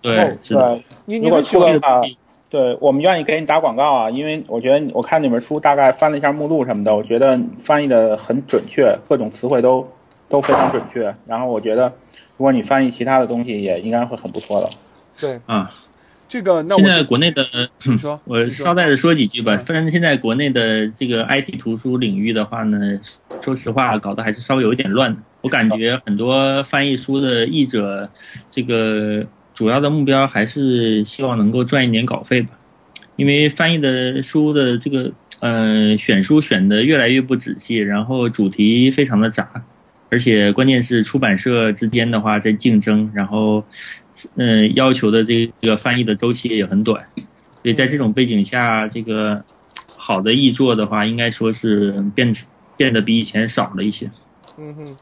[0.00, 0.80] 对，是的。
[1.06, 2.00] 你如果出的话，
[2.48, 9.88] 对我们愿意给你打广告啊，因为我觉得我看那本书大概翻了一下目录什么的，我觉得翻译的很准确，各种词汇都
[10.28, 11.14] 都非常准确。
[11.26, 11.92] 然后我觉得，
[12.36, 14.68] 如果你翻译其他的东西，也应该会很不错的。
[15.18, 15.70] 对，啊。
[16.32, 17.44] 这个，现在国内的，
[18.00, 19.54] 说， 我捎带着说几句吧。
[19.66, 22.98] 反正现在国内的这个 IT 图书领域的话呢，
[23.42, 25.20] 说实话，搞得还是稍微有一点乱的。
[25.42, 28.08] 我感觉很多翻译书的译者，
[28.48, 32.52] 这个主要的目标还是希望能够赚一点稿费吧。
[33.16, 39.64] 因为翻译的书的这个，呃，选书选的越来越不仔细，然后主题非常的杂，
[40.08, 43.62] 而且关键是出版社之间的话在竞争，然后。
[44.36, 49.42] 嗯，要求的这个翻译的周期也很短，所以在这种背景下，这个
[49.96, 52.34] 好的译作的话，应该说是变
[52.76, 54.10] 变得比以前少了一些。
[54.58, 54.96] 嗯哼，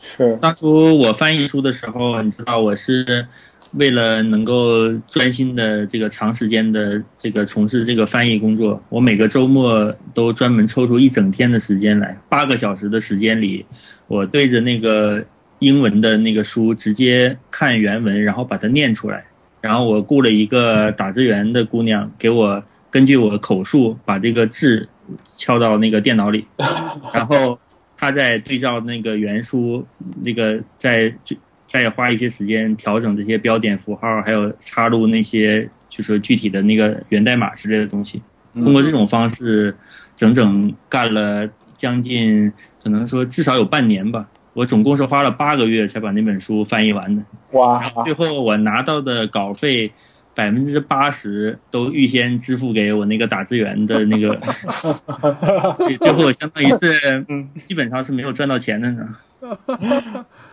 [0.00, 3.28] 是当初我翻译书的时候，你知道我是
[3.72, 13.66] 为了能够专心的这个长时间的这个从事这个翻译工作，我每个周末都专门抽出一整天的时间来，八个小时的时间里，
[14.06, 15.24] 我对着那个
[15.58, 19.24] 英文的那个书直接看原文，然后把它念出来。
[19.60, 24.88] 然后我雇了一个打字员的姑娘，给我根据我口述把这个字
[25.36, 26.46] 敲到那个电脑里，
[27.12, 27.58] 然后
[27.96, 29.86] 她再对照那个原书，
[30.22, 31.12] 那个再
[31.66, 38.22] 再花一些时间调整这些标点符号，还有插入那些就是具体的那个源代码之类的东西。
[38.54, 39.74] 通过这种方式，
[40.16, 42.52] 整整干了将近，
[42.82, 44.28] 可能说至少有半年吧。
[44.56, 47.22] 我总共是花了八个月才把那本书翻译完的。
[47.52, 47.78] 哇！
[48.04, 49.92] 最后我拿到的稿费
[50.34, 54.34] 百分之八十都预先支付给我那个打字员的那个，
[56.00, 57.26] 最后相当于是，
[57.66, 59.14] 基本上是没有赚到钱的呢。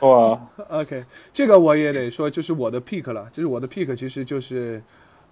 [0.02, 4.84] 哇， OK，这个我也得说，就是我的 pick 了，就是我的 pick 其实就是，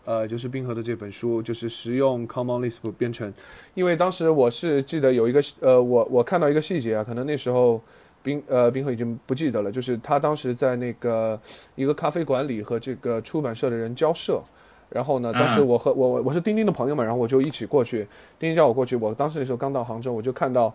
[0.05, 3.33] 呃，就是冰河的这本书，就是实用 Common Lisp 编程，
[3.73, 7.83] 因为当时我是记得有一个，呃，我我看到一个细节啊，可能那时候。
[8.23, 9.71] 冰呃，冰河已经不记得了。
[9.71, 11.39] 就是他当时在那个
[11.75, 14.41] 一个咖啡馆里和这个出版社的人交涉，
[14.89, 18.07] 然后呢，当时我和我我我是钉钉的朋友嘛，然后我就一起过去。
[18.39, 20.73] 钉钉叫我过去，我当时那时候刚到杭州，我就看到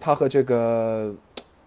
[0.00, 1.14] 他和这个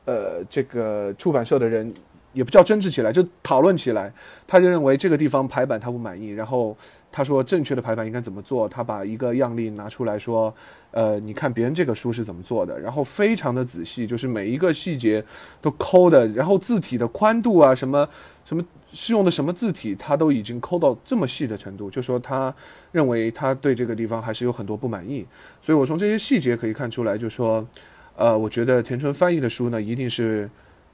[0.05, 1.93] 呃这个出版社的人
[2.33, 4.11] 也不叫争执起来，就讨论起来。
[4.47, 6.75] 他就认为这个地方排版他不满意，然后
[7.11, 10.53] 他说正确的排版应该怎么做，他把一个样例拿出来说。
[10.91, 15.23] 呃，你看别人这个书是怎么做的，然后非常的仔细，就是每一个细节
[15.61, 18.07] 都抠的，然后字体的宽度啊，什么
[18.43, 18.61] 什么
[18.91, 22.53] 是用的什么字体，他都已经抠到这么细的程度，就说他
[22.91, 25.25] 认为他对这个地方还是有很多不满意，
[25.61, 27.65] 所以我从这些细节可以看出来，就说，
[28.17, 30.49] 呃，我觉得田春翻译的书呢，一定是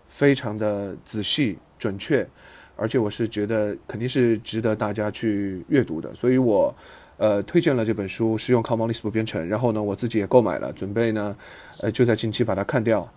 [0.07, 2.27] 非常的仔细准确，
[2.75, 6.71] 而且我是觉得肯定是值得大家去阅读的，所以我。
[7.17, 11.35] 呃，推荐了这本书，是用 Common Lisp 编程，然后呢，我自己也购买了，准备呢，
[11.81, 13.07] 呃，就在近期把它看掉，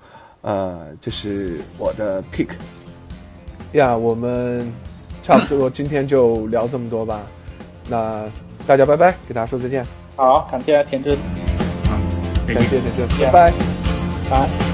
[0.41, 2.49] 呃，这是我的 pick。
[3.73, 4.73] 呀，我们
[5.23, 7.21] 差不多今天就聊这么多吧，
[7.89, 8.25] 那
[8.67, 9.85] 大家拜拜，给大家说再见。
[10.17, 11.17] 好，感谢田真。
[11.85, 11.99] 好，
[12.47, 13.53] 感谢田真，拜拜。
[14.31, 14.70] 拜。